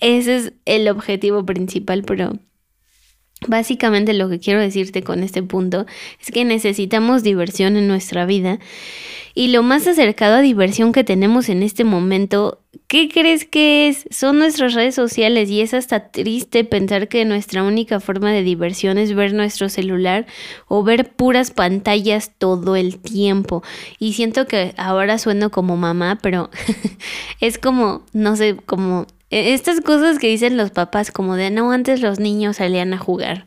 ese 0.00 0.36
es 0.36 0.52
el 0.66 0.88
objetivo 0.88 1.46
principal, 1.46 2.04
pero 2.04 2.38
Básicamente 3.46 4.12
lo 4.12 4.28
que 4.28 4.38
quiero 4.38 4.60
decirte 4.60 5.02
con 5.02 5.22
este 5.22 5.42
punto 5.42 5.86
es 6.20 6.30
que 6.30 6.44
necesitamos 6.44 7.22
diversión 7.22 7.76
en 7.76 7.88
nuestra 7.88 8.26
vida 8.26 8.58
y 9.34 9.48
lo 9.48 9.62
más 9.62 9.86
acercado 9.86 10.36
a 10.36 10.40
diversión 10.42 10.92
que 10.92 11.04
tenemos 11.04 11.48
en 11.48 11.62
este 11.62 11.84
momento, 11.84 12.60
¿qué 12.86 13.08
crees 13.08 13.46
que 13.46 13.88
es? 13.88 14.04
Son 14.10 14.38
nuestras 14.38 14.74
redes 14.74 14.94
sociales 14.94 15.48
y 15.48 15.62
es 15.62 15.72
hasta 15.72 16.10
triste 16.10 16.64
pensar 16.64 17.08
que 17.08 17.24
nuestra 17.24 17.62
única 17.62 17.98
forma 17.98 18.30
de 18.30 18.42
diversión 18.42 18.98
es 18.98 19.14
ver 19.14 19.32
nuestro 19.32 19.70
celular 19.70 20.26
o 20.68 20.82
ver 20.82 21.10
puras 21.14 21.50
pantallas 21.50 22.32
todo 22.36 22.76
el 22.76 22.98
tiempo. 22.98 23.62
Y 23.98 24.12
siento 24.12 24.46
que 24.46 24.74
ahora 24.76 25.16
sueno 25.16 25.50
como 25.50 25.78
mamá, 25.78 26.18
pero 26.20 26.50
es 27.40 27.56
como, 27.56 28.04
no 28.12 28.36
sé, 28.36 28.56
como 28.66 29.06
estas 29.32 29.80
cosas 29.80 30.18
que 30.18 30.28
dicen 30.28 30.58
los 30.58 30.72
papás, 30.72 31.10
como 31.10 31.36
de 31.36 31.50
no, 31.50 31.72
antes 31.72 32.02
los 32.02 32.20
niños 32.20 32.56
salían 32.56 32.92
a 32.92 32.98
jugar, 32.98 33.46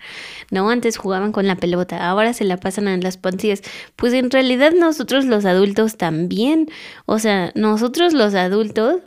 no, 0.50 0.70
antes 0.72 0.98
jugaban 0.98 1.32
con 1.32 1.46
la 1.46 1.56
pelota, 1.56 2.10
ahora 2.10 2.34
se 2.34 2.44
la 2.44 2.58
pasan 2.58 2.88
en 2.88 3.02
las 3.02 3.18
pantallas. 3.18 3.62
Pues 3.96 4.14
en 4.14 4.32
realidad 4.32 4.72
nosotros 4.74 5.26
los 5.26 5.46
adultos 5.46 5.98
también, 5.98 6.70
o 7.06 7.20
sea, 7.20 7.52
nosotros 7.54 8.14
los 8.14 8.34
adultos 8.34 9.02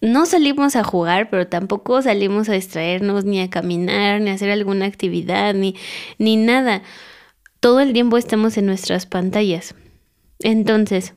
no 0.00 0.26
salimos 0.26 0.74
a 0.74 0.82
jugar, 0.82 1.30
pero 1.30 1.46
tampoco 1.46 2.02
salimos 2.02 2.48
a 2.48 2.54
distraernos, 2.54 3.24
ni 3.24 3.40
a 3.40 3.48
caminar, 3.48 4.20
ni 4.20 4.30
a 4.30 4.34
hacer 4.34 4.50
alguna 4.50 4.86
actividad, 4.86 5.54
ni, 5.54 5.76
ni 6.18 6.36
nada. 6.36 6.82
Todo 7.60 7.78
el 7.78 7.92
tiempo 7.92 8.16
estamos 8.16 8.56
en 8.58 8.66
nuestras 8.66 9.06
pantallas. 9.06 9.76
Entonces, 10.40 11.14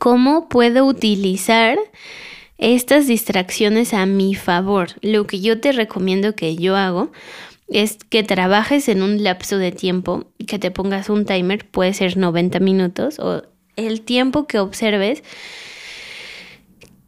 ¿cómo 0.00 0.48
puedo 0.48 0.84
utilizar 0.84 1.78
estas 2.58 3.06
distracciones 3.06 3.94
a 3.94 4.06
mi 4.06 4.34
favor. 4.34 4.90
Lo 5.00 5.26
que 5.26 5.40
yo 5.40 5.60
te 5.60 5.72
recomiendo 5.72 6.34
que 6.34 6.56
yo 6.56 6.76
hago 6.76 7.10
es 7.68 7.98
que 8.08 8.22
trabajes 8.22 8.88
en 8.88 9.02
un 9.02 9.22
lapso 9.22 9.58
de 9.58 9.72
tiempo 9.72 10.26
que 10.46 10.58
te 10.58 10.70
pongas 10.70 11.08
un 11.08 11.24
timer, 11.24 11.66
puede 11.66 11.94
ser 11.94 12.16
90 12.16 12.60
minutos 12.60 13.18
o 13.18 13.42
el 13.76 14.02
tiempo 14.02 14.46
que 14.46 14.58
observes 14.58 15.22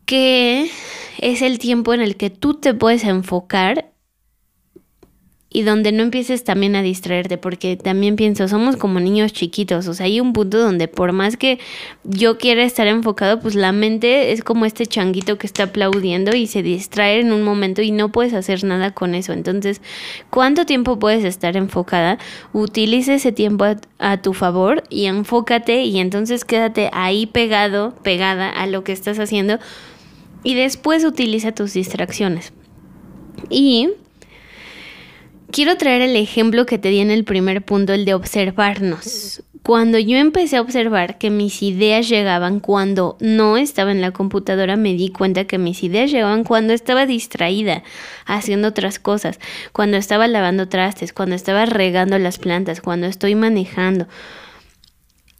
que 0.06 0.70
es 1.18 1.42
el 1.42 1.58
tiempo 1.58 1.92
en 1.92 2.00
el 2.00 2.16
que 2.16 2.30
tú 2.30 2.54
te 2.54 2.74
puedes 2.74 3.04
enfocar 3.04 3.90
y 5.56 5.62
donde 5.62 5.90
no 5.90 6.02
empieces 6.02 6.44
también 6.44 6.76
a 6.76 6.82
distraerte, 6.82 7.38
porque 7.38 7.78
también 7.78 8.14
pienso, 8.14 8.46
somos 8.46 8.76
como 8.76 9.00
niños 9.00 9.32
chiquitos, 9.32 9.88
o 9.88 9.94
sea, 9.94 10.04
hay 10.04 10.20
un 10.20 10.34
punto 10.34 10.58
donde 10.58 10.86
por 10.86 11.12
más 11.12 11.38
que 11.38 11.58
yo 12.04 12.36
quiera 12.36 12.62
estar 12.62 12.86
enfocado, 12.88 13.40
pues 13.40 13.54
la 13.54 13.72
mente 13.72 14.32
es 14.32 14.44
como 14.44 14.66
este 14.66 14.84
changuito 14.84 15.38
que 15.38 15.46
está 15.46 15.62
aplaudiendo 15.62 16.36
y 16.36 16.46
se 16.46 16.62
distrae 16.62 17.20
en 17.20 17.32
un 17.32 17.42
momento 17.42 17.80
y 17.80 17.90
no 17.90 18.12
puedes 18.12 18.34
hacer 18.34 18.64
nada 18.64 18.92
con 18.92 19.14
eso. 19.14 19.32
Entonces, 19.32 19.80
¿cuánto 20.28 20.66
tiempo 20.66 20.98
puedes 20.98 21.24
estar 21.24 21.56
enfocada? 21.56 22.18
Utilice 22.52 23.14
ese 23.14 23.32
tiempo 23.32 23.64
a, 23.64 23.76
a 23.98 24.20
tu 24.20 24.34
favor 24.34 24.82
y 24.90 25.06
enfócate 25.06 25.84
y 25.84 26.00
entonces 26.00 26.44
quédate 26.44 26.90
ahí 26.92 27.24
pegado, 27.24 27.94
pegada 28.02 28.50
a 28.50 28.66
lo 28.66 28.84
que 28.84 28.92
estás 28.92 29.18
haciendo 29.18 29.58
y 30.42 30.52
después 30.52 31.02
utiliza 31.06 31.52
tus 31.52 31.72
distracciones. 31.72 32.52
Y 33.48 33.88
quiero 35.50 35.76
traer 35.76 36.02
el 36.02 36.16
ejemplo 36.16 36.66
que 36.66 36.78
te 36.78 36.88
di 36.88 37.00
en 37.00 37.10
el 37.10 37.24
primer 37.24 37.64
punto, 37.64 37.92
el 37.92 38.04
de 38.04 38.14
observarnos. 38.14 39.42
Cuando 39.62 39.98
yo 39.98 40.16
empecé 40.16 40.58
a 40.58 40.60
observar 40.60 41.18
que 41.18 41.28
mis 41.28 41.60
ideas 41.60 42.08
llegaban 42.08 42.60
cuando 42.60 43.16
no 43.18 43.56
estaba 43.56 43.90
en 43.90 44.00
la 44.00 44.12
computadora, 44.12 44.76
me 44.76 44.94
di 44.94 45.08
cuenta 45.08 45.46
que 45.46 45.58
mis 45.58 45.82
ideas 45.82 46.12
llegaban 46.12 46.44
cuando 46.44 46.72
estaba 46.72 47.04
distraída, 47.04 47.82
haciendo 48.26 48.68
otras 48.68 49.00
cosas, 49.00 49.40
cuando 49.72 49.96
estaba 49.96 50.28
lavando 50.28 50.68
trastes, 50.68 51.12
cuando 51.12 51.34
estaba 51.34 51.66
regando 51.66 52.16
las 52.18 52.38
plantas, 52.38 52.80
cuando 52.80 53.08
estoy 53.08 53.34
manejando. 53.34 54.06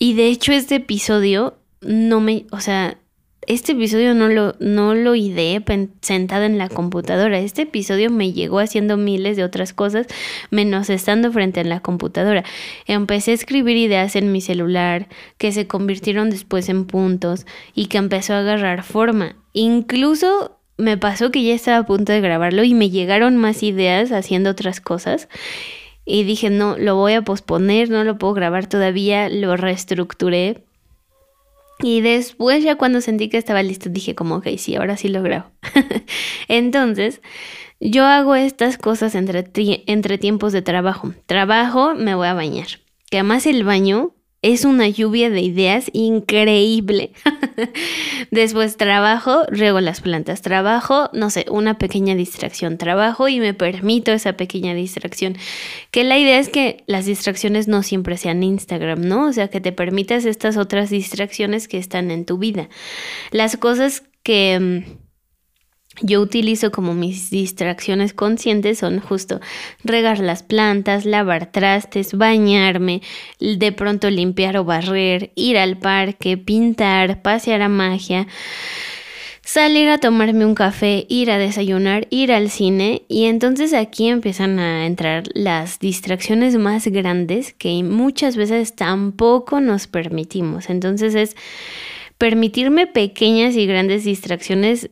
Y 0.01 0.15
de 0.15 0.27
hecho 0.27 0.53
este 0.53 0.77
episodio 0.77 1.59
no 1.81 2.21
me, 2.21 2.47
o 2.51 2.61
sea, 2.61 2.99
este 3.47 3.72
episodio 3.72 4.14
no 4.14 4.28
lo, 4.28 4.55
no 4.59 4.94
lo 4.94 5.14
ideé 5.14 5.62
sentada 6.01 6.47
en 6.47 6.59
la 6.59 6.68
computadora. 6.68 7.38
Este 7.38 7.62
episodio 7.62 8.11
me 8.11 8.32
llegó 8.32 8.59
haciendo 8.59 8.97
miles 8.97 9.36
de 9.36 9.44
otras 9.44 9.72
cosas, 9.72 10.07
menos 10.51 10.90
estando 10.90 11.30
frente 11.32 11.61
a 11.61 11.64
la 11.64 11.80
computadora. 11.80 12.44
Empecé 12.86 13.30
a 13.30 13.34
escribir 13.34 13.76
ideas 13.76 14.16
en 14.16 14.32
mi 14.32 14.40
celular 14.40 15.09
que 15.38 15.53
se 15.53 15.66
convirtieron 15.66 16.30
después 16.30 16.68
en 16.68 16.86
puntos 16.86 17.47
y 17.74 17.86
que 17.86 17.99
empezó 17.99 18.34
a 18.34 18.40
agarrar 18.40 18.82
forma. 18.82 19.36
Incluso 19.53 20.59
me 20.76 20.99
pasó 20.99 21.30
que 21.30 21.42
ya 21.42 21.55
estaba 21.55 21.78
a 21.78 21.86
punto 21.86 22.12
de 22.12 22.20
grabarlo 22.20 22.64
y 22.64 22.74
me 22.74 22.90
llegaron 22.90 23.36
más 23.36 23.62
ideas 23.62 24.12
haciendo 24.12 24.51
otras 24.51 24.80
cosas. 24.80 25.28
Y 26.05 26.22
dije, 26.24 26.51
no, 26.51 26.76
lo 26.78 26.94
voy 26.97 27.14
a 27.14 27.22
posponer, 27.22 27.90
no 27.90 28.05
lo 28.05 28.18
puedo 28.18 28.34
grabar 28.34 28.68
todavía, 28.68 29.28
lo 29.28 29.57
reestructuré 29.57 30.66
y 31.81 32.01
después 32.01 32.64
ya 32.64 32.77
cuando 32.77 33.01
sentí 33.01 33.29
que 33.29 33.39
estaba 33.39 33.62
listo 33.62 33.91
dije 33.91 34.14
como, 34.14 34.37
ok, 34.37 34.49
sí, 34.57 34.77
ahora 34.77 34.97
sí 34.97 35.09
lo 35.09 35.22
grabo. 35.22 35.51
Entonces, 36.49 37.20
yo 37.81 38.05
hago 38.05 38.35
estas 38.35 38.79
cosas 38.79 39.14
entre, 39.14 39.45
entre 39.87 40.18
tiempos 40.18 40.53
de 40.53 40.62
trabajo. 40.62 41.12
Trabajo, 41.27 41.95
me 41.95 42.14
voy 42.14 42.29
a 42.29 42.35
bañar. 42.35 42.66
Que 43.11 43.18
además 43.18 43.47
el 43.47 43.62
baño 43.64 44.16
es 44.53 44.64
una 44.64 44.88
lluvia 44.88 45.28
de 45.28 45.40
ideas 45.40 45.90
increíble. 45.92 47.11
Después 48.30 48.76
trabajo, 48.76 49.42
riego 49.49 49.80
las 49.80 50.01
plantas, 50.01 50.40
trabajo, 50.40 51.11
no 51.12 51.30
sé, 51.30 51.47
una 51.51 51.78
pequeña 51.78 52.14
distracción, 52.14 52.78
trabajo 52.78 53.28
y 53.28 53.40
me 53.40 53.55
permito 53.55 54.12
esa 54.12 54.34
pequeña 54.34 54.74
distracción. 54.74 55.36
Que 55.90 56.05
la 56.05 56.18
idea 56.18 56.38
es 56.38 56.49
que 56.49 56.84
las 56.86 57.07
distracciones 57.07 57.66
no 57.66 57.82
siempre 57.82 58.16
sean 58.16 58.42
Instagram, 58.42 59.01
¿no? 59.03 59.26
O 59.26 59.32
sea, 59.32 59.49
que 59.49 59.61
te 59.61 59.72
permitas 59.72 60.24
estas 60.24 60.57
otras 60.57 60.90
distracciones 60.90 61.66
que 61.66 61.78
están 61.78 62.11
en 62.11 62.24
tu 62.24 62.38
vida. 62.38 62.68
Las 63.32 63.57
cosas 63.57 64.05
que 64.22 64.84
mm, 64.86 65.06
yo 66.03 66.20
utilizo 66.20 66.70
como 66.70 66.94
mis 66.94 67.30
distracciones 67.30 68.12
conscientes 68.12 68.78
son 68.78 69.01
justo 69.01 69.40
regar 69.82 70.18
las 70.18 70.42
plantas, 70.42 71.05
lavar 71.05 71.51
trastes, 71.51 72.14
bañarme, 72.14 73.03
de 73.40 73.72
pronto 73.72 74.11
limpiar 74.11 74.57
o 74.59 74.64
barrer, 74.64 75.32
ir 75.34 75.57
al 75.57 75.78
parque, 75.78 76.36
pintar, 76.36 77.22
pasear 77.22 77.62
a 77.62 77.68
magia, 77.68 78.26
salir 79.42 79.88
a 79.88 79.99
tomarme 79.99 80.44
un 80.44 80.55
café, 80.55 81.07
ir 81.09 81.30
a 81.30 81.38
desayunar, 81.38 82.09
ir 82.11 82.32
al 82.32 82.51
cine 82.51 83.03
y 83.09 83.24
entonces 83.24 83.72
aquí 83.72 84.09
empiezan 84.09 84.59
a 84.59 84.86
entrar 84.86 85.24
las 85.34 85.78
distracciones 85.78 86.57
más 86.57 86.86
grandes 86.88 87.55
que 87.55 87.82
muchas 87.82 88.36
veces 88.36 88.74
tampoco 88.74 89.61
nos 89.61 89.86
permitimos. 89.86 90.68
Entonces 90.68 91.14
es 91.14 91.36
permitirme 92.18 92.86
pequeñas 92.86 93.57
y 93.57 93.66
grandes 93.66 94.05
distracciones 94.05 94.90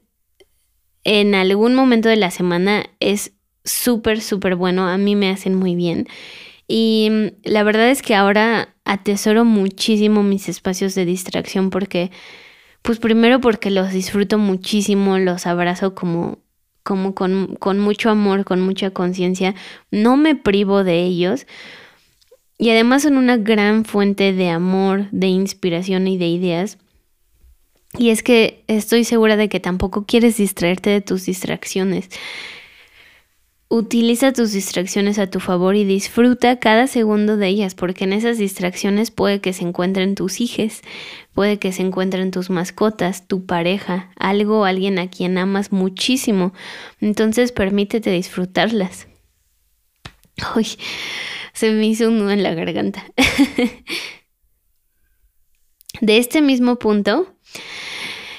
en 1.05 1.35
algún 1.35 1.75
momento 1.75 2.09
de 2.09 2.17
la 2.17 2.31
semana 2.31 2.87
es 3.01 3.33
súper, 3.65 4.21
súper 4.21 4.57
bueno. 4.57 4.89
A 4.89 4.99
mí 4.99 5.17
me 5.17 5.31
hacen 5.31 5.55
muy 5.55 5.75
bien. 5.75 6.09
Y 6.69 7.09
mm, 7.11 7.27
la 7.45 7.63
verdad 7.63 7.91
es 7.91 8.03
que 8.03 8.15
ahora 8.15 8.75
atesoro 8.85 9.45
muchísimo 9.45 10.23
mis 10.23 10.49
espacios 10.49 10.95
de 10.95 11.05
distracción 11.05 11.71
porque, 11.71 12.11
pues 12.83 12.99
primero 12.99 13.41
porque 13.41 13.71
los 13.71 13.93
disfruto 13.93 14.39
muchísimo, 14.39 15.19
los 15.19 15.47
abrazo 15.47 15.95
como, 15.95 16.39
como 16.83 17.15
con, 17.15 17.57
con 17.57 17.79
mucho 17.79 18.11
amor, 18.11 18.45
con 18.45 18.61
mucha 18.61 18.91
conciencia. 18.91 19.55
No 19.91 20.17
me 20.17 20.35
privo 20.37 20.85
de 20.85 21.03
ellos. 21.03 21.47
y 22.59 22.71
además 22.71 23.03
son 23.03 23.17
una 23.19 23.37
gran 23.37 23.85
fuente 23.85 24.33
de 24.33 24.49
amor, 24.51 25.09
de 25.11 25.29
inspiración 25.29 26.07
y 26.09 26.19
de 26.19 26.29
ideas. 26.29 26.79
Y 27.97 28.11
es 28.11 28.23
que 28.23 28.65
estoy 28.67 29.05
segura 29.05 29.37
de 29.37 29.49
que 29.49 29.61
tampoco 29.61 30.05
quieres 30.05 30.37
distraerte 30.37 30.91
de 30.91 31.01
tus 31.01 31.27
distracciones. 31.27 32.09
Utiliza 33.69 34.33
tus 34.33 34.53
distracciones 34.53 35.19
a 35.19 35.29
tu 35.29 35.41
favor 35.41 35.75
y 35.75 35.85
disfruta 35.85 36.59
cada 36.59 36.87
segundo 36.87 37.37
de 37.37 37.49
ellas, 37.49 37.75
porque 37.75 38.05
en 38.05 38.13
esas 38.13 38.39
distracciones 38.39 39.11
puede 39.11 39.41
que 39.41 39.53
se 39.53 39.65
encuentren 39.65 40.15
tus 40.15 40.41
hijos, 40.41 40.83
puede 41.33 41.59
que 41.59 41.73
se 41.73 41.83
encuentren 41.83 42.31
tus 42.31 42.51
mascotas, 42.51 43.27
tu 43.27 43.47
pareja, 43.47 44.11
algo, 44.17 44.65
alguien 44.65 44.99
a 44.99 45.09
quien 45.09 45.39
amas 45.39 45.73
muchísimo. 45.73 46.53
Entonces 47.01 47.53
permítete 47.53 48.11
disfrutarlas. 48.11 49.09
Uy, 50.57 50.67
se 51.53 51.71
me 51.71 51.87
hizo 51.87 52.09
un 52.09 52.19
nudo 52.19 52.31
en 52.31 52.43
la 52.43 52.55
garganta. 52.55 53.05
de 56.01 56.19
este 56.19 56.43
mismo 56.43 56.77
punto, 56.77 57.34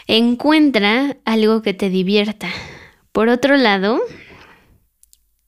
encuentra 0.07 1.17
algo 1.25 1.61
que 1.61 1.73
te 1.73 1.89
divierta. 1.89 2.49
Por 3.11 3.29
otro 3.29 3.57
lado, 3.57 4.01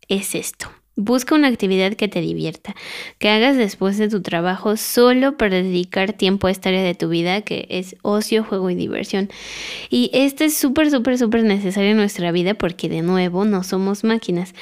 es 0.07 0.35
esto. 0.35 0.71
Busca 0.99 1.35
una 1.35 1.47
actividad 1.47 1.93
que 1.93 2.07
te 2.07 2.21
divierta, 2.21 2.75
que 3.19 3.29
hagas 3.29 3.55
después 3.55 3.99
de 3.99 4.09
tu 4.09 4.23
trabajo 4.23 4.77
solo 4.77 5.37
para 5.37 5.57
dedicar 5.57 6.13
tiempo 6.13 6.47
a 6.47 6.51
esta 6.51 6.69
área 6.69 6.81
de 6.81 6.95
tu 6.95 7.07
vida 7.07 7.41
que 7.41 7.67
es 7.69 7.95
ocio, 8.01 8.43
juego 8.43 8.71
y 8.71 8.75
diversión. 8.75 9.29
Y 9.91 10.09
este 10.11 10.45
es 10.45 10.57
súper, 10.57 10.89
súper, 10.89 11.19
súper 11.19 11.43
necesario 11.43 11.91
en 11.91 11.97
nuestra 11.97 12.31
vida 12.31 12.55
porque 12.55 12.89
de 12.89 13.03
nuevo 13.03 13.45
no 13.45 13.63
somos 13.63 14.03
máquinas. 14.03 14.55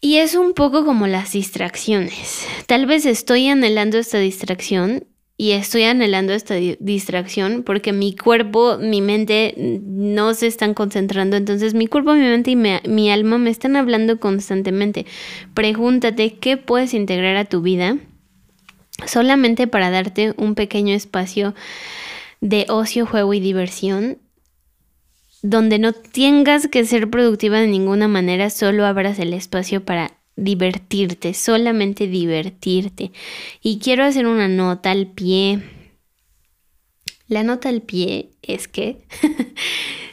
Y 0.00 0.18
es 0.18 0.36
un 0.36 0.54
poco 0.54 0.84
como 0.84 1.08
las 1.08 1.32
distracciones. 1.32 2.46
Tal 2.66 2.86
vez 2.86 3.04
estoy 3.04 3.48
anhelando 3.48 3.98
esta 3.98 4.18
distracción 4.18 5.08
y 5.40 5.52
estoy 5.52 5.84
anhelando 5.84 6.34
esta 6.34 6.56
distracción 6.80 7.62
porque 7.62 7.94
mi 7.94 8.14
cuerpo, 8.14 8.76
mi 8.76 9.00
mente 9.00 9.54
no 9.56 10.34
se 10.34 10.46
están 10.46 10.74
concentrando. 10.74 11.38
Entonces 11.38 11.72
mi 11.72 11.86
cuerpo, 11.86 12.12
mi 12.12 12.20
mente 12.20 12.50
y 12.50 12.56
mi, 12.56 13.10
alma 13.10 13.38
me 13.38 13.48
están 13.48 13.74
hablando 13.74 14.20
constantemente. 14.20 15.06
Pregúntate 15.54 16.34
qué 16.34 16.58
puedes 16.58 16.92
integrar 16.92 17.36
a 17.36 17.46
tu 17.46 17.62
vida 17.62 17.96
solamente 19.06 19.66
para 19.66 19.88
darte 19.88 20.34
un 20.36 20.54
pequeño 20.54 20.94
espacio 20.94 21.54
de 22.42 22.66
ocio, 22.68 23.06
juego 23.06 23.32
y 23.32 23.40
diversión 23.40 24.18
donde 25.40 25.78
no 25.78 25.94
tengas 25.94 26.68
que 26.68 26.84
ser 26.84 27.08
productiva 27.08 27.60
de 27.60 27.66
ninguna 27.66 28.08
manera, 28.08 28.50
solo 28.50 28.84
abras 28.84 29.18
el 29.18 29.32
espacio 29.32 29.86
para 29.86 30.19
divertirte, 30.36 31.34
solamente 31.34 32.06
divertirte. 32.06 33.12
Y 33.62 33.78
quiero 33.78 34.04
hacer 34.04 34.26
una 34.26 34.48
nota 34.48 34.90
al 34.90 35.06
pie. 35.06 35.62
La 37.28 37.42
nota 37.42 37.68
al 37.68 37.82
pie 37.82 38.30
es 38.42 38.68
que 38.68 39.02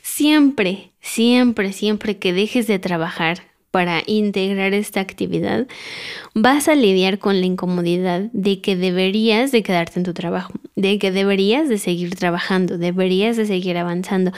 siempre, 0.01 0.91
siempre, 1.01 1.73
siempre 1.73 2.17
que 2.17 2.33
dejes 2.33 2.67
de 2.67 2.79
trabajar 2.79 3.41
para 3.71 4.01
integrar 4.07 4.73
esta 4.73 5.01
actividad, 5.01 5.67
vas 6.33 6.67
a 6.67 6.75
lidiar 6.75 7.19
con 7.19 7.39
la 7.39 7.45
incomodidad 7.45 8.21
de 8.33 8.61
que 8.61 8.75
deberías 8.75 9.51
de 9.51 9.61
quedarte 9.61 9.99
en 9.99 10.03
tu 10.03 10.13
trabajo, 10.13 10.51
de 10.75 10.97
que 10.97 11.11
deberías 11.11 11.69
de 11.69 11.77
seguir 11.77 12.15
trabajando, 12.15 12.77
deberías 12.77 13.37
de 13.37 13.45
seguir 13.45 13.77
avanzando 13.77 14.31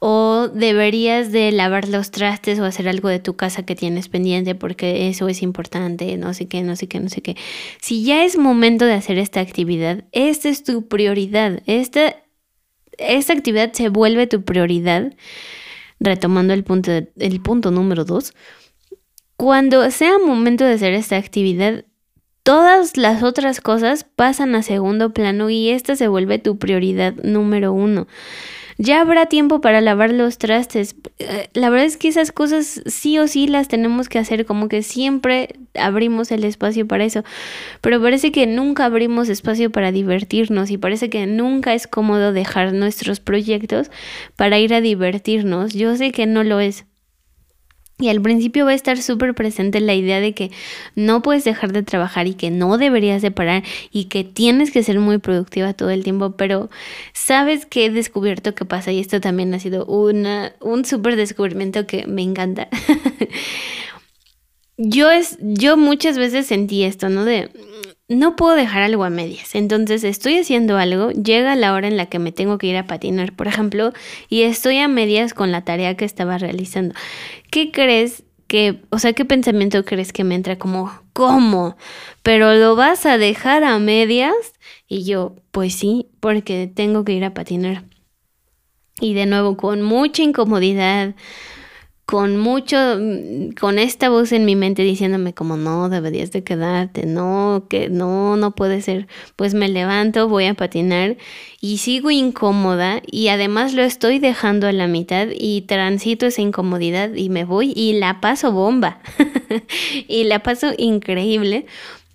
o 0.00 0.48
deberías 0.52 1.32
de 1.32 1.50
lavar 1.50 1.88
los 1.88 2.10
trastes 2.10 2.58
o 2.60 2.64
hacer 2.64 2.88
algo 2.88 3.08
de 3.08 3.18
tu 3.18 3.34
casa 3.34 3.64
que 3.64 3.74
tienes 3.74 4.08
pendiente 4.08 4.54
porque 4.54 5.08
eso 5.08 5.28
es 5.28 5.42
importante, 5.42 6.16
no 6.16 6.34
sé 6.34 6.46
qué, 6.46 6.62
no 6.62 6.76
sé 6.76 6.86
qué, 6.86 7.00
no 7.00 7.08
sé 7.08 7.20
qué. 7.20 7.36
Si 7.80 8.04
ya 8.04 8.24
es 8.24 8.36
momento 8.36 8.84
de 8.84 8.94
hacer 8.94 9.18
esta 9.18 9.40
actividad, 9.40 10.04
esta 10.12 10.48
es 10.48 10.62
tu 10.62 10.86
prioridad, 10.86 11.62
esta, 11.66 12.16
esta 12.98 13.32
actividad 13.32 13.72
se 13.72 13.88
vuelve 13.88 14.26
tu 14.26 14.42
prioridad, 14.44 15.12
retomando 16.00 16.54
el 16.54 16.62
punto, 16.62 16.92
el 16.92 17.40
punto 17.40 17.70
número 17.70 18.04
dos, 18.04 18.34
cuando 19.36 19.90
sea 19.90 20.18
momento 20.18 20.64
de 20.64 20.74
hacer 20.74 20.94
esta 20.94 21.16
actividad, 21.16 21.84
todas 22.44 22.96
las 22.96 23.22
otras 23.22 23.60
cosas 23.60 24.04
pasan 24.04 24.54
a 24.54 24.62
segundo 24.62 25.12
plano 25.12 25.50
y 25.50 25.70
esta 25.70 25.96
se 25.96 26.08
vuelve 26.08 26.38
tu 26.38 26.58
prioridad 26.58 27.14
número 27.22 27.72
uno 27.72 28.06
ya 28.78 29.00
habrá 29.00 29.26
tiempo 29.26 29.60
para 29.60 29.80
lavar 29.80 30.12
los 30.12 30.38
trastes. 30.38 30.94
Eh, 31.18 31.48
la 31.52 31.68
verdad 31.68 31.86
es 31.86 31.96
que 31.96 32.08
esas 32.08 32.30
cosas 32.30 32.80
sí 32.86 33.18
o 33.18 33.26
sí 33.26 33.48
las 33.48 33.66
tenemos 33.66 34.08
que 34.08 34.20
hacer, 34.20 34.46
como 34.46 34.68
que 34.68 34.82
siempre 34.82 35.56
abrimos 35.74 36.30
el 36.30 36.44
espacio 36.44 36.86
para 36.86 37.04
eso, 37.04 37.24
pero 37.80 38.00
parece 38.00 38.30
que 38.32 38.46
nunca 38.46 38.84
abrimos 38.84 39.28
espacio 39.28 39.70
para 39.70 39.90
divertirnos 39.92 40.70
y 40.70 40.78
parece 40.78 41.10
que 41.10 41.26
nunca 41.26 41.74
es 41.74 41.88
cómodo 41.88 42.32
dejar 42.32 42.72
nuestros 42.72 43.18
proyectos 43.18 43.90
para 44.36 44.58
ir 44.60 44.72
a 44.72 44.80
divertirnos. 44.80 45.74
Yo 45.74 45.96
sé 45.96 46.12
que 46.12 46.26
no 46.26 46.44
lo 46.44 46.60
es. 46.60 46.86
Y 48.00 48.08
al 48.10 48.22
principio 48.22 48.64
va 48.64 48.70
a 48.70 48.74
estar 48.74 49.02
súper 49.02 49.34
presente 49.34 49.80
la 49.80 49.94
idea 49.94 50.20
de 50.20 50.32
que 50.32 50.52
no 50.94 51.20
puedes 51.20 51.42
dejar 51.42 51.72
de 51.72 51.82
trabajar 51.82 52.28
y 52.28 52.34
que 52.34 52.50
no 52.52 52.78
deberías 52.78 53.22
de 53.22 53.32
parar 53.32 53.64
y 53.90 54.04
que 54.04 54.22
tienes 54.22 54.70
que 54.70 54.84
ser 54.84 55.00
muy 55.00 55.18
productiva 55.18 55.74
todo 55.74 55.90
el 55.90 56.04
tiempo, 56.04 56.36
pero 56.36 56.70
sabes 57.12 57.66
que 57.66 57.86
he 57.86 57.90
descubierto 57.90 58.54
que 58.54 58.64
pasa 58.64 58.92
y 58.92 59.00
esto 59.00 59.20
también 59.20 59.52
ha 59.52 59.58
sido 59.58 59.84
una, 59.86 60.52
un 60.60 60.84
súper 60.84 61.16
descubrimiento 61.16 61.88
que 61.88 62.06
me 62.06 62.22
encanta. 62.22 62.68
yo, 64.76 65.10
es, 65.10 65.36
yo 65.40 65.76
muchas 65.76 66.18
veces 66.18 66.46
sentí 66.46 66.84
esto, 66.84 67.08
¿no? 67.08 67.24
De 67.24 67.50
no 68.08 68.36
puedo 68.36 68.54
dejar 68.54 68.82
algo 68.82 69.04
a 69.04 69.10
medias. 69.10 69.54
Entonces 69.54 70.02
estoy 70.02 70.38
haciendo 70.38 70.78
algo, 70.78 71.10
llega 71.10 71.54
la 71.56 71.74
hora 71.74 71.88
en 71.88 71.96
la 71.96 72.06
que 72.06 72.18
me 72.18 72.32
tengo 72.32 72.58
que 72.58 72.66
ir 72.66 72.76
a 72.76 72.86
patinar, 72.86 73.34
por 73.34 73.46
ejemplo, 73.46 73.92
y 74.28 74.42
estoy 74.42 74.78
a 74.78 74.88
medias 74.88 75.34
con 75.34 75.52
la 75.52 75.64
tarea 75.64 75.96
que 75.96 76.06
estaba 76.06 76.38
realizando. 76.38 76.94
¿Qué 77.50 77.70
crees 77.70 78.24
que, 78.46 78.80
o 78.88 78.98
sea, 78.98 79.12
qué 79.12 79.26
pensamiento 79.26 79.84
crees 79.84 80.12
que 80.12 80.24
me 80.24 80.34
entra 80.34 80.58
como, 80.58 80.90
¿cómo? 81.12 81.76
Pero 82.22 82.54
lo 82.54 82.76
vas 82.76 83.04
a 83.04 83.18
dejar 83.18 83.62
a 83.62 83.78
medias? 83.78 84.34
Y 84.88 85.04
yo, 85.04 85.36
pues 85.50 85.74
sí, 85.74 86.08
porque 86.20 86.70
tengo 86.74 87.04
que 87.04 87.12
ir 87.12 87.24
a 87.24 87.34
patinar. 87.34 87.84
Y 89.00 89.12
de 89.12 89.26
nuevo, 89.26 89.56
con 89.58 89.82
mucha 89.82 90.22
incomodidad, 90.22 91.14
con 92.08 92.38
mucho, 92.38 92.78
mm, 92.98 93.50
con 93.60 93.78
esta 93.78 94.08
voz 94.08 94.32
en 94.32 94.46
mi 94.46 94.56
mente 94.56 94.82
diciéndome 94.82 95.34
como 95.34 95.58
no, 95.58 95.90
deberías 95.90 96.32
de 96.32 96.42
quedarte, 96.42 97.04
no, 97.04 97.66
que 97.68 97.90
no, 97.90 98.38
no 98.38 98.54
puede 98.54 98.80
ser. 98.80 99.06
Pues 99.36 99.52
me 99.52 99.68
levanto, 99.68 100.26
voy 100.26 100.46
a 100.46 100.54
patinar 100.54 101.18
y 101.60 101.76
sigo 101.76 102.10
incómoda 102.10 103.02
y 103.06 103.28
además 103.28 103.74
lo 103.74 103.82
estoy 103.82 104.20
dejando 104.20 104.66
a 104.66 104.72
la 104.72 104.86
mitad 104.86 105.26
y 105.38 105.60
transito 105.68 106.24
esa 106.24 106.40
incomodidad 106.40 107.12
y 107.14 107.28
me 107.28 107.44
voy 107.44 107.74
y 107.76 107.92
la 107.98 108.22
paso 108.22 108.52
bomba. 108.52 109.00
y 110.08 110.24
la 110.24 110.42
paso 110.42 110.68
increíble 110.78 111.66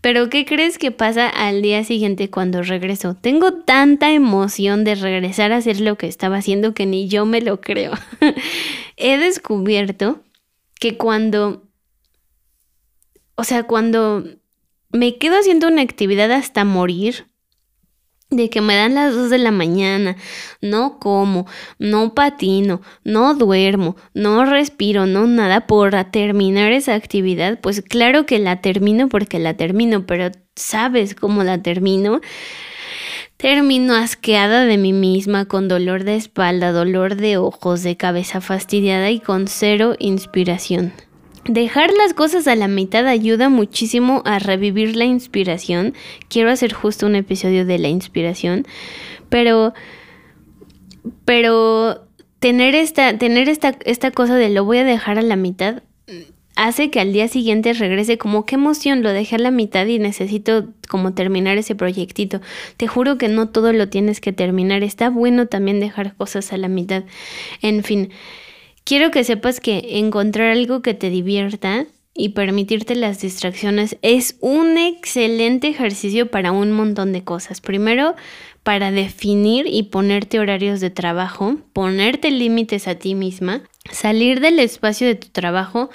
pero 0.03 0.29
¿qué 0.29 0.43
crees 0.43 0.77
que 0.77 0.91
pasa 0.91 1.29
al 1.29 1.61
día 1.61 1.81
siguiente 1.85 2.29
cuando 2.29 2.61
regreso? 2.61 3.15
Tengo 3.15 3.53
tanta 3.53 4.11
emoción 4.11 4.83
de 4.83 4.95
regresar 4.95 5.53
a 5.53 5.55
hacer 5.55 5.79
lo 5.79 5.97
que 5.97 6.07
estaba 6.07 6.35
haciendo 6.35 6.73
que 6.73 6.85
ni 6.85 7.07
yo 7.07 7.25
me 7.25 7.39
lo 7.39 7.61
creo. 7.61 7.93
He 8.97 9.17
descubierto 9.17 10.21
que 10.77 10.97
cuando, 10.97 11.63
o 13.35 13.45
sea, 13.45 13.63
cuando 13.63 14.25
me 14.89 15.17
quedo 15.17 15.39
haciendo 15.39 15.69
una 15.69 15.81
actividad 15.81 16.33
hasta 16.33 16.65
morir, 16.65 17.27
de 18.35 18.49
que 18.49 18.61
me 18.61 18.75
dan 18.75 18.95
las 18.95 19.13
2 19.13 19.29
de 19.29 19.37
la 19.37 19.51
mañana, 19.51 20.15
no 20.61 20.99
como, 20.99 21.45
no 21.79 22.13
patino, 22.13 22.81
no 23.03 23.33
duermo, 23.35 23.95
no 24.13 24.45
respiro, 24.45 25.05
no 25.05 25.27
nada 25.27 25.67
por 25.67 25.91
terminar 26.05 26.71
esa 26.71 26.95
actividad, 26.95 27.59
pues 27.59 27.81
claro 27.81 28.25
que 28.25 28.39
la 28.39 28.61
termino 28.61 29.09
porque 29.09 29.39
la 29.39 29.55
termino, 29.55 30.05
pero 30.05 30.31
¿sabes 30.55 31.15
cómo 31.15 31.43
la 31.43 31.61
termino? 31.61 32.21
Termino 33.37 33.95
asqueada 33.95 34.65
de 34.65 34.77
mí 34.77 34.93
misma, 34.93 35.45
con 35.45 35.67
dolor 35.67 36.05
de 36.05 36.15
espalda, 36.15 36.71
dolor 36.71 37.15
de 37.15 37.37
ojos, 37.37 37.83
de 37.83 37.97
cabeza 37.97 38.39
fastidiada 38.39 39.11
y 39.11 39.19
con 39.19 39.47
cero 39.47 39.95
inspiración. 39.99 40.93
Dejar 41.45 41.91
las 41.93 42.13
cosas 42.13 42.47
a 42.47 42.55
la 42.55 42.67
mitad 42.67 43.05
ayuda 43.05 43.49
muchísimo 43.49 44.21
a 44.25 44.39
revivir 44.39 44.95
la 44.95 45.05
inspiración. 45.05 45.93
Quiero 46.29 46.49
hacer 46.49 46.73
justo 46.73 47.05
un 47.05 47.15
episodio 47.15 47.65
de 47.65 47.79
la 47.79 47.89
inspiración, 47.89 48.65
pero 49.29 49.73
pero 51.25 52.07
tener 52.39 52.75
esta 52.75 53.17
tener 53.17 53.49
esta 53.49 53.77
esta 53.85 54.11
cosa 54.11 54.35
de 54.35 54.49
lo 54.49 54.63
voy 54.63 54.77
a 54.77 54.83
dejar 54.85 55.19
a 55.19 55.21
la 55.21 55.35
mitad 55.35 55.83
hace 56.55 56.89
que 56.89 56.99
al 56.99 57.13
día 57.13 57.27
siguiente 57.27 57.73
regrese 57.73 58.17
como 58.17 58.45
qué 58.45 58.55
emoción, 58.55 59.01
lo 59.03 59.09
dejé 59.09 59.35
a 59.35 59.39
la 59.39 59.51
mitad 59.51 59.85
y 59.85 59.99
necesito 59.99 60.69
como 60.87 61.13
terminar 61.13 61.57
ese 61.57 61.75
proyectito. 61.75 62.41
Te 62.77 62.87
juro 62.87 63.17
que 63.17 63.27
no 63.27 63.49
todo 63.49 63.73
lo 63.73 63.89
tienes 63.89 64.21
que 64.21 64.33
terminar, 64.33 64.83
está 64.83 65.09
bueno 65.09 65.47
también 65.47 65.79
dejar 65.79 66.15
cosas 66.15 66.53
a 66.53 66.57
la 66.57 66.67
mitad. 66.67 67.03
En 67.61 67.83
fin, 67.83 68.11
quiero 68.83 69.11
que 69.11 69.23
sepas 69.23 69.59
que 69.59 69.99
encontrar 69.99 70.51
algo 70.51 70.81
que 70.81 70.93
te 70.93 71.09
divierta 71.09 71.87
y 72.15 72.29
permitirte 72.29 72.95
las 72.95 73.21
distracciones 73.21 73.97
es 74.01 74.37
un 74.39 74.77
excelente 74.77 75.67
ejercicio 75.67 76.29
para 76.29 76.51
un 76.51 76.71
montón 76.71 77.11
de 77.11 77.23
cosas. 77.23 77.59
Primero, 77.59 78.15
para 78.61 78.91
definir 78.91 79.65
y 79.67 79.83
ponerte 79.83 80.39
horarios 80.39 80.79
de 80.79 80.89
trabajo, 80.89 81.57
ponerte 81.73 82.29
límites 82.29 82.87
a 82.87 82.95
ti 82.95 83.15
misma, 83.15 83.63
salir 83.91 84.39
del 84.41 84.59
espacio 84.59 85.07
de 85.07 85.15
tu 85.15 85.29
trabajo, 85.29 85.89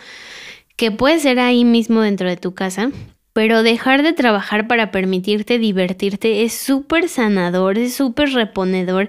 que 0.76 0.91
puede 0.91 1.18
ser 1.18 1.39
ahí 1.39 1.64
mismo 1.64 2.01
dentro 2.03 2.28
de 2.28 2.36
tu 2.36 2.55
casa, 2.55 2.91
pero 3.39 3.62
dejar 3.62 4.03
de 4.03 4.12
trabajar 4.12 4.66
para 4.66 4.91
permitirte 4.91 5.61
divertirte 5.61 6.43
es 6.43 6.55
súper 6.55 7.09
sanador, 7.09 7.78
es 7.78 7.95
súper 7.95 8.30
reponedor, 8.30 9.09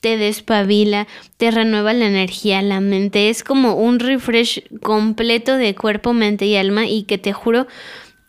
te 0.00 0.18
despabila, 0.18 1.06
te 1.38 1.50
renueva 1.50 1.94
la 1.94 2.06
energía, 2.06 2.60
la 2.60 2.80
mente, 2.80 3.30
es 3.30 3.42
como 3.42 3.76
un 3.76 3.98
refresh 3.98 4.64
completo 4.82 5.56
de 5.56 5.74
cuerpo, 5.74 6.12
mente 6.12 6.44
y 6.44 6.56
alma 6.56 6.88
y 6.88 7.04
que 7.04 7.16
te 7.16 7.32
juro 7.32 7.68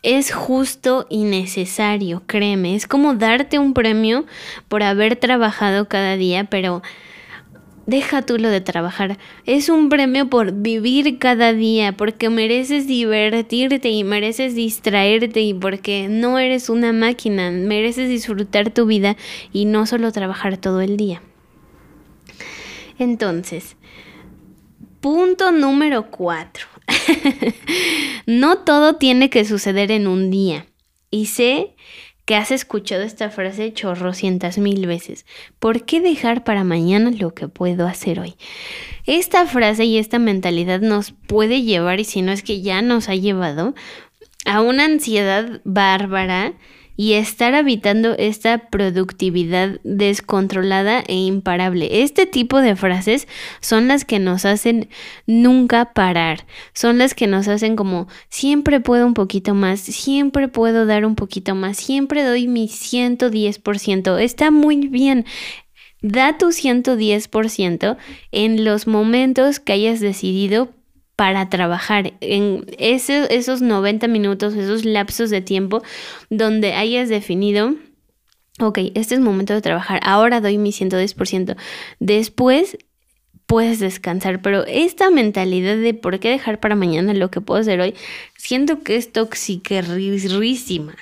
es 0.04 0.32
justo 0.32 1.06
y 1.10 1.26
necesario, 1.26 2.24
créeme, 2.28 2.74
es 2.74 2.88
como 2.88 3.16
darte 3.16 3.60
un 3.60 3.74
premio 3.74 4.24
por 4.70 4.84
haber 4.84 5.18
trabajado 5.18 5.90
cada 5.90 6.16
día, 6.16 6.46
pero 6.46 6.82
deja 7.92 8.24
tú 8.24 8.40
lo 8.40 8.50
de 8.50 8.62
trabajar. 8.62 9.20
Es 9.46 9.70
un 9.70 9.90
premio 9.90 10.30
por 10.30 10.54
vivir 10.54 11.20
cada 11.20 11.54
día, 11.54 11.92
porque 11.92 12.30
mereces 12.30 12.88
divertirte 12.88 13.90
y 13.90 14.04
mereces 14.04 14.56
distraerte 14.56 15.42
y 15.42 15.54
porque 15.54 16.08
no 16.10 16.40
eres 16.40 16.70
una 16.70 16.94
máquina, 16.94 17.52
mereces 17.52 18.10
disfrutar 18.10 18.72
tu 18.72 18.88
vida 18.88 19.16
y 19.54 19.66
no 19.66 19.86
solo 19.86 20.12
trabajar 20.12 20.58
todo 20.58 20.82
el 20.82 20.98
día. 20.98 21.22
Entonces, 22.98 23.76
punto 25.02 25.52
número 25.52 26.10
cuatro. 26.10 26.66
no 28.26 28.60
todo 28.60 28.96
tiene 28.96 29.30
que 29.30 29.46
suceder 29.46 29.92
en 29.92 30.08
un 30.08 30.32
día. 30.32 30.66
Y 31.10 31.26
sé 31.26 31.76
que 32.26 32.36
has 32.36 32.52
escuchado 32.52 33.04
esta 33.04 33.30
frase 33.30 33.74
chorrocientas 33.74 34.58
mil 34.58 34.86
veces. 34.88 35.26
¿Por 35.60 35.86
qué 35.86 36.02
dejar 36.02 36.44
para 36.44 36.64
mañana 36.64 37.12
lo 37.12 37.34
que 37.34 37.48
puedo 37.48 37.88
hacer 37.88 38.20
hoy? 38.20 38.36
Esta 39.06 39.46
frase 39.46 39.86
y 39.86 39.98
esta 39.98 40.20
mentalidad 40.20 40.82
nos 40.82 41.12
puede 41.12 41.64
llevar, 41.64 42.00
y 42.00 42.04
si 42.04 42.22
no 42.22 42.32
es 42.32 42.44
que 42.44 42.62
ya 42.62 42.82
nos 42.82 43.10
ha 43.10 43.16
llevado, 43.16 43.74
a 44.46 44.62
una 44.62 44.86
ansiedad 44.86 45.62
bárbara 45.64 46.54
y 47.02 47.14
estar 47.14 47.56
habitando 47.56 48.14
esta 48.20 48.70
productividad 48.70 49.80
descontrolada 49.84 51.04
e 51.08 51.16
imparable. 51.16 52.04
Este 52.04 52.28
tipo 52.28 52.60
de 52.60 52.76
frases 52.76 53.28
son 53.60 53.88
las 53.88 54.06
que 54.06 54.20
nos 54.20 54.46
hacen 54.46 54.88
nunca 55.26 55.94
parar, 55.94 56.46
son 56.76 57.00
las 57.00 57.16
que 57.16 57.26
nos 57.26 57.48
hacen 57.48 57.76
como 57.76 58.08
siempre 58.30 58.82
puedo 58.82 59.08
un 59.08 59.16
poquito 59.16 59.56
más, 59.56 59.80
siempre 59.80 60.48
puedo 60.48 60.86
dar 60.86 61.04
un 61.04 61.16
poquito 61.16 61.56
más, 61.56 61.78
siempre 61.78 62.24
doy 62.24 62.48
mi 62.48 62.68
110%. 62.68 64.20
Está 64.20 64.52
muy 64.52 64.88
bien. 64.88 65.26
Da 66.04 66.38
tu 66.38 66.50
110% 66.50 67.98
en 68.32 68.64
los 68.64 68.86
momentos 68.86 69.60
que 69.60 69.74
hayas 69.74 70.02
decidido 70.02 70.70
para 71.22 71.50
trabajar 71.50 72.14
en 72.20 72.66
esos 72.80 73.62
90 73.62 74.08
minutos, 74.08 74.56
esos 74.56 74.86
lapsos 74.86 75.30
de 75.30 75.40
tiempo 75.40 75.84
donde 76.32 76.74
hayas 76.74 77.10
definido, 77.10 77.76
ok, 78.60 78.80
este 78.96 79.14
es 79.14 79.22
momento 79.22 79.54
de 79.54 79.62
trabajar, 79.62 80.00
ahora 80.04 80.42
doy 80.42 80.58
mi 80.58 80.72
110%. 80.72 81.58
Después 82.00 82.76
puedes 83.52 83.80
descansar, 83.82 84.42
pero 84.42 84.66
esta 84.66 85.12
mentalidad 85.12 85.76
de 85.76 85.94
por 85.94 86.20
qué 86.20 86.30
dejar 86.30 86.62
para 86.62 86.78
mañana 86.78 87.14
lo 87.14 87.30
que 87.30 87.42
puedo 87.42 87.60
hacer 87.60 87.82
hoy, 87.82 87.96
siento 88.38 88.82
que 88.82 88.96
es 88.96 89.12
toxiquerísima. 89.12 90.96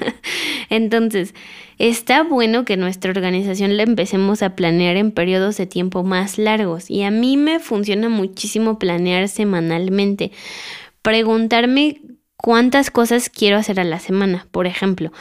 Entonces, 0.68 1.34
Está 1.78 2.24
bueno 2.24 2.64
que 2.64 2.76
nuestra 2.76 3.12
organización 3.12 3.76
la 3.76 3.84
empecemos 3.84 4.42
a 4.42 4.56
planear 4.56 4.96
en 4.96 5.12
periodos 5.12 5.56
de 5.58 5.66
tiempo 5.66 6.02
más 6.02 6.36
largos 6.36 6.90
y 6.90 7.04
a 7.04 7.12
mí 7.12 7.36
me 7.36 7.60
funciona 7.60 8.08
muchísimo 8.08 8.80
planear 8.80 9.28
semanalmente. 9.28 10.32
Preguntarme 11.02 12.02
cuántas 12.36 12.90
cosas 12.90 13.30
quiero 13.30 13.58
hacer 13.58 13.78
a 13.78 13.84
la 13.84 14.00
semana, 14.00 14.48
por 14.50 14.66
ejemplo. 14.66 15.12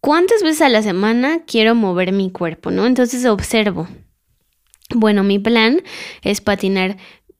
¿Cuántas 0.00 0.42
veces 0.42 0.62
a 0.62 0.68
la 0.68 0.82
semana 0.82 1.42
quiero 1.46 1.76
mover 1.76 2.10
mi 2.10 2.32
cuerpo, 2.32 2.72
no? 2.72 2.84
Entonces 2.84 3.24
observo. 3.24 3.86
Bueno, 4.94 5.24
mi 5.24 5.38
plan 5.38 5.82
es 6.22 6.40
patinar 6.40 6.96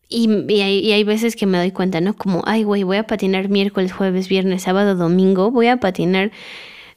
y, 0.09 0.29
hay, 0.61 0.93
hay, 0.93 1.05
veces 1.05 1.37
que 1.37 1.47
me 1.47 1.59
doy 1.59 1.71
cuenta, 1.71 2.01
¿no? 2.01 2.15
Como, 2.15 2.43
ay, 2.47 2.65
güey, 2.65 2.83
voy 2.83 2.99
a 2.99 3.07
patinar 3.07 3.49
miércoles, 3.49 3.93
jueves, 3.93 4.29
viernes, 4.29 4.63
sábado, 4.63 4.95
domingo. 4.95 5.51
Voy 5.51 5.69
a 5.69 5.79
patinar 5.79 6.33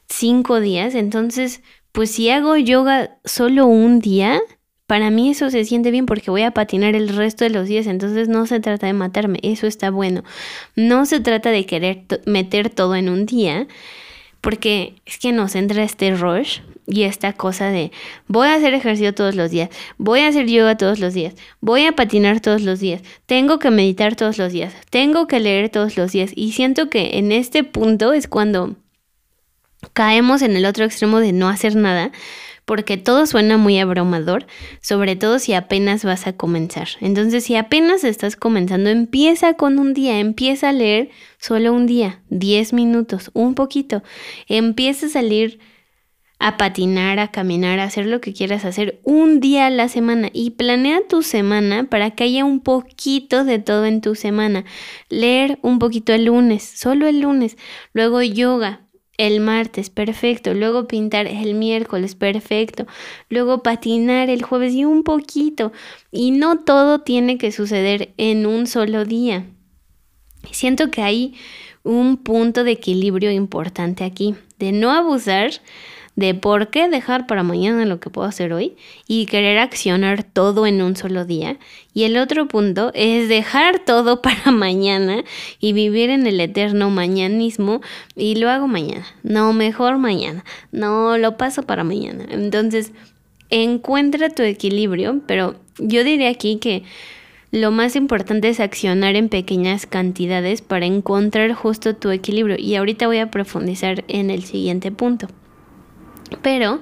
cinco 0.08 0.60
días, 0.60 0.94
entonces, 0.94 1.62
pues 1.92 2.10
si 2.10 2.28
hago 2.28 2.56
yoga 2.56 3.16
solo 3.24 3.66
un 3.66 4.00
día, 4.00 4.40
para 4.86 5.10
mí 5.10 5.30
eso 5.30 5.50
se 5.50 5.64
siente 5.64 5.90
bien 5.90 6.06
porque 6.06 6.30
voy 6.30 6.42
a 6.42 6.52
patinar 6.52 6.94
el 6.94 7.08
resto 7.08 7.44
de 7.44 7.50
los 7.50 7.66
días, 7.66 7.86
entonces 7.86 8.28
no 8.28 8.46
se 8.46 8.60
trata 8.60 8.86
de 8.86 8.92
matarme, 8.92 9.38
eso 9.42 9.66
está 9.66 9.90
bueno. 9.90 10.22
No 10.76 11.06
se 11.06 11.20
trata 11.20 11.50
de 11.50 11.66
querer 11.66 12.04
meter 12.26 12.70
todo 12.70 12.94
en 12.94 13.08
un 13.08 13.26
día, 13.26 13.66
porque 14.40 14.94
es 15.06 15.18
que 15.18 15.32
nos 15.32 15.56
entra 15.56 15.82
este 15.82 16.14
rush 16.14 16.60
y 16.86 17.02
esta 17.02 17.32
cosa 17.32 17.70
de 17.70 17.90
voy 18.28 18.48
a 18.48 18.54
hacer 18.54 18.74
ejercicio 18.74 19.14
todos 19.14 19.34
los 19.34 19.50
días, 19.50 19.70
voy 19.98 20.20
a 20.20 20.28
hacer 20.28 20.46
yoga 20.46 20.76
todos 20.76 20.98
los 20.98 21.14
días, 21.14 21.34
voy 21.60 21.84
a 21.84 21.92
patinar 21.92 22.40
todos 22.40 22.62
los 22.62 22.80
días, 22.80 23.02
tengo 23.26 23.58
que 23.58 23.70
meditar 23.70 24.16
todos 24.16 24.38
los 24.38 24.52
días, 24.52 24.74
tengo 24.90 25.26
que 25.26 25.40
leer 25.40 25.68
todos 25.68 25.96
los 25.96 26.12
días 26.12 26.30
y 26.34 26.52
siento 26.52 26.88
que 26.88 27.18
en 27.18 27.32
este 27.32 27.64
punto 27.64 28.12
es 28.12 28.28
cuando 28.28 28.76
caemos 29.92 30.42
en 30.42 30.56
el 30.56 30.66
otro 30.66 30.84
extremo 30.84 31.20
de 31.20 31.32
no 31.32 31.48
hacer 31.48 31.76
nada, 31.76 32.12
porque 32.64 32.96
todo 32.96 33.26
suena 33.26 33.56
muy 33.58 33.78
abrumador, 33.78 34.46
sobre 34.82 35.14
todo 35.14 35.38
si 35.38 35.54
apenas 35.54 36.04
vas 36.04 36.26
a 36.26 36.32
comenzar. 36.32 36.88
Entonces, 37.00 37.44
si 37.44 37.54
apenas 37.54 38.02
estás 38.02 38.34
comenzando, 38.34 38.90
empieza 38.90 39.54
con 39.54 39.78
un 39.78 39.94
día, 39.94 40.18
empieza 40.18 40.70
a 40.70 40.72
leer 40.72 41.10
solo 41.38 41.72
un 41.72 41.86
día, 41.86 42.22
10 42.30 42.72
minutos, 42.72 43.30
un 43.34 43.54
poquito. 43.54 44.02
Empieza 44.48 45.06
a 45.06 45.10
salir 45.10 45.60
a 46.38 46.56
patinar, 46.56 47.18
a 47.18 47.30
caminar, 47.30 47.78
a 47.78 47.84
hacer 47.84 48.06
lo 48.06 48.20
que 48.20 48.32
quieras 48.32 48.64
hacer 48.64 49.00
un 49.04 49.40
día 49.40 49.66
a 49.66 49.70
la 49.70 49.88
semana 49.88 50.30
y 50.32 50.50
planea 50.50 51.00
tu 51.08 51.22
semana 51.22 51.84
para 51.84 52.10
que 52.10 52.24
haya 52.24 52.44
un 52.44 52.60
poquito 52.60 53.44
de 53.44 53.58
todo 53.58 53.86
en 53.86 54.00
tu 54.00 54.14
semana. 54.14 54.64
Leer 55.08 55.58
un 55.62 55.78
poquito 55.78 56.12
el 56.12 56.26
lunes, 56.26 56.62
solo 56.62 57.06
el 57.06 57.20
lunes, 57.20 57.56
luego 57.94 58.20
yoga, 58.22 58.86
el 59.18 59.40
martes, 59.40 59.90
perfecto. 59.90 60.54
Luego 60.54 60.86
pintar 60.86 61.26
el 61.26 61.54
miércoles, 61.54 62.14
perfecto. 62.14 62.86
Luego 63.28 63.62
patinar 63.62 64.28
el 64.30 64.42
jueves 64.42 64.74
y 64.74 64.84
un 64.84 65.04
poquito. 65.04 65.72
Y 66.12 66.32
no 66.32 66.58
todo 66.60 67.00
tiene 67.00 67.38
que 67.38 67.52
suceder 67.52 68.12
en 68.18 68.46
un 68.46 68.66
solo 68.66 69.04
día. 69.04 69.46
Siento 70.50 70.90
que 70.90 71.02
hay 71.02 71.34
un 71.82 72.18
punto 72.18 72.64
de 72.64 72.72
equilibrio 72.72 73.30
importante 73.30 74.04
aquí, 74.04 74.34
de 74.58 74.72
no 74.72 74.90
abusar 74.90 75.50
de 76.16 76.34
por 76.34 76.68
qué 76.68 76.88
dejar 76.88 77.26
para 77.26 77.42
mañana 77.42 77.84
lo 77.84 78.00
que 78.00 78.10
puedo 78.10 78.26
hacer 78.26 78.52
hoy 78.52 78.76
y 79.06 79.26
querer 79.26 79.58
accionar 79.58 80.24
todo 80.24 80.66
en 80.66 80.82
un 80.82 80.96
solo 80.96 81.26
día. 81.26 81.58
Y 81.92 82.04
el 82.04 82.16
otro 82.16 82.48
punto 82.48 82.90
es 82.94 83.28
dejar 83.28 83.78
todo 83.80 84.22
para 84.22 84.50
mañana 84.50 85.22
y 85.60 85.74
vivir 85.74 86.10
en 86.10 86.26
el 86.26 86.40
eterno 86.40 86.90
mañanismo 86.90 87.82
y 88.16 88.36
lo 88.36 88.50
hago 88.50 88.66
mañana, 88.66 89.06
no 89.22 89.52
mejor 89.52 89.98
mañana, 89.98 90.44
no 90.72 91.18
lo 91.18 91.36
paso 91.36 91.62
para 91.62 91.84
mañana. 91.84 92.24
Entonces, 92.30 92.92
encuentra 93.50 94.30
tu 94.30 94.42
equilibrio, 94.42 95.20
pero 95.26 95.56
yo 95.78 96.02
diría 96.02 96.30
aquí 96.30 96.56
que 96.56 96.82
lo 97.52 97.70
más 97.70 97.94
importante 97.94 98.48
es 98.48 98.58
accionar 98.58 99.16
en 99.16 99.28
pequeñas 99.28 99.86
cantidades 99.86 100.62
para 100.62 100.86
encontrar 100.86 101.52
justo 101.52 101.94
tu 101.94 102.10
equilibrio 102.10 102.56
y 102.58 102.74
ahorita 102.74 103.06
voy 103.06 103.18
a 103.18 103.30
profundizar 103.30 104.04
en 104.08 104.30
el 104.30 104.44
siguiente 104.44 104.90
punto. 104.90 105.28
Pero 106.42 106.80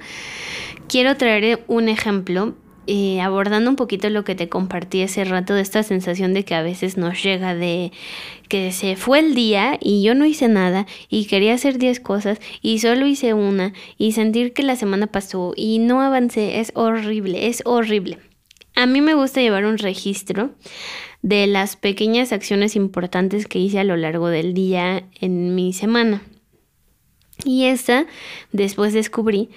quiero 0.89 1.17
traer 1.17 1.65
un 1.67 1.89
ejemplo 1.89 2.55
eh, 2.87 3.23
abordando 3.23 3.71
un 3.71 3.77
poquito 3.77 4.11
lo 4.11 4.25
que 4.25 4.35
te 4.35 4.51
compartí 4.51 5.01
ese 5.01 5.25
rato 5.25 5.55
de 5.55 5.63
esta 5.63 5.83
sensación 5.83 6.35
de 6.35 6.45
que 6.45 6.55
a 6.55 6.63
veces 6.63 6.99
nos 6.99 7.23
llega 7.23 7.55
de 7.55 7.93
que 8.49 8.73
se 8.73 8.97
fue 8.97 9.21
el 9.21 9.35
día 9.35 9.79
y 9.81 10.03
yo 10.03 10.15
no 10.15 10.27
hice 10.27 10.49
nada 10.49 10.87
y 11.09 11.25
quería 11.25 11.55
hacer 11.55 11.79
10 11.79 12.01
cosas 12.01 12.41
y 12.61 12.81
solo 12.81 13.07
hice 13.07 13.33
una 13.33 13.73
y 13.97 14.13
sentir 14.13 14.53
que 14.53 14.63
la 14.63 14.77
semana 14.77 15.07
pasó 15.07 15.55
y 15.57 15.79
no 15.79 16.03
avancé 16.03 16.61
es 16.61 16.73
horrible, 16.75 17.47
es 17.47 17.63
horrible. 17.65 18.19
A 18.77 18.87
mí 18.87 19.01
me 19.01 19.15
gusta 19.15 19.41
llevar 19.41 19.65
un 19.65 19.79
registro 19.79 20.51
de 21.23 21.47
las 21.47 21.77
pequeñas 21.77 22.33
acciones 22.33 22.77
importantes 22.77 23.47
que 23.47 23.61
hice 23.61 23.79
a 23.79 23.85
lo 23.85 23.97
largo 23.97 24.29
del 24.29 24.53
día 24.53 25.05
en 25.21 25.55
mi 25.55 25.73
semana. 25.73 26.21
Y 27.45 27.65
esta, 27.65 28.07
después 28.53 28.93
descubrí 28.93 29.49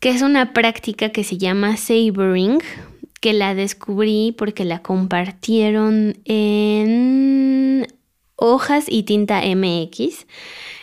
que 0.00 0.10
es 0.10 0.22
una 0.22 0.52
práctica 0.52 1.10
que 1.10 1.24
se 1.24 1.38
llama 1.38 1.76
savoring, 1.76 2.60
que 3.20 3.32
la 3.32 3.54
descubrí 3.54 4.34
porque 4.36 4.64
la 4.64 4.80
compartieron 4.80 6.18
en 6.24 7.86
hojas 8.36 8.86
y 8.88 9.02
tinta 9.02 9.42
MX. 9.42 10.26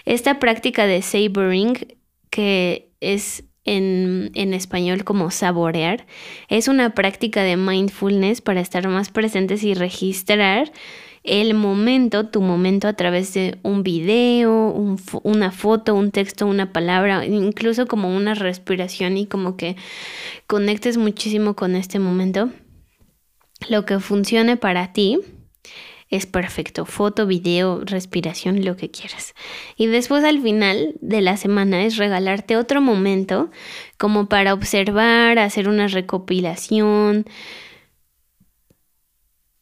Esta 0.03 0.39
práctica 0.39 0.85
de 0.85 1.01
savoring, 1.01 1.97
que 2.29 2.89
es 2.99 3.45
en, 3.63 4.31
en, 4.35 4.53
español 4.53 5.05
como 5.05 5.31
saborear, 5.31 6.05
es 6.49 6.67
una 6.67 6.93
práctica 6.93 7.41
de 7.43 7.55
mindfulness 7.55 8.41
para 8.41 8.59
estar 8.59 8.87
más 8.89 9.09
presentes 9.09 9.63
y 9.63 9.73
registrar 9.73 10.71
el 11.25 11.55
momento, 11.55 12.27
tu 12.27 12.41
momento 12.41 12.87
a 12.87 12.93
través 12.93 13.33
de 13.33 13.57
un 13.63 13.83
video, 13.83 14.95
una 15.23 15.51
foto, 15.51 15.95
un 15.95 16.11
texto, 16.11 16.45
una 16.45 16.71
palabra, 16.71 17.25
incluso 17.25 17.87
como 17.87 18.15
una 18.15 18.35
respiración 18.35 19.17
y 19.17 19.25
como 19.25 19.57
que 19.57 19.75
conectes 20.47 20.97
muchísimo 20.97 21.55
con 21.55 21.75
este 21.75 21.99
momento. 21.99 22.51
Lo 23.69 23.85
que 23.85 23.99
funcione 23.99 24.57
para 24.57 24.93
ti 24.93 25.19
es 26.09 26.27
perfecto. 26.27 26.85
Foto, 26.85 27.25
video, 27.25 27.81
respiración, 27.83 28.63
lo 28.63 28.77
que 28.77 28.91
quieras. 28.91 29.33
Y 29.75 29.87
después 29.87 30.23
al 30.23 30.41
final 30.41 30.95
de 31.01 31.21
la 31.21 31.37
semana 31.37 31.83
es 31.83 31.97
regalarte 31.97 32.57
otro 32.57 32.81
momento 32.81 33.49
como 33.97 34.29
para 34.29 34.53
observar, 34.53 35.39
hacer 35.39 35.67
una 35.67 35.87
recopilación. 35.87 37.25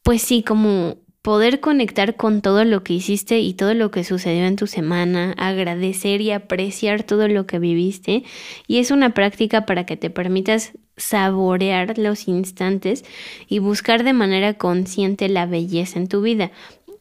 Pues 0.04 0.22
sí, 0.22 0.44
como 0.44 0.98
poder 1.24 1.62
conectar 1.62 2.18
con 2.18 2.42
todo 2.42 2.66
lo 2.66 2.84
que 2.84 2.94
hiciste 2.94 3.40
y 3.40 3.54
todo 3.54 3.74
lo 3.74 3.92
que 3.92 4.04
sucedió 4.04 4.46
en 4.46 4.58
tu 4.58 4.68
semana, 4.68 5.34
agradecer 5.38 6.20
y 6.20 6.32
apreciar 6.32 7.04
todo 7.04 7.30
lo 7.30 7.48
que 7.48 7.60
viviste. 7.60 8.24
Y 8.68 8.80
es 8.80 8.92
una 8.92 9.14
práctica 9.14 9.66
para 9.66 9.86
que 9.86 9.96
te 9.96 10.10
permitas 10.10 10.74
saborear 10.98 11.98
los 11.98 12.28
instantes 12.28 13.06
y 13.48 13.60
buscar 13.60 14.04
de 14.04 14.12
manera 14.14 14.56
consciente 14.56 15.30
la 15.30 15.46
belleza 15.46 15.98
en 15.98 16.10
tu 16.10 16.22
vida. 16.22 16.52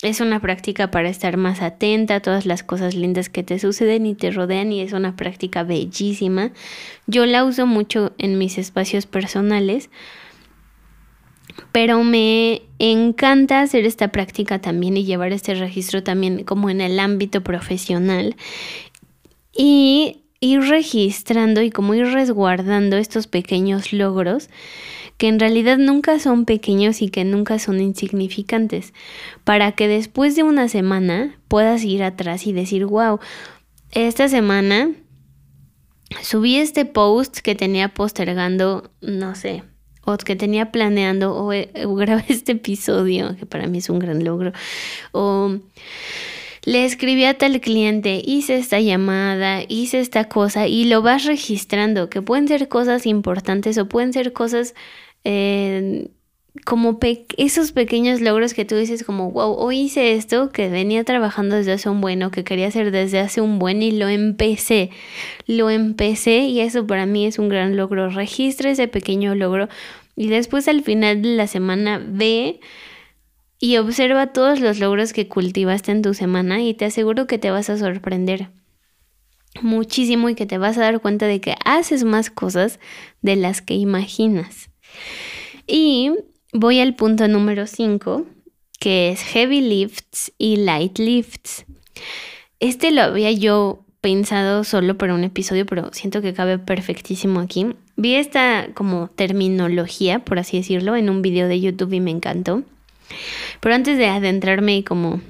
Es 0.03 0.21
una 0.21 0.41
práctica 0.41 0.91
para 0.93 1.09
estar 1.09 1.37
más 1.37 1.61
atenta 1.61 2.17
a 2.17 2.21
todas 2.21 2.47
las 2.47 2.63
cosas 2.63 2.95
lindas 2.95 3.29
que 3.29 3.43
te 3.43 3.59
suceden 3.59 4.07
y 4.07 4.15
te 4.15 4.31
rodean 4.31 4.73
y 4.73 4.83
es 4.83 4.93
una 4.93 5.17
práctica 5.17 5.65
bellísima. 5.65 6.53
Yo 7.09 7.27
la 7.27 7.45
uso 7.45 7.67
mucho 7.67 8.13
en 8.19 8.39
mis 8.39 8.57
espacios 8.57 9.07
personales 9.07 9.91
pero 11.73 12.03
me 12.05 12.63
encanta 12.79 13.61
hacer 13.61 13.87
esta 13.87 14.09
práctica 14.09 14.61
también 14.61 14.97
y 14.97 15.05
llevar 15.05 15.33
este 15.33 15.55
registro 15.55 16.03
también 16.03 16.45
como 16.45 16.71
en 16.71 16.81
el 16.81 16.99
ámbito 16.99 17.43
profesional. 17.43 18.37
Y 19.57 20.23
ir 20.41 20.61
registrando 20.63 21.63
y 21.63 21.71
como 21.71 21.95
ir 21.95 22.07
resguardando 22.07 22.97
estos 22.97 23.27
pequeños 23.27 23.93
logros 23.93 24.49
que 25.17 25.29
en 25.29 25.39
realidad 25.39 25.79
nunca 25.79 26.19
son 26.19 26.47
pequeños 26.47 27.01
y 27.01 27.09
que 27.09 27.25
nunca 27.25 27.61
son 27.61 27.81
insignificantes, 27.81 28.93
para 29.45 29.71
que 29.71 29.87
después 29.87 30.35
de 30.35 30.43
una 30.43 30.69
semana 30.69 31.39
puedas 31.47 31.85
ir 31.85 32.03
atrás 32.03 32.45
y 32.45 32.53
decir, 32.53 32.87
wow, 32.87 33.21
esta 33.93 34.29
semana 34.29 34.91
subí 36.23 36.57
este 36.57 36.87
post 36.87 37.39
que 37.39 37.55
tenía 37.55 37.95
postergando, 37.95 38.91
no 39.01 39.37
sé, 39.37 39.63
o 40.05 40.17
que 40.17 40.37
tenía 40.37 40.73
planeando 40.73 41.35
o, 41.35 41.53
eh, 41.53 41.71
grabé 41.97 42.25
este 42.29 42.53
episodio, 42.53 43.37
que 43.37 43.47
para 43.47 43.67
mí 43.67 43.79
es 43.79 43.89
un 43.89 43.99
gran 43.99 44.25
logro, 44.25 44.53
o 45.13 45.59
le 46.65 46.85
escribí 46.85 47.25
a 47.25 47.37
tal 47.39 47.61
cliente, 47.61 48.23
hice 48.25 48.57
esta 48.57 48.79
llamada, 48.81 49.63
hice 49.69 49.99
esta 49.99 50.29
cosa 50.29 50.69
y 50.69 50.85
lo 50.85 51.03
vas 51.03 51.25
registrando, 51.25 52.09
que 52.09 52.23
pueden 52.23 52.47
ser 52.47 52.69
cosas 52.69 53.07
importantes 53.07 53.79
o 53.79 53.89
pueden 53.89 54.13
ser 54.13 54.33
cosas 54.33 54.75
eh, 55.25 56.09
como 56.65 56.99
esos 57.39 57.73
pequeños 57.73 58.21
logros 58.21 58.53
que 58.53 58.65
tú 58.65 58.77
dices 58.77 59.05
como, 59.05 59.31
wow, 59.31 59.55
hoy 59.55 59.81
hice 59.81 60.13
esto 60.13 60.51
que 60.51 60.69
venía 60.69 61.03
trabajando 61.03 61.57
desde 61.57 61.73
hace 61.73 61.89
un 61.89 62.01
buen 62.01 62.23
o 62.23 62.31
que 62.31 62.45
quería 62.45 62.69
hacer 62.69 62.91
desde 62.91 63.21
hace 63.21 63.41
un 63.41 63.59
buen 63.59 63.83
y 63.83 63.91
lo 63.93 64.09
empecé, 64.09 64.91
lo 65.47 65.71
empecé 65.71 66.41
y 66.41 66.61
eso 66.61 66.87
para 66.87 67.07
mí 67.07 67.27
es 67.27 67.39
un 67.39 67.49
gran 67.49 67.77
logro. 67.77 68.11
Registra 68.11 68.71
ese 68.71 68.87
pequeño 68.87 69.35
logro 69.35 69.69
y 70.15 70.29
después 70.29 70.69
al 70.69 70.83
final 70.83 71.23
de 71.23 71.37
la 71.37 71.47
semana 71.47 72.03
ve 72.07 72.61
y 73.59 73.79
observa 73.79 74.33
todos 74.33 74.61
los 74.61 74.79
logros 74.79 75.15
que 75.15 75.29
cultivaste 75.29 75.91
en 75.91 76.03
tu 76.03 76.13
semana 76.13 76.61
y 76.63 76.75
te 76.75 76.85
aseguro 76.85 77.27
que 77.27 77.39
te 77.39 77.51
vas 77.51 77.71
a 77.71 77.79
sorprender 77.79 78.51
muchísimo 79.63 80.29
y 80.29 80.35
que 80.35 80.47
te 80.47 80.59
vas 80.59 80.77
a 80.77 80.83
dar 80.83 81.01
cuenta 81.01 81.27
de 81.27 81.41
que 81.41 81.55
haces 81.65 82.05
más 82.05 82.31
cosas 82.31 82.79
de 83.23 83.37
las 83.37 83.63
que 83.63 83.75
imaginas. 83.75 84.71
Y 85.67 86.11
voy 86.53 86.81
al 86.81 86.95
punto 86.95 87.27
número 87.29 87.67
5, 87.67 88.27
que 88.79 89.11
es 89.11 89.23
heavy 89.23 89.61
lifts 89.61 90.33
y 90.39 90.57
light 90.57 90.99
lifts. 90.99 91.65
Este 92.61 92.91
lo 92.93 93.03
había 93.03 93.33
yo 93.33 93.85
pensado 94.01 94.65
solo 94.65 94.99
para 94.99 95.15
un 95.15 95.25
episodio, 95.25 95.65
pero 95.67 95.91
siento 95.93 96.21
que 96.23 96.35
cabe 96.35 96.59
perfectísimo 96.59 97.41
aquí. 97.41 97.75
Vi 97.97 98.15
esta 98.15 98.69
como 98.75 99.09
terminología, 99.09 100.19
por 100.21 100.39
así 100.39 100.59
decirlo, 100.59 100.97
en 100.97 101.09
un 101.09 101.23
video 101.23 101.49
de 101.49 101.61
YouTube 101.61 101.95
y 101.95 102.01
me 102.01 102.11
encantó. 102.11 102.63
Pero 103.61 103.75
antes 103.75 103.99
de 103.99 104.07
adentrarme 104.07 104.85
como 104.85 105.21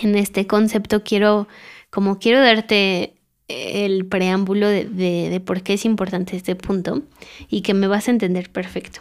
en 0.00 0.16
este 0.16 0.46
concepto, 0.46 1.02
quiero 1.02 1.48
como 1.90 2.18
quiero 2.18 2.40
darte 2.40 3.17
el 3.48 4.06
preámbulo 4.06 4.68
de, 4.68 5.42
por 5.44 5.62
qué 5.62 5.74
es 5.74 5.84
importante 5.84 6.36
este 6.36 6.54
punto 6.54 7.02
y 7.48 7.62
que 7.62 7.74
me 7.74 7.86
vas 7.86 8.08
a 8.08 8.10
entender 8.10 8.50
perfecto. 8.50 9.00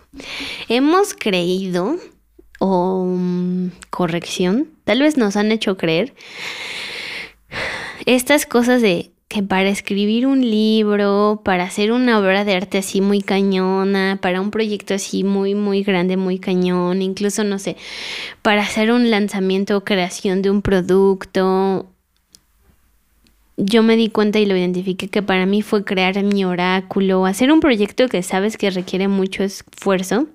Hemos 0.70 1.14
creído, 1.14 1.98
o 2.60 3.06
mm, 3.06 3.72
corrección, 3.90 4.70
tal 4.86 5.02
vez 5.02 5.18
nos 5.18 5.36
han 5.36 5.52
hecho 5.52 5.78
creer 5.78 6.14
estas 8.06 8.46
cosas 8.46 8.82
de 8.82 9.12
que 9.28 9.44
para 9.44 9.68
escribir 9.68 10.26
un 10.26 10.40
libro, 10.40 11.42
para 11.44 11.66
hacer 11.66 11.92
una 11.92 12.18
obra 12.18 12.46
de 12.46 12.56
arte 12.56 12.78
así 12.78 13.02
muy 13.02 13.22
cañona, 13.22 14.20
para 14.22 14.40
un 14.40 14.52
proyecto 14.52 14.94
así 14.94 15.26
muy, 15.26 15.54
muy 15.54 15.84
grande, 15.84 16.16
muy 16.16 16.40
cañón, 16.40 17.02
incluso, 17.02 17.44
no 17.44 17.60
sé, 17.60 17.76
para 18.42 18.62
hacer 18.62 18.92
un 18.92 19.12
lanzamiento 19.12 19.76
o 19.76 19.84
creación 19.84 20.42
de 20.42 20.50
un 20.50 20.62
producto 20.62 21.88
yo 23.58 23.84
me 23.84 23.96
di 23.98 24.10
cuenta 24.10 24.40
y 24.40 24.46
lo 24.46 24.56
identifiqué 24.56 25.08
que 25.10 25.22
para 25.22 25.46
mí 25.46 25.62
fue 25.62 25.84
crear 25.84 26.22
mi 26.24 26.46
oráculo, 26.46 27.26
hacer 27.26 27.52
un 27.52 27.60
proyecto 27.60 28.08
que 28.08 28.24
sabes 28.24 28.58
que 28.58 28.70
requiere 28.70 29.08
mucho 29.08 29.44
esfuerzo. 29.44 30.28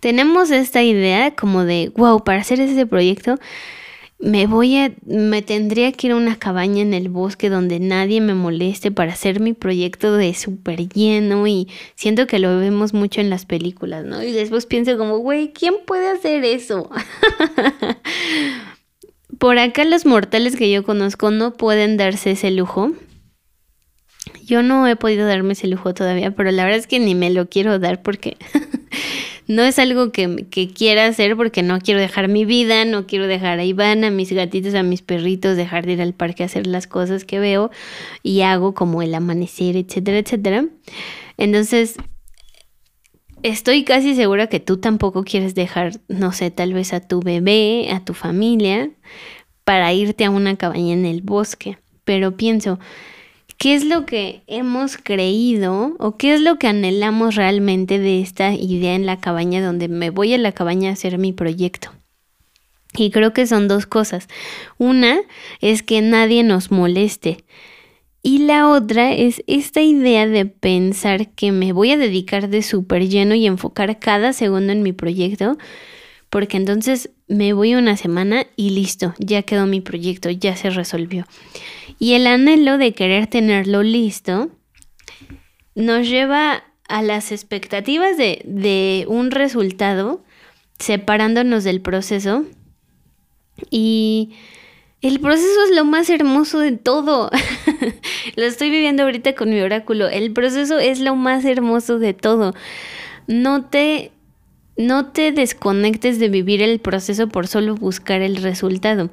Tenemos 0.00 0.50
esta 0.50 0.82
idea 0.82 1.34
como 1.34 1.64
de, 1.64 1.92
wow, 1.96 2.22
para 2.22 2.40
hacer 2.40 2.60
ese 2.60 2.86
proyecto 2.86 3.36
me 4.20 4.46
voy 4.48 4.76
a, 4.76 4.92
me 5.06 5.42
tendría 5.42 5.92
que 5.92 6.08
ir 6.08 6.12
a 6.12 6.16
una 6.16 6.38
cabaña 6.38 6.82
en 6.82 6.92
el 6.92 7.08
bosque 7.08 7.48
donde 7.48 7.78
nadie 7.78 8.20
me 8.20 8.34
moleste 8.34 8.90
para 8.90 9.12
hacer 9.12 9.38
mi 9.38 9.52
proyecto 9.52 10.16
de 10.16 10.34
súper 10.34 10.88
lleno 10.88 11.46
y 11.46 11.68
siento 11.94 12.26
que 12.26 12.40
lo 12.40 12.58
vemos 12.58 12.94
mucho 12.94 13.20
en 13.20 13.30
las 13.30 13.46
películas, 13.46 14.04
¿no? 14.04 14.22
Y 14.22 14.32
después 14.32 14.66
pienso 14.66 14.98
como, 14.98 15.18
güey, 15.18 15.52
¿quién 15.52 15.74
puede 15.86 16.08
hacer 16.08 16.44
eso? 16.44 16.90
Por 19.38 19.58
acá 19.58 19.84
los 19.84 20.04
mortales 20.04 20.56
que 20.56 20.70
yo 20.70 20.82
conozco 20.82 21.30
no 21.30 21.52
pueden 21.52 21.96
darse 21.96 22.32
ese 22.32 22.50
lujo. 22.50 22.92
Yo 24.44 24.62
no 24.62 24.86
he 24.86 24.96
podido 24.96 25.26
darme 25.26 25.52
ese 25.52 25.68
lujo 25.68 25.94
todavía, 25.94 26.32
pero 26.32 26.50
la 26.50 26.64
verdad 26.64 26.80
es 26.80 26.86
que 26.86 26.98
ni 26.98 27.14
me 27.14 27.30
lo 27.30 27.48
quiero 27.48 27.78
dar 27.78 28.02
porque 28.02 28.36
no 29.46 29.62
es 29.62 29.78
algo 29.78 30.10
que, 30.10 30.46
quiera 30.74 31.06
hacer 31.06 31.36
porque 31.36 31.62
no 31.62 31.78
quiero 31.78 32.00
dejar 32.00 32.28
mi 32.28 32.44
vida, 32.44 32.84
no 32.84 33.06
quiero 33.06 33.26
dejar 33.26 33.60
a 33.60 33.64
Iván, 33.64 34.04
a 34.04 34.10
mis 34.10 34.32
gatitos, 34.32 34.74
a 34.74 34.82
mis 34.82 35.02
perritos, 35.02 35.56
dejar 35.56 35.86
de 35.86 35.92
ir 35.92 36.02
al 36.02 36.14
parque 36.14 36.42
a 36.42 36.46
hacer 36.46 36.66
las 36.66 36.86
cosas 36.86 37.24
que 37.24 37.38
veo 37.38 37.70
y 38.22 38.40
hago 38.40 38.74
como 38.74 39.02
el 39.02 39.14
amanecer, 39.14 39.76
etcétera, 39.76 40.18
etcétera. 40.18 40.66
Entonces, 41.36 41.96
estoy 43.42 43.84
casi 43.84 44.14
segura 44.14 44.48
que 44.48 44.60
tú 44.60 44.78
tampoco 44.78 45.24
quieres 45.24 45.54
dejar, 45.54 46.00
no 46.08 46.32
sé, 46.32 46.50
tal 46.50 46.72
vez 46.72 46.92
a 46.92 47.00
tu 47.00 47.20
bebé, 47.20 47.90
a 47.90 48.04
tu 48.04 48.14
familia, 48.14 48.90
para 49.64 49.92
irte 49.92 50.24
a 50.24 50.30
una 50.30 50.56
cabaña 50.56 50.92
en 50.92 51.04
el 51.04 51.22
bosque. 51.22 51.78
Pero 52.04 52.36
pienso, 52.36 52.78
¿qué 53.58 53.74
es 53.74 53.84
lo 53.84 54.06
que 54.06 54.42
hemos 54.46 54.96
creído 54.96 55.94
o 55.98 56.16
qué 56.16 56.34
es 56.34 56.40
lo 56.40 56.58
que 56.58 56.68
anhelamos 56.68 57.34
realmente 57.34 57.98
de 57.98 58.20
esta 58.20 58.54
idea 58.54 58.94
en 58.94 59.06
la 59.06 59.20
cabaña 59.20 59.64
donde 59.64 59.88
me 59.88 60.10
voy 60.10 60.32
a 60.34 60.38
la 60.38 60.52
cabaña 60.52 60.90
a 60.90 60.92
hacer 60.94 61.18
mi 61.18 61.32
proyecto? 61.32 61.90
Y 62.94 63.10
creo 63.10 63.32
que 63.32 63.46
son 63.46 63.68
dos 63.68 63.86
cosas. 63.86 64.28
Una 64.78 65.20
es 65.60 65.82
que 65.82 66.00
nadie 66.00 66.42
nos 66.42 66.70
moleste. 66.70 67.44
Y 68.22 68.38
la 68.38 68.68
otra 68.68 69.12
es 69.12 69.42
esta 69.46 69.80
idea 69.80 70.26
de 70.26 70.44
pensar 70.46 71.30
que 71.30 71.52
me 71.52 71.72
voy 71.72 71.92
a 71.92 71.96
dedicar 71.96 72.48
de 72.48 72.62
súper 72.62 73.08
lleno 73.08 73.34
y 73.34 73.46
enfocar 73.46 73.98
cada 73.98 74.32
segundo 74.32 74.72
en 74.72 74.82
mi 74.82 74.92
proyecto, 74.92 75.56
porque 76.28 76.56
entonces 76.56 77.10
me 77.28 77.52
voy 77.52 77.74
una 77.74 77.96
semana 77.96 78.46
y 78.56 78.70
listo, 78.70 79.14
ya 79.18 79.42
quedó 79.42 79.66
mi 79.66 79.80
proyecto, 79.80 80.30
ya 80.30 80.56
se 80.56 80.70
resolvió. 80.70 81.26
Y 81.98 82.14
el 82.14 82.26
anhelo 82.26 82.76
de 82.76 82.92
querer 82.92 83.28
tenerlo 83.28 83.82
listo 83.82 84.50
nos 85.74 86.08
lleva 86.08 86.64
a 86.88 87.02
las 87.02 87.32
expectativas 87.32 88.16
de, 88.16 88.42
de 88.44 89.04
un 89.08 89.30
resultado, 89.30 90.24
separándonos 90.78 91.64
del 91.64 91.80
proceso 91.80 92.44
Y 93.70 94.30
el 95.00 95.20
proceso 95.20 95.64
es 95.64 95.76
lo 95.76 95.84
más 95.84 96.10
hermoso 96.10 96.58
de 96.58 96.72
todo. 96.72 97.30
lo 98.36 98.44
estoy 98.44 98.70
viviendo 98.70 99.04
ahorita 99.04 99.34
con 99.34 99.50
mi 99.50 99.60
oráculo. 99.60 100.08
El 100.08 100.32
proceso 100.32 100.78
es 100.78 101.00
lo 101.00 101.14
más 101.14 101.44
hermoso 101.44 101.98
de 101.98 102.14
todo. 102.14 102.54
No 103.26 103.64
te 103.64 104.12
no 104.78 105.06
te 105.06 105.32
desconectes 105.32 106.20
de 106.20 106.28
vivir 106.28 106.62
el 106.62 106.78
proceso 106.78 107.26
por 107.28 107.48
solo 107.48 107.74
buscar 107.74 108.22
el 108.22 108.36
resultado. 108.36 109.10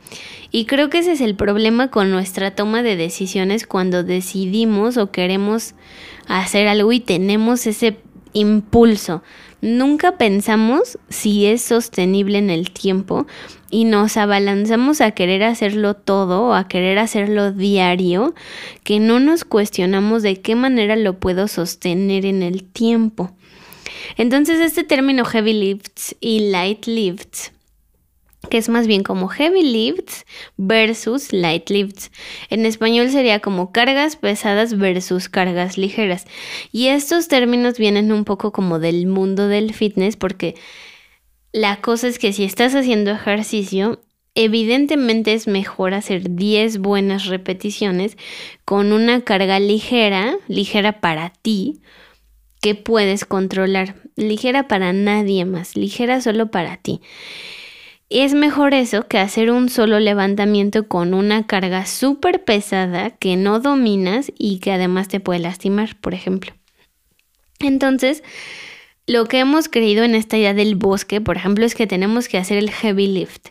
Y 0.52 0.66
creo 0.66 0.92
que 0.92 1.00
ese 1.00 1.14
es 1.14 1.22
el 1.22 1.36
problema 1.36 1.90
con 1.90 2.12
nuestra 2.12 2.54
toma 2.54 2.84
de 2.84 2.96
decisiones 2.96 3.66
cuando 3.66 4.04
decidimos 4.04 4.98
o 4.98 5.12
queremos 5.12 5.74
hacer 6.28 6.68
algo 6.68 6.92
y 6.92 7.00
tenemos 7.00 7.66
ese 7.66 7.98
impulso. 8.36 9.24
Nunca 9.62 10.18
pensamos 10.18 11.00
si 11.10 11.48
es 11.48 11.64
sostenible 11.64 12.38
en 12.38 12.52
el 12.52 12.70
tiempo 12.70 13.26
y 13.72 13.86
nos 13.86 14.18
abalanzamos 14.18 15.02
a 15.02 15.12
querer 15.12 15.42
hacerlo 15.44 15.96
todo 15.96 16.44
o 16.44 16.54
a 16.54 16.68
querer 16.68 17.00
hacerlo 17.00 17.52
diario, 17.52 18.36
que 18.84 19.00
no 19.00 19.20
nos 19.20 19.44
cuestionamos 19.44 20.22
de 20.22 20.42
qué 20.42 20.54
manera 20.54 20.96
lo 20.96 21.20
puedo 21.20 21.48
sostener 21.48 22.28
en 22.28 22.44
el 22.44 22.64
tiempo. 22.64 23.32
Entonces 24.18 24.60
este 24.60 24.84
término 24.84 25.26
heavy 25.26 25.54
lifts 25.54 26.16
y 26.20 26.52
light 26.52 26.86
lifts 26.86 27.55
que 28.50 28.58
es 28.58 28.70
más 28.70 28.88
bien 28.88 29.04
como 29.04 29.28
heavy 29.28 29.64
lifts 29.64 30.26
versus 30.58 31.34
light 31.34 31.70
lifts. 31.70 32.12
En 32.50 32.66
español 32.66 33.10
sería 33.10 33.40
como 33.40 33.72
cargas 33.72 34.16
pesadas 34.16 34.78
versus 34.78 35.30
cargas 35.30 35.78
ligeras. 35.78 36.26
Y 36.72 36.88
estos 36.88 37.28
términos 37.28 37.78
vienen 37.78 38.12
un 38.12 38.26
poco 38.26 38.52
como 38.52 38.80
del 38.80 39.08
mundo 39.08 39.48
del 39.48 39.74
fitness 39.74 40.16
porque 40.18 40.56
la 41.52 41.78
cosa 41.78 42.08
es 42.08 42.20
que 42.20 42.34
si 42.34 42.44
estás 42.44 42.76
haciendo 42.76 43.12
ejercicio, 43.12 44.02
evidentemente 44.36 45.34
es 45.34 45.48
mejor 45.48 45.94
hacer 45.94 46.36
10 46.36 46.80
buenas 46.80 47.26
repeticiones 47.28 48.18
con 48.66 48.92
una 48.92 49.22
carga 49.22 49.60
ligera, 49.60 50.38
ligera 50.48 51.00
para 51.00 51.30
ti, 51.30 51.82
que 52.62 52.76
puedes 52.76 53.26
controlar. 53.26 53.96
Ligera 54.16 54.68
para 54.68 54.92
nadie 54.92 55.46
más, 55.46 55.76
ligera 55.78 56.20
solo 56.20 56.52
para 56.52 56.78
ti. 56.78 57.00
Es 58.10 58.36
mejor 58.36 58.76
eso 58.76 59.08
que 59.08 59.18
hacer 59.18 59.50
un 59.50 59.68
solo 59.68 60.00
levantamiento 60.00 60.88
con 60.88 61.16
una 61.16 61.48
carga 61.48 61.88
súper 61.88 62.44
pesada 62.44 63.10
que 63.10 63.36
no 63.36 63.60
dominas 63.60 64.32
y 64.38 64.60
que 64.60 64.72
además 64.72 65.08
te 65.08 65.20
puede 65.20 65.40
lastimar, 65.40 66.00
por 66.00 66.14
ejemplo. 66.14 66.54
Entonces, 67.60 68.24
lo 69.08 69.26
que 69.26 69.38
hemos 69.38 69.70
creído 69.70 70.04
en 70.04 70.16
esta 70.16 70.36
idea 70.36 70.56
del 70.56 70.76
bosque, 70.76 71.22
por 71.22 71.38
ejemplo, 71.38 71.64
es 71.64 71.76
que 71.76 71.86
tenemos 71.86 72.28
que 72.28 72.40
hacer 72.40 72.58
el 72.58 72.72
heavy 72.72 73.06
lift. 73.06 73.50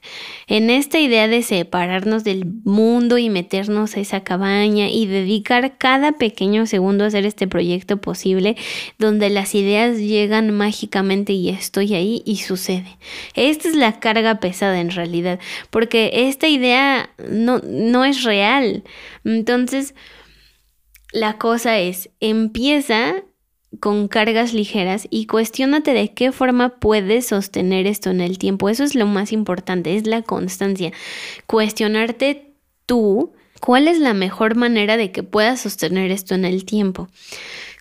En 0.48 0.68
esta 0.68 0.98
idea 0.98 1.28
de 1.28 1.42
separarnos 1.42 2.24
del 2.24 2.44
mundo 2.64 3.18
y 3.18 3.30
meternos 3.30 3.96
a 3.96 4.00
esa 4.00 4.24
cabaña 4.24 4.88
y 4.88 5.06
dedicar 5.06 5.78
cada 5.78 6.12
pequeño 6.12 6.66
segundo 6.66 7.04
a 7.04 7.06
hacer 7.06 7.24
este 7.24 7.46
proyecto 7.46 8.00
posible, 8.00 8.56
donde 8.98 9.30
las 9.30 9.54
ideas 9.54 9.98
llegan 9.98 10.50
mágicamente 10.50 11.32
y 11.32 11.50
estoy 11.50 11.94
ahí 11.94 12.22
y 12.26 12.38
sucede. 12.38 12.98
Esta 13.34 13.68
es 13.68 13.76
la 13.76 14.00
carga 14.00 14.40
pesada 14.40 14.80
en 14.80 14.90
realidad, 14.90 15.38
porque 15.70 16.10
esta 16.28 16.48
idea 16.48 17.10
no, 17.30 17.60
no 17.60 18.04
es 18.04 18.24
real. 18.24 18.82
Entonces, 19.24 19.94
la 21.12 21.38
cosa 21.38 21.78
es, 21.78 22.10
empieza 22.18 23.22
con 23.80 24.08
cargas 24.08 24.52
ligeras 24.52 25.06
y 25.10 25.26
cuestionate 25.26 25.92
de 25.92 26.12
qué 26.12 26.32
forma 26.32 26.78
puedes 26.78 27.26
sostener 27.26 27.86
esto 27.86 28.10
en 28.10 28.20
el 28.20 28.38
tiempo. 28.38 28.68
Eso 28.68 28.84
es 28.84 28.94
lo 28.94 29.06
más 29.06 29.32
importante, 29.32 29.96
es 29.96 30.06
la 30.06 30.22
constancia. 30.22 30.92
Cuestionarte 31.46 32.54
tú 32.86 33.32
cuál 33.60 33.88
es 33.88 33.98
la 33.98 34.14
mejor 34.14 34.56
manera 34.56 34.96
de 34.96 35.10
que 35.10 35.22
puedas 35.22 35.60
sostener 35.60 36.10
esto 36.10 36.34
en 36.34 36.44
el 36.44 36.64
tiempo. 36.64 37.08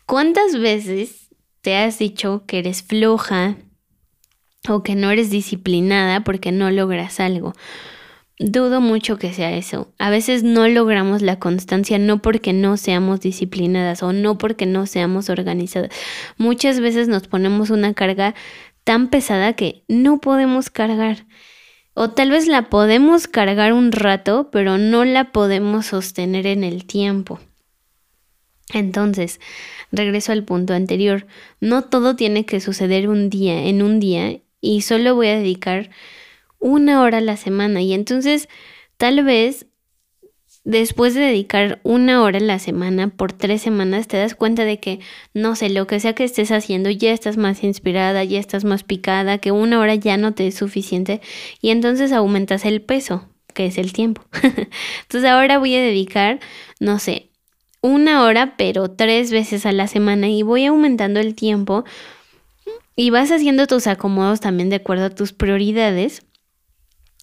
¿Cuántas 0.06 0.58
veces 0.58 1.30
te 1.62 1.76
has 1.78 2.00
dicho 2.00 2.44
que 2.46 2.60
eres 2.60 2.84
floja 2.84 3.58
o 4.68 4.84
que 4.84 4.96
no 4.96 5.12
eres 5.12 5.30
disciplinada 5.30 6.24
porque 6.24 6.52
no 6.52 6.72
logras 6.72 7.20
algo? 7.20 7.54
Dudo 8.40 8.82
mucho 8.82 9.18
que 9.18 9.32
sea 9.32 9.56
eso. 9.56 9.94
A 10.00 10.10
veces 10.10 10.44
no 10.44 10.68
logramos 10.68 11.22
la 11.22 11.38
constancia 11.38 12.00
no 12.00 12.22
porque 12.22 12.52
no 12.52 12.78
seamos 12.78 13.22
disciplinadas 13.22 14.02
o 14.02 14.12
no 14.12 14.38
porque 14.38 14.66
no 14.66 14.88
seamos 14.88 15.30
organizadas. 15.30 15.92
Muchas 16.38 16.80
veces 16.80 17.08
nos 17.08 17.28
ponemos 17.28 17.70
una 17.70 17.94
carga 17.94 18.34
tan 18.84 19.10
pesada 19.10 19.54
que 19.54 19.84
no 19.88 20.20
podemos 20.20 20.70
cargar. 20.70 21.26
O 21.94 22.10
tal 22.10 22.32
vez 22.32 22.48
la 22.48 22.70
podemos 22.70 23.28
cargar 23.28 23.72
un 23.72 23.92
rato, 23.92 24.50
pero 24.52 24.80
no 24.80 25.06
la 25.06 25.32
podemos 25.32 25.88
sostener 25.88 26.48
en 26.48 26.64
el 26.64 26.86
tiempo. 26.86 27.40
Entonces, 28.74 29.40
regreso 29.92 30.32
al 30.32 30.44
punto 30.44 30.74
anterior. 30.74 31.28
No 31.60 31.84
todo 31.84 32.16
tiene 32.16 32.48
que 32.48 32.60
suceder 32.60 33.08
un 33.10 33.30
día, 33.30 33.68
en 33.68 33.84
un 33.84 34.00
día, 34.00 34.40
y 34.60 34.82
solo 34.82 35.14
voy 35.14 35.28
a 35.28 35.38
dedicar 35.38 35.92
una 36.64 37.02
hora 37.02 37.20
a 37.20 37.22
la 37.22 37.38
semana. 37.38 37.82
Y 37.82 37.94
entonces, 37.94 38.48
tal 38.98 39.24
vez 39.24 39.68
después 40.64 41.14
de 41.14 41.22
dedicar 41.22 41.82
una 41.84 42.24
hora 42.24 42.38
a 42.38 42.42
la 42.42 42.58
semana 42.58 43.10
por 43.10 43.34
tres 43.34 43.62
semanas, 43.62 44.08
te 44.08 44.18
das 44.18 44.34
cuenta 44.34 44.64
de 44.64 44.80
que, 44.80 45.00
no 45.34 45.56
sé, 45.56 45.70
lo 45.70 45.88
que 45.88 46.00
sea 46.00 46.14
que 46.14 46.24
estés 46.24 46.52
haciendo, 46.52 46.90
ya 46.90 47.12
estás 47.12 47.36
más 47.36 47.64
inspirada, 47.64 48.24
ya 48.24 48.40
estás 48.40 48.64
más 48.64 48.84
picada, 48.84 49.38
que 49.40 49.52
una 49.52 49.80
hora 49.80 49.96
ya 49.96 50.16
no 50.16 50.34
te 50.34 50.48
es 50.48 50.56
suficiente 50.56 51.22
y 51.62 51.70
entonces 51.72 52.14
aumentas 52.14 52.64
el 52.64 52.82
peso, 52.82 53.28
que 53.54 53.66
es 53.66 53.78
el 53.78 53.92
tiempo. 53.92 54.24
entonces 54.42 55.30
ahora 55.30 55.60
voy 55.60 55.76
a 55.76 55.82
dedicar, 55.82 56.40
no 56.80 56.98
sé, 56.98 57.30
una 57.82 58.24
hora, 58.24 58.56
pero 58.56 58.90
tres 58.90 59.32
veces 59.32 59.66
a 59.66 59.74
la 59.74 59.88
semana 59.88 60.30
y 60.30 60.44
voy 60.44 60.66
aumentando 60.66 61.20
el 61.20 61.36
tiempo 61.36 61.84
y 62.96 63.10
vas 63.10 63.32
haciendo 63.32 63.68
tus 63.68 63.88
acomodos 63.88 64.40
también 64.40 64.70
de 64.70 64.78
acuerdo 64.78 65.06
a 65.06 65.10
tus 65.10 65.34
prioridades 65.34 66.22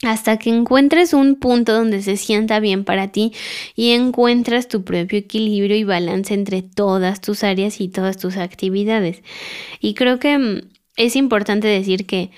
hasta 0.02 0.38
que 0.38 0.50
encuentres 0.50 1.12
un 1.12 1.36
punto 1.36 1.74
donde 1.74 2.02
se 2.02 2.16
sienta 2.16 2.58
bien 2.58 2.84
para 2.84 3.08
ti 3.08 3.32
y 3.76 3.90
encuentras 3.90 4.66
tu 4.68 4.82
propio 4.82 5.18
equilibrio 5.18 5.76
y 5.76 5.84
balance 5.84 6.32
entre 6.32 6.62
todas 6.62 7.20
tus 7.20 7.44
áreas 7.44 7.80
y 7.80 7.88
todas 7.88 8.16
tus 8.16 8.36
actividades. 8.36 9.22
Y 9.80 9.94
creo 9.94 10.18
que 10.18 10.38
mm, 10.38 10.60
es 10.96 11.16
importante 11.16 11.68
decir 11.68 12.06
que 12.06 12.30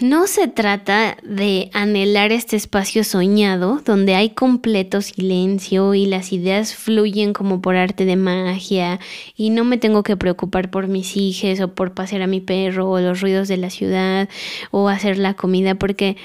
no 0.00 0.26
se 0.26 0.48
trata 0.48 1.16
de 1.22 1.70
anhelar 1.72 2.32
este 2.32 2.56
espacio 2.56 3.04
soñado 3.04 3.80
donde 3.84 4.14
hay 4.14 4.30
completo 4.30 5.02
silencio 5.02 5.94
y 5.94 6.06
las 6.06 6.32
ideas 6.32 6.74
fluyen 6.74 7.32
como 7.32 7.60
por 7.60 7.76
arte 7.76 8.04
de 8.04 8.16
magia 8.16 9.00
y 9.36 9.50
no 9.50 9.64
me 9.64 9.78
tengo 9.78 10.02
que 10.02 10.16
preocupar 10.16 10.70
por 10.70 10.86
mis 10.86 11.16
hijos 11.16 11.60
o 11.60 11.74
por 11.74 11.94
pasear 11.94 12.22
a 12.22 12.26
mi 12.26 12.40
perro 12.40 12.88
o 12.88 13.00
los 13.00 13.20
ruidos 13.20 13.48
de 13.48 13.56
la 13.56 13.70
ciudad 13.70 14.28
o 14.70 14.88
hacer 14.88 15.18
la 15.18 15.34
comida 15.34 15.74
porque 15.74 16.16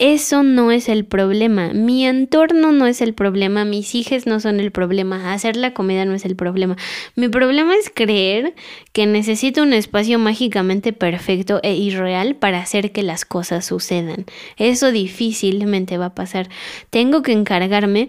eso 0.00 0.42
no 0.42 0.72
es 0.72 0.88
el 0.88 1.04
problema. 1.04 1.74
Mi 1.74 2.06
entorno 2.06 2.72
no 2.72 2.86
es 2.86 3.02
el 3.02 3.12
problema. 3.12 3.66
Mis 3.66 3.94
hijos 3.94 4.26
no 4.26 4.40
son 4.40 4.58
el 4.58 4.72
problema. 4.72 5.34
Hacer 5.34 5.56
la 5.56 5.74
comida 5.74 6.06
no 6.06 6.14
es 6.14 6.24
el 6.24 6.36
problema. 6.36 6.76
Mi 7.16 7.28
problema 7.28 7.74
es 7.76 7.92
creer 7.94 8.54
que 8.94 9.04
necesito 9.04 9.62
un 9.62 9.74
espacio 9.74 10.18
mágicamente 10.18 10.94
perfecto 10.94 11.60
e 11.62 11.74
irreal 11.74 12.34
para 12.34 12.60
hacer 12.60 12.92
que 12.92 13.02
las 13.02 13.26
cosas 13.26 13.66
sucedan. 13.66 14.24
Eso 14.56 14.90
difícilmente 14.90 15.98
va 15.98 16.06
a 16.06 16.14
pasar. 16.14 16.48
Tengo 16.88 17.20
que 17.20 17.32
encargarme 17.32 18.08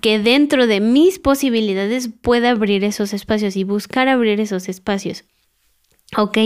que 0.00 0.18
dentro 0.18 0.66
de 0.66 0.80
mis 0.80 1.18
posibilidades 1.18 2.08
pueda 2.08 2.50
abrir 2.50 2.82
esos 2.82 3.12
espacios 3.12 3.56
y 3.56 3.64
buscar 3.64 4.08
abrir 4.08 4.40
esos 4.40 4.70
espacios. 4.70 5.24
Ok, 6.16 6.38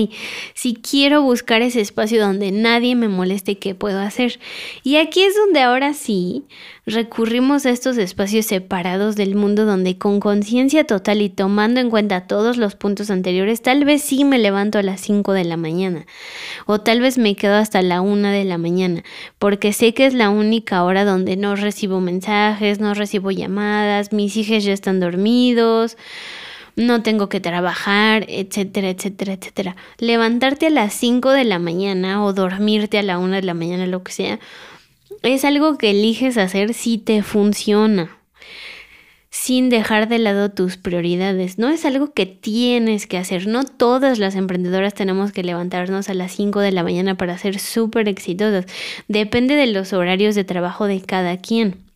si 0.55 0.75
quiero 0.75 1.21
buscar 1.21 1.61
ese 1.61 1.83
espacio 1.83 2.23
donde 2.23 2.53
nadie 2.53 2.95
me 2.95 3.09
moleste, 3.09 3.59
¿qué 3.59 3.75
puedo 3.75 4.01
hacer? 4.01 4.39
Y 4.83 4.97
aquí 4.97 5.21
es 5.23 5.37
donde 5.37 5.61
ahora 5.61 5.93
sí 5.93 6.45
recurrimos 6.87 7.67
a 7.67 7.71
estos 7.71 7.99
espacios 7.99 8.47
separados 8.47 9.15
del 9.15 9.35
mundo 9.35 9.67
donde 9.67 9.99
con 9.99 10.21
conciencia 10.21 10.85
total 10.85 11.21
y 11.21 11.29
tomando 11.29 11.81
en 11.81 11.91
cuenta 11.91 12.27
todos 12.27 12.57
los 12.57 12.77
puntos 12.77 13.11
anteriores, 13.11 13.61
tal 13.61 13.85
vez 13.85 14.01
sí 14.01 14.25
me 14.25 14.39
levanto 14.39 14.79
a 14.79 14.83
las 14.83 15.03
5 15.03 15.35
de 15.35 15.45
la 15.45 15.59
mañana 15.59 16.07
o 16.65 16.81
tal 16.81 17.01
vez 17.03 17.19
me 17.19 17.35
quedo 17.37 17.57
hasta 17.57 17.83
la 17.83 18.01
1 18.01 18.31
de 18.31 18.45
la 18.45 18.57
mañana 18.57 19.03
porque 19.39 19.75
sé 19.75 19.93
que 19.93 20.07
es 20.07 20.15
la 20.15 20.31
única 20.31 20.83
hora 20.85 21.05
donde 21.05 21.37
no 21.37 21.57
recibo 21.57 22.01
mensajes, 22.01 22.81
no 22.81 22.95
recibo 22.95 23.33
llamadas, 23.33 24.13
mis 24.15 24.35
hijos 24.37 24.65
ya 24.65 24.73
están 24.73 24.99
dormidos 24.99 25.99
no 26.79 27.03
tengo 27.03 27.29
que 27.29 27.41
trabajar, 27.41 28.25
etcétera, 28.29 28.89
etcétera, 28.89 29.33
etcétera. 29.35 29.77
Levantarte 29.99 30.69
a 30.69 30.71
las 30.71 30.95
5 30.95 31.33
de 31.33 31.45
la 31.45 31.59
mañana 31.59 32.25
o 32.25 32.33
dormirte 32.33 32.99
a 32.99 33.03
la 33.03 33.19
1 33.19 33.35
de 33.35 33.43
la 33.43 33.55
mañana, 33.55 33.87
lo 33.87 34.03
que 34.05 34.13
sea, 34.13 34.39
es 35.23 35.45
algo 35.45 35.77
que 35.77 35.91
eliges 35.91 36.39
hacer 36.39 36.75
si 36.75 36.99
te 36.99 37.23
funciona. 37.23 38.15
sin 39.31 39.69
dejar 39.69 40.09
de 40.09 40.19
lado 40.19 40.51
tus 40.51 40.77
prioridades. 40.79 41.59
No 41.59 41.69
es 41.69 41.85
algo 41.85 42.13
que 42.13 42.27
tienes 42.27 43.07
que 43.07 43.19
hacer. 43.19 43.47
No 43.47 43.65
todas 43.65 44.19
las 44.19 44.35
emprendedoras 44.35 44.95
tenemos 44.95 45.33
que 45.33 45.43
levantarnos 45.45 46.09
a 46.09 46.15
las 46.15 46.33
5 46.33 46.61
de 46.61 46.73
la 46.73 46.83
mañana 46.83 47.17
para 47.17 47.39
ser 47.39 47.59
súper 47.59 48.09
exitosas. 48.09 48.67
Depende 49.07 49.55
de 49.55 49.67
los 49.69 49.93
horarios 49.93 50.35
de 50.35 50.45
trabajo 50.45 50.87
de 50.87 51.01
cada 51.03 51.37
quien. 51.39 51.88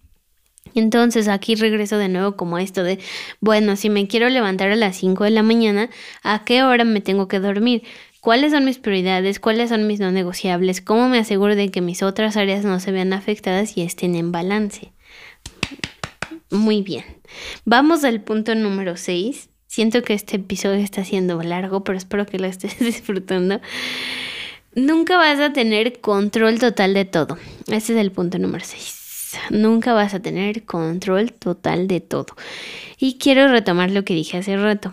Entonces 0.74 1.28
aquí 1.28 1.54
regreso 1.54 1.98
de 1.98 2.08
nuevo 2.08 2.36
como 2.36 2.58
esto 2.58 2.82
de, 2.82 2.98
bueno, 3.40 3.76
si 3.76 3.90
me 3.90 4.06
quiero 4.06 4.28
levantar 4.28 4.70
a 4.70 4.76
las 4.76 4.96
5 4.96 5.24
de 5.24 5.30
la 5.30 5.42
mañana, 5.42 5.90
¿a 6.22 6.44
qué 6.44 6.62
hora 6.62 6.84
me 6.84 7.00
tengo 7.00 7.28
que 7.28 7.40
dormir? 7.40 7.82
¿Cuáles 8.20 8.52
son 8.52 8.64
mis 8.64 8.78
prioridades? 8.78 9.40
¿Cuáles 9.40 9.70
son 9.70 9.86
mis 9.88 9.98
no 9.98 10.12
negociables? 10.12 10.80
¿Cómo 10.80 11.08
me 11.08 11.18
aseguro 11.18 11.56
de 11.56 11.70
que 11.70 11.80
mis 11.80 12.04
otras 12.04 12.36
áreas 12.36 12.64
no 12.64 12.78
se 12.78 12.92
vean 12.92 13.12
afectadas 13.12 13.76
y 13.76 13.82
estén 13.82 14.14
en 14.14 14.30
balance? 14.30 14.92
Muy 16.50 16.82
bien. 16.82 17.04
Vamos 17.64 18.04
al 18.04 18.20
punto 18.20 18.54
número 18.54 18.96
6. 18.96 19.48
Siento 19.66 20.02
que 20.02 20.14
este 20.14 20.36
episodio 20.36 20.84
está 20.84 21.04
siendo 21.04 21.42
largo, 21.42 21.82
pero 21.82 21.98
espero 21.98 22.26
que 22.26 22.38
lo 22.38 22.46
estés 22.46 22.78
disfrutando. 22.80 23.60
Nunca 24.74 25.16
vas 25.16 25.40
a 25.40 25.52
tener 25.52 26.00
control 26.00 26.58
total 26.60 26.94
de 26.94 27.04
todo. 27.04 27.38
Ese 27.66 27.94
es 27.94 27.98
el 27.98 28.12
punto 28.12 28.38
número 28.38 28.64
6. 28.64 29.01
Nunca 29.50 29.92
vas 29.92 30.14
a 30.14 30.20
tener 30.20 30.64
control 30.64 31.32
total 31.32 31.88
de 31.88 32.00
todo. 32.00 32.34
Y 32.98 33.18
quiero 33.18 33.48
retomar 33.48 33.90
lo 33.90 34.04
que 34.04 34.14
dije 34.14 34.38
hace 34.38 34.56
rato. 34.56 34.92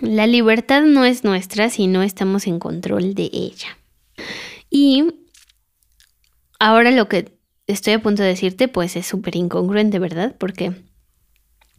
La 0.00 0.26
libertad 0.26 0.82
no 0.82 1.04
es 1.04 1.24
nuestra 1.24 1.68
si 1.70 1.86
no 1.86 2.02
estamos 2.02 2.46
en 2.46 2.58
control 2.58 3.14
de 3.14 3.30
ella. 3.32 3.76
Y 4.70 5.04
ahora 6.58 6.90
lo 6.90 7.08
que 7.08 7.36
estoy 7.66 7.94
a 7.94 8.02
punto 8.02 8.22
de 8.22 8.28
decirte, 8.28 8.68
pues 8.68 8.96
es 8.96 9.06
súper 9.06 9.36
incongruente, 9.36 9.98
¿verdad? 9.98 10.34
Porque 10.38 10.72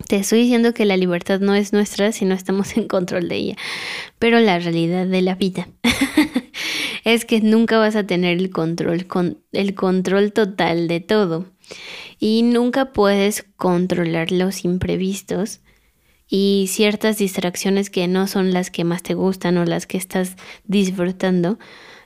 te 0.07 0.17
estoy 0.17 0.41
diciendo 0.41 0.73
que 0.73 0.85
la 0.85 0.97
libertad 0.97 1.39
no 1.39 1.55
es 1.55 1.73
nuestra 1.73 2.11
si 2.11 2.25
no 2.25 2.35
estamos 2.35 2.77
en 2.77 2.87
control 2.87 3.29
de 3.29 3.35
ella. 3.35 3.55
Pero 4.19 4.39
la 4.39 4.59
realidad 4.59 5.07
de 5.07 5.21
la 5.21 5.35
vida 5.35 5.67
es 7.03 7.25
que 7.25 7.41
nunca 7.41 7.77
vas 7.77 7.95
a 7.95 8.05
tener 8.05 8.37
el 8.37 8.49
control, 8.49 9.07
con, 9.07 9.39
el 9.51 9.75
control 9.75 10.31
total 10.31 10.87
de 10.87 10.99
todo. 10.99 11.45
Y 12.19 12.43
nunca 12.43 12.93
puedes 12.93 13.45
controlar 13.57 14.31
los 14.31 14.65
imprevistos 14.65 15.61
y 16.29 16.65
ciertas 16.69 17.17
distracciones 17.17 17.89
que 17.89 18.07
no 18.07 18.27
son 18.27 18.53
las 18.53 18.71
que 18.71 18.83
más 18.83 19.03
te 19.03 19.13
gustan 19.13 19.57
o 19.57 19.65
las 19.65 19.85
que 19.85 19.97
estás 19.97 20.35
disfrutando. 20.65 21.59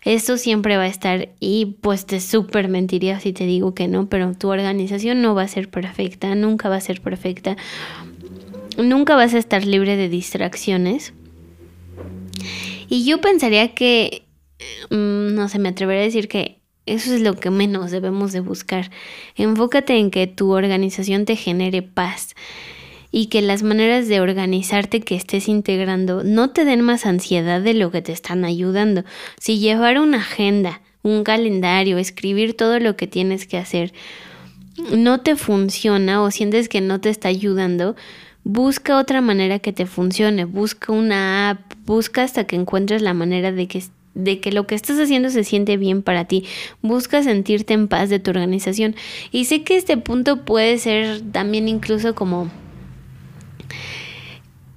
Esto 0.04 0.38
siempre 0.38 0.78
va 0.78 0.84
a 0.84 0.88
estar 0.88 1.30
y 1.40 1.78
pues 1.82 2.06
te 2.06 2.20
súper 2.20 2.68
mentiría 2.68 3.20
si 3.20 3.34
te 3.34 3.46
digo 3.46 3.74
que 3.74 3.88
no, 3.88 4.08
pero 4.10 4.34
tu 4.34 4.50
organización 4.50 5.22
no 5.22 5.36
va 5.36 5.44
a 5.44 5.48
ser 5.48 5.70
perfecta, 5.70 6.34
nunca 6.36 6.70
va 6.70 6.78
a 6.78 6.82
ser 6.82 7.02
perfecta. 7.02 7.58
Nunca 8.78 9.16
vas 9.16 9.34
a 9.34 9.40
estar 9.40 9.66
libre 9.66 9.96
de 9.96 10.08
distracciones. 10.08 11.14
Y 12.90 13.06
yo 13.06 13.20
pensaría 13.22 13.74
que 13.74 14.27
no 14.90 15.50
sé, 15.50 15.60
me 15.60 15.70
atrevería 15.70 16.02
a 16.02 16.06
decir 16.06 16.28
que 16.28 16.60
eso 16.86 17.14
es 17.14 17.22
lo 17.22 17.36
que 17.36 17.50
menos 17.50 17.92
debemos 17.92 18.32
de 18.32 18.40
buscar. 18.40 18.90
Enfócate 19.36 19.98
en 19.98 20.10
que 20.10 20.26
tu 20.28 20.52
organización 20.52 21.26
te 21.26 21.36
genere 21.36 21.82
paz 21.82 22.36
y 23.12 23.28
que 23.28 23.42
las 23.42 23.64
maneras 23.64 24.08
de 24.08 24.22
organizarte 24.22 25.02
que 25.02 25.16
estés 25.16 25.48
integrando 25.48 26.24
no 26.24 26.52
te 26.52 26.66
den 26.66 26.82
más 26.82 27.06
ansiedad 27.06 27.62
de 27.62 27.74
lo 27.74 27.92
que 27.92 28.02
te 28.02 28.12
están 28.12 28.46
ayudando. 28.46 29.04
Si 29.40 29.60
llevar 29.60 30.00
una 30.00 30.18
agenda, 30.18 30.82
un 31.04 31.24
calendario, 31.24 31.98
escribir 31.98 32.56
todo 32.56 32.80
lo 32.80 32.96
que 32.96 33.08
tienes 33.08 33.48
que 33.48 33.58
hacer 33.58 33.94
no 34.96 35.22
te 35.22 35.36
funciona 35.36 36.22
o 36.22 36.32
sientes 36.32 36.70
que 36.70 36.82
no 36.82 37.02
te 37.02 37.10
está 37.10 37.30
ayudando, 37.30 37.96
busca 38.44 38.98
otra 38.98 39.22
manera 39.22 39.60
que 39.60 39.74
te 39.74 39.86
funcione, 39.86 40.46
busca 40.46 40.92
una 40.92 41.50
app, 41.50 41.74
busca 41.86 42.24
hasta 42.24 42.46
que 42.46 42.56
encuentres 42.56 43.02
la 43.02 43.14
manera 43.14 43.52
de 43.52 43.68
que 43.68 43.84
de 44.18 44.40
que 44.40 44.52
lo 44.52 44.68
que 44.68 44.76
estás 44.76 45.00
haciendo 45.00 45.30
se 45.30 45.44
siente 45.44 45.78
bien 45.78 46.02
para 46.02 46.26
ti. 46.26 46.46
Busca 46.82 47.24
sentirte 47.24 47.74
en 47.74 47.88
paz 47.88 48.10
de 48.10 48.20
tu 48.20 48.32
organización. 48.32 48.96
Y 49.32 49.46
sé 49.46 49.64
que 49.64 49.78
este 49.78 49.98
punto 49.98 50.44
puede 50.44 50.78
ser 50.80 51.22
también 51.32 51.68
incluso 51.68 52.16
como 52.16 52.50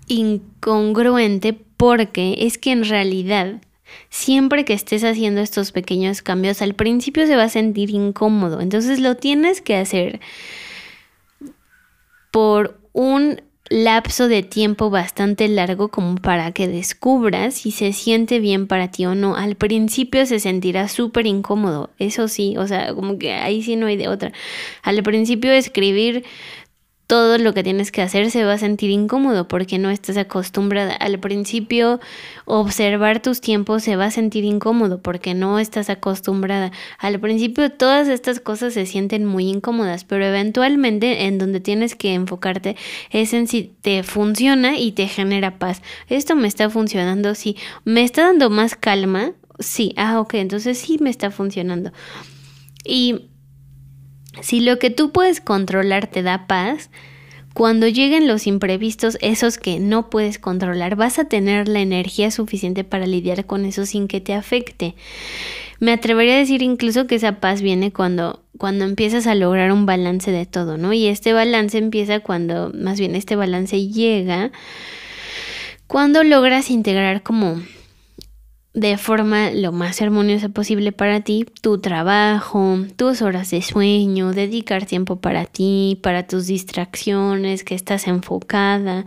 incongruente 0.07 1.57
porque 1.77 2.37
es 2.41 2.59
que 2.59 2.73
en 2.73 2.85
realidad 2.85 3.63
siempre 4.11 4.65
que 4.65 4.75
estés 4.75 5.03
haciendo 5.05 5.41
estos 5.41 5.73
pequeños 5.73 6.21
cambios 6.21 6.63
al 6.63 6.75
principio 6.75 7.27
se 7.27 7.37
va 7.37 7.45
a 7.45 7.49
sentir 7.49 7.91
incómodo. 7.91 8.61
Entonces 8.61 9.01
lo 9.01 9.17
tienes 9.17 9.61
que 9.63 9.77
hacer 9.77 10.21
por 12.31 12.79
un 12.93 13.41
lapso 13.71 14.27
de 14.27 14.43
tiempo 14.43 14.91
bastante 14.91 15.47
largo 15.47 15.89
como 15.89 16.17
para 16.17 16.51
que 16.51 16.67
descubras 16.67 17.55
si 17.55 17.71
se 17.71 17.93
siente 17.93 18.41
bien 18.41 18.67
para 18.67 18.91
ti 18.91 19.07
o 19.07 19.15
no. 19.15 19.37
Al 19.37 19.55
principio 19.55 20.27
se 20.27 20.41
sentirá 20.41 20.89
súper 20.89 21.27
incómodo, 21.27 21.91
eso 21.99 22.27
sí, 22.27 22.57
o 22.59 22.67
sea, 22.67 22.93
como 22.95 23.17
que 23.17 23.33
ahí 23.33 23.63
sí 23.63 23.77
no 23.77 23.87
hay 23.87 23.97
de 23.97 24.09
otra. 24.09 24.33
Al 24.83 25.01
principio 25.05 25.53
escribir 25.53 26.25
todo 27.11 27.39
lo 27.39 27.55
que 27.55 27.65
tienes 27.65 27.91
que 27.91 28.03
hacer 28.03 28.31
se 28.31 28.45
va 28.45 28.53
a 28.53 28.59
sentir 28.59 28.89
incómodo 28.89 29.49
porque 29.49 29.81
no 29.81 29.91
estás 29.91 30.17
acostumbrada. 30.17 30.95
Al 30.95 31.19
principio, 31.19 31.99
observar 32.45 33.21
tus 33.21 33.41
tiempos 33.41 33.83
se 33.83 33.97
va 33.97 34.05
a 34.05 34.11
sentir 34.13 34.45
incómodo 34.45 35.03
porque 35.03 35.35
no 35.35 35.59
estás 35.59 35.91
acostumbrada. 35.91 36.71
Al 37.01 37.19
principio, 37.19 37.69
todas 37.73 38.07
estas 38.07 38.39
cosas 38.39 38.75
se 38.75 38.87
sienten 38.87 39.25
muy 39.27 39.49
incómodas, 39.49 40.05
pero 40.05 40.25
eventualmente 40.25 41.25
en 41.25 41.39
donde 41.39 41.59
tienes 41.59 41.97
que 41.97 42.15
enfocarte 42.15 42.77
es 43.11 43.35
en 43.35 43.49
si 43.49 43.73
te 43.83 44.05
funciona 44.05 44.79
y 44.79 44.93
te 44.93 45.09
genera 45.09 45.59
paz. 45.59 45.83
Esto 46.07 46.37
me 46.37 46.47
está 46.47 46.71
funcionando, 46.71 47.35
sí. 47.35 47.57
¿Me 47.85 48.05
está 48.05 48.27
dando 48.27 48.51
más 48.51 48.77
calma? 48.77 49.33
Sí. 49.59 49.95
Ah, 49.97 50.21
ok, 50.21 50.35
entonces 50.35 50.79
sí 50.79 50.99
me 51.01 51.11
está 51.11 51.33
funcionando. 51.33 51.91
Y 52.85 53.30
si 54.41 54.61
lo 54.61 54.79
que 54.79 54.91
tú 54.91 55.13
puedes 55.13 55.41
controlar 55.41 56.07
te 56.07 56.23
da 56.23 56.47
paz, 56.47 56.91
cuando 57.53 57.89
lleguen 57.89 58.29
los 58.29 58.47
imprevistos, 58.47 59.19
esos 59.21 59.59
que 59.59 59.81
no 59.81 60.09
puedes 60.09 60.39
controlar, 60.39 60.95
vas 60.97 61.19
a 61.19 61.25
tener 61.25 61.69
la 61.69 61.81
energía 61.81 62.31
suficiente 62.31 62.85
para 62.85 63.07
lidiar 63.07 63.45
con 63.45 63.65
eso 63.65 63.87
sin 63.87 64.07
que 64.07 64.21
te 64.21 64.35
afecte. 64.35 64.95
Me 65.81 65.93
atrevería 65.93 66.35
a 66.35 66.39
decir 66.39 66.63
incluso 66.63 67.07
que 67.07 67.17
esa 67.17 67.41
paz 67.41 67.61
viene 67.61 67.93
cuando, 67.93 68.45
cuando 68.57 68.85
empiezas 68.85 69.27
a 69.27 69.35
lograr 69.35 69.73
un 69.73 69.85
balance 69.85 70.31
de 70.31 70.47
todo, 70.47 70.77
¿no? 70.77 70.93
Y 70.93 71.09
este 71.09 71.33
balance 71.33 71.77
empieza 71.79 72.21
cuando, 72.21 72.71
más 72.73 73.01
bien 73.01 73.17
este 73.17 73.35
balance 73.35 73.89
llega 73.89 74.53
cuando 75.87 76.23
logras 76.23 76.71
integrar 76.71 77.25
como 77.25 77.61
de 78.73 78.97
forma 78.99 79.51
lo 79.51 79.73
más 79.73 80.01
armoniosa 80.01 80.49
posible 80.49 80.93
para 80.93 81.21
ti, 81.23 81.45
tu 81.61 81.79
trabajo, 81.79 82.79
tus 82.97 83.21
horas 83.21 83.51
de 83.51 83.63
sueño, 83.63 84.33
dedicar 84.33 84.87
tiempo 84.87 85.17
para 85.17 85.45
ti, 85.45 85.99
para 86.03 86.27
tus 86.27 86.47
distracciones, 86.47 87.65
que 87.65 87.75
estás 87.75 88.07
enfocada, 88.07 89.05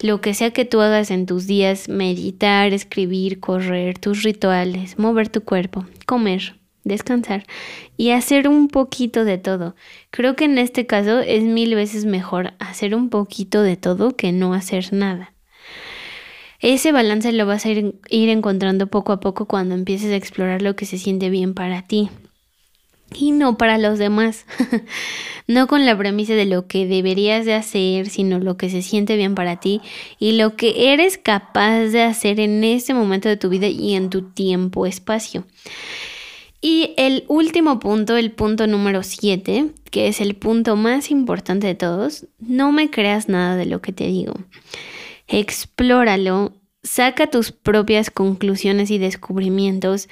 lo 0.00 0.20
que 0.20 0.34
sea 0.34 0.52
que 0.52 0.64
tú 0.64 0.80
hagas 0.80 1.10
en 1.10 1.26
tus 1.26 1.46
días, 1.46 1.88
meditar, 1.88 2.72
escribir, 2.72 3.40
correr, 3.40 3.98
tus 3.98 4.22
rituales, 4.22 4.98
mover 4.98 5.28
tu 5.28 5.42
cuerpo, 5.42 5.86
comer, 6.06 6.56
descansar 6.84 7.44
y 7.96 8.10
hacer 8.10 8.46
un 8.46 8.68
poquito 8.68 9.24
de 9.24 9.38
todo. 9.38 9.74
Creo 10.10 10.36
que 10.36 10.44
en 10.44 10.58
este 10.58 10.86
caso 10.86 11.20
es 11.20 11.42
mil 11.42 11.74
veces 11.74 12.04
mejor 12.04 12.54
hacer 12.60 12.94
un 12.94 13.10
poquito 13.10 13.62
de 13.62 13.76
todo 13.76 14.16
que 14.16 14.30
no 14.30 14.54
hacer 14.54 14.92
nada. 14.92 15.33
Ese 16.64 16.92
balance 16.92 17.30
lo 17.30 17.44
vas 17.44 17.66
a 17.66 17.68
ir, 17.68 17.92
encontrando 18.08 18.86
poco 18.86 19.12
a 19.12 19.20
poco 19.20 19.44
cuando 19.44 19.74
empieces 19.74 20.10
a 20.10 20.16
explorar 20.16 20.62
lo 20.62 20.74
que 20.76 20.86
se 20.86 20.96
siente 20.96 21.28
bien 21.28 21.52
para 21.52 21.82
ti 21.82 22.08
y 23.14 23.32
no 23.32 23.58
para 23.58 23.76
los 23.76 23.98
demás. 23.98 24.46
no 25.46 25.66
con 25.66 25.84
la 25.84 25.98
premisa 25.98 26.32
de 26.32 26.46
lo 26.46 26.66
que 26.66 26.86
deberías 26.86 27.44
de 27.44 27.52
hacer, 27.52 28.08
sino 28.08 28.38
lo 28.38 28.56
que 28.56 28.70
se 28.70 28.80
siente 28.80 29.18
bien 29.18 29.34
para 29.34 29.60
ti 29.60 29.82
y 30.18 30.38
lo 30.38 30.56
que 30.56 30.90
eres 30.94 31.18
capaz 31.18 31.88
de 31.88 32.00
hacer 32.00 32.40
en 32.40 32.64
este 32.64 32.94
momento 32.94 33.28
de 33.28 33.36
tu 33.36 33.50
vida 33.50 33.66
y 33.66 33.92
en 33.92 34.08
tu 34.08 34.22
tiempo, 34.22 34.86
espacio. 34.86 35.44
Y 36.62 36.94
el 36.96 37.24
último 37.28 37.78
punto, 37.78 38.16
el 38.16 38.32
punto 38.32 38.66
número 38.66 39.02
7, 39.02 39.66
que 39.90 40.08
es 40.08 40.22
el 40.22 40.34
punto 40.34 40.76
más 40.76 41.10
importante 41.10 41.66
de 41.66 41.74
todos, 41.74 42.24
no 42.38 42.72
me 42.72 42.88
creas 42.88 43.28
nada 43.28 43.54
de 43.54 43.66
lo 43.66 43.82
que 43.82 43.92
te 43.92 44.06
digo 44.06 44.32
explóralo, 45.28 46.52
saca 46.82 47.28
tus 47.28 47.52
propias 47.52 48.10
conclusiones 48.10 48.90
y 48.90 48.98
descubrimientos 48.98 50.08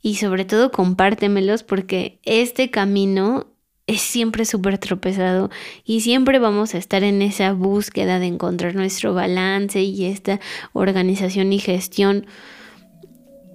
y 0.00 0.16
sobre 0.16 0.44
todo 0.44 0.70
compártemelos 0.70 1.62
porque 1.62 2.20
este 2.24 2.70
camino 2.70 3.46
es 3.86 4.00
siempre 4.00 4.44
súper 4.44 4.78
tropezado 4.78 5.50
y 5.84 6.00
siempre 6.00 6.38
vamos 6.38 6.74
a 6.74 6.78
estar 6.78 7.04
en 7.04 7.22
esa 7.22 7.52
búsqueda 7.52 8.18
de 8.18 8.26
encontrar 8.26 8.74
nuestro 8.74 9.14
balance 9.14 9.82
y 9.82 10.06
esta 10.06 10.40
organización 10.72 11.52
y 11.52 11.58
gestión 11.58 12.26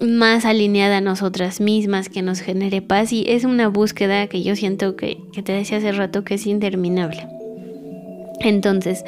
más 0.02 0.46
alineada 0.46 0.98
a 0.98 1.02
nosotras 1.02 1.62
mismas, 1.62 2.10
que 2.10 2.22
nos 2.22 2.39
genere 2.39 2.82
paz 2.82 3.14
y 3.14 3.26
es 3.28 3.44
una 3.44 3.68
búsqueda 3.68 4.28
que 4.28 4.42
yo 4.42 4.56
siento 4.56 4.96
que, 4.96 5.20
que 5.32 5.44
te 5.44 5.52
decía 5.52 5.78
hace 5.78 5.92
rato 5.92 6.24
que 6.24 6.36
es 6.36 6.48
interminable. 6.48 7.41
Entonces, 8.40 9.04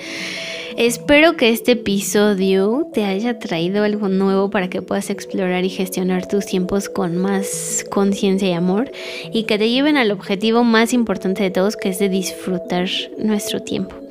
espero 0.77 1.35
que 1.35 1.49
este 1.49 1.73
episodio 1.73 2.87
te 2.93 3.05
haya 3.05 3.39
traído 3.39 3.83
algo 3.83 4.09
nuevo 4.09 4.49
para 4.49 4.69
que 4.69 4.81
puedas 4.81 5.09
explorar 5.09 5.63
y 5.65 5.69
gestionar 5.69 6.27
tus 6.27 6.45
tiempos 6.45 6.89
con 6.89 7.17
más 7.17 7.85
conciencia 7.89 8.49
y 8.49 8.53
amor 8.53 8.91
y 9.31 9.43
que 9.43 9.57
te 9.57 9.69
lleven 9.69 9.97
al 9.97 10.11
objetivo 10.11 10.63
más 10.63 10.93
importante 10.93 11.43
de 11.43 11.51
todos, 11.51 11.77
que 11.77 11.89
es 11.89 11.99
de 11.99 12.09
disfrutar 12.09 12.89
nuestro 13.17 13.61
tiempo. 13.61 14.02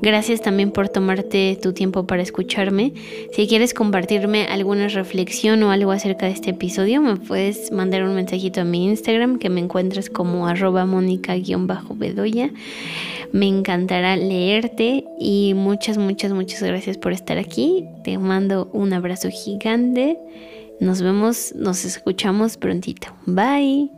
Gracias 0.00 0.40
también 0.40 0.70
por 0.70 0.88
tomarte 0.88 1.58
tu 1.60 1.72
tiempo 1.72 2.06
para 2.06 2.22
escucharme. 2.22 2.92
Si 3.32 3.48
quieres 3.48 3.74
compartirme 3.74 4.44
alguna 4.46 4.88
reflexión 4.88 5.62
o 5.64 5.70
algo 5.70 5.90
acerca 5.90 6.26
de 6.26 6.32
este 6.32 6.50
episodio, 6.50 7.00
me 7.00 7.16
puedes 7.16 7.72
mandar 7.72 8.04
un 8.04 8.14
mensajito 8.14 8.60
a 8.60 8.64
mi 8.64 8.86
Instagram 8.86 9.38
que 9.38 9.50
me 9.50 9.60
encuentras 9.60 10.08
como 10.08 10.46
arroba 10.46 10.86
mónica-bedoya. 10.86 12.50
Me 13.32 13.46
encantará 13.46 14.16
leerte 14.16 15.04
y 15.18 15.52
muchas, 15.54 15.98
muchas, 15.98 16.32
muchas 16.32 16.62
gracias 16.62 16.96
por 16.96 17.12
estar 17.12 17.38
aquí. 17.38 17.84
Te 18.04 18.18
mando 18.18 18.70
un 18.72 18.92
abrazo 18.92 19.28
gigante. 19.30 20.16
Nos 20.80 21.02
vemos, 21.02 21.52
nos 21.56 21.84
escuchamos 21.84 22.56
prontito. 22.56 23.08
Bye. 23.26 23.97